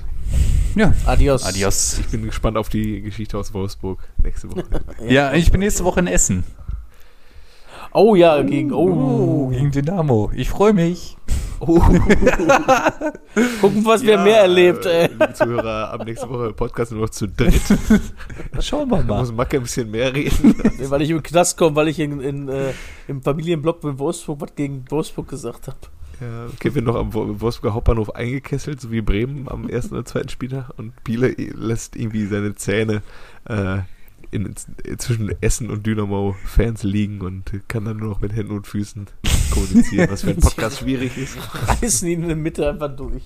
Ja. 0.76 0.94
Adios. 1.06 1.46
Adios. 1.46 2.00
ich 2.00 2.08
bin 2.08 2.24
gespannt 2.24 2.58
auf 2.58 2.70
die 2.70 3.02
Geschichte 3.02 3.38
aus 3.38 3.54
Wolfsburg 3.54 4.00
nächste 4.24 4.50
Woche. 4.52 4.64
Ja, 5.08 5.34
ich 5.34 5.52
bin 5.52 5.60
nächste 5.62 5.84
Woche 5.84 6.00
in 6.00 6.08
Essen. 6.08 6.44
Oh 7.92 8.16
ja, 8.16 8.42
gegen, 8.42 8.74
oh. 8.74 8.90
Oh, 8.90 9.48
gegen 9.50 9.72
Dynamo. 9.72 10.32
Ich 10.36 10.50
freue 10.50 10.74
mich. 10.74 11.16
Oh, 11.60 11.80
Gucken, 13.62 13.86
was 13.86 14.02
wir 14.04 14.18
mehr 14.20 14.42
erlebt, 14.42 14.86
äh, 14.86 15.04
ey. 15.04 15.08
Liebe 15.10 15.34
Zuhörer, 15.34 15.92
ab 15.92 16.06
nächste 16.06 16.30
Woche 16.30 16.54
Podcast 16.54 16.92
nur 16.92 17.02
noch 17.02 17.10
zu 17.10 17.28
dritt. 17.28 17.62
Schauen 18.60 18.90
wir 18.90 19.04
Da 19.04 19.18
muss 19.20 19.30
mal. 19.30 19.38
Macke 19.38 19.58
ein 19.58 19.64
bisschen 19.64 19.90
mehr 19.92 20.14
reden. 20.14 20.56
Nee, 20.78 20.90
weil 20.90 21.02
ich 21.02 21.10
im 21.10 21.24
Knast 21.24 21.58
komme, 21.58 21.76
weil 21.76 21.88
ich 21.88 22.00
in, 22.00 22.20
in, 22.20 22.50
äh, 22.50 22.74
im 23.08 23.22
Familienblock 23.22 23.84
mit 23.84 23.98
Wolfsburg 24.00 24.42
was 24.42 24.56
gegen 24.56 24.84
Wolfsburg 24.90 25.28
gesagt 25.30 25.68
habe. 25.68 25.78
Ja, 26.22 26.46
okay, 26.54 26.74
wir 26.74 26.82
noch 26.82 26.96
am 26.96 27.14
Wo- 27.14 27.40
Wolfsburger 27.42 27.74
Hauptbahnhof 27.76 28.14
eingekesselt, 28.16 28.80
so 28.82 28.92
wie 28.92 29.02
Bremen 29.02 29.48
am 29.50 29.70
ersten 29.70 29.96
oder 29.96 30.06
zweiten 30.06 30.30
Spieltag. 30.30 30.72
Und 30.78 31.04
Biele 31.04 31.30
lässt 31.38 31.96
irgendwie 31.96 32.26
seine 32.26 32.56
Zähne 32.56 33.02
äh, 33.46 33.80
in, 34.32 34.46
in, 34.84 35.00
zwischen 35.00 35.30
Essen 35.42 35.70
und 35.70 35.86
Dynamo-Fans 35.86 36.84
liegen 36.84 37.22
und 37.22 37.52
kann 37.68 37.86
dann 37.86 37.98
nur 37.98 38.10
noch 38.10 38.22
mit 38.22 38.34
Händen 38.34 38.54
und 38.54 38.68
Füßen 38.68 39.08
kommunizieren, 39.52 40.10
was 40.10 40.22
für 40.24 40.32
ein 40.32 40.38
Podcast 40.38 40.80
schwierig 40.80 41.18
ist. 41.18 41.38
Reißen 41.82 42.08
ihn 42.08 42.22
in 42.24 42.28
der 42.28 42.38
Mitte 42.38 42.68
einfach 42.70 42.96
durch. 42.96 43.24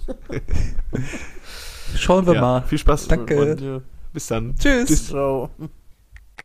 Schauen 1.95 2.25
wir 2.27 2.35
Ja, 2.35 2.41
mal. 2.41 2.61
viel 2.63 2.77
Spaß. 2.77 3.07
Danke. 3.07 3.53
Und 3.53 3.83
bis 4.13 4.27
dann. 4.27 4.55
Tschüss. 4.57 5.07
Ciao. 5.07 5.49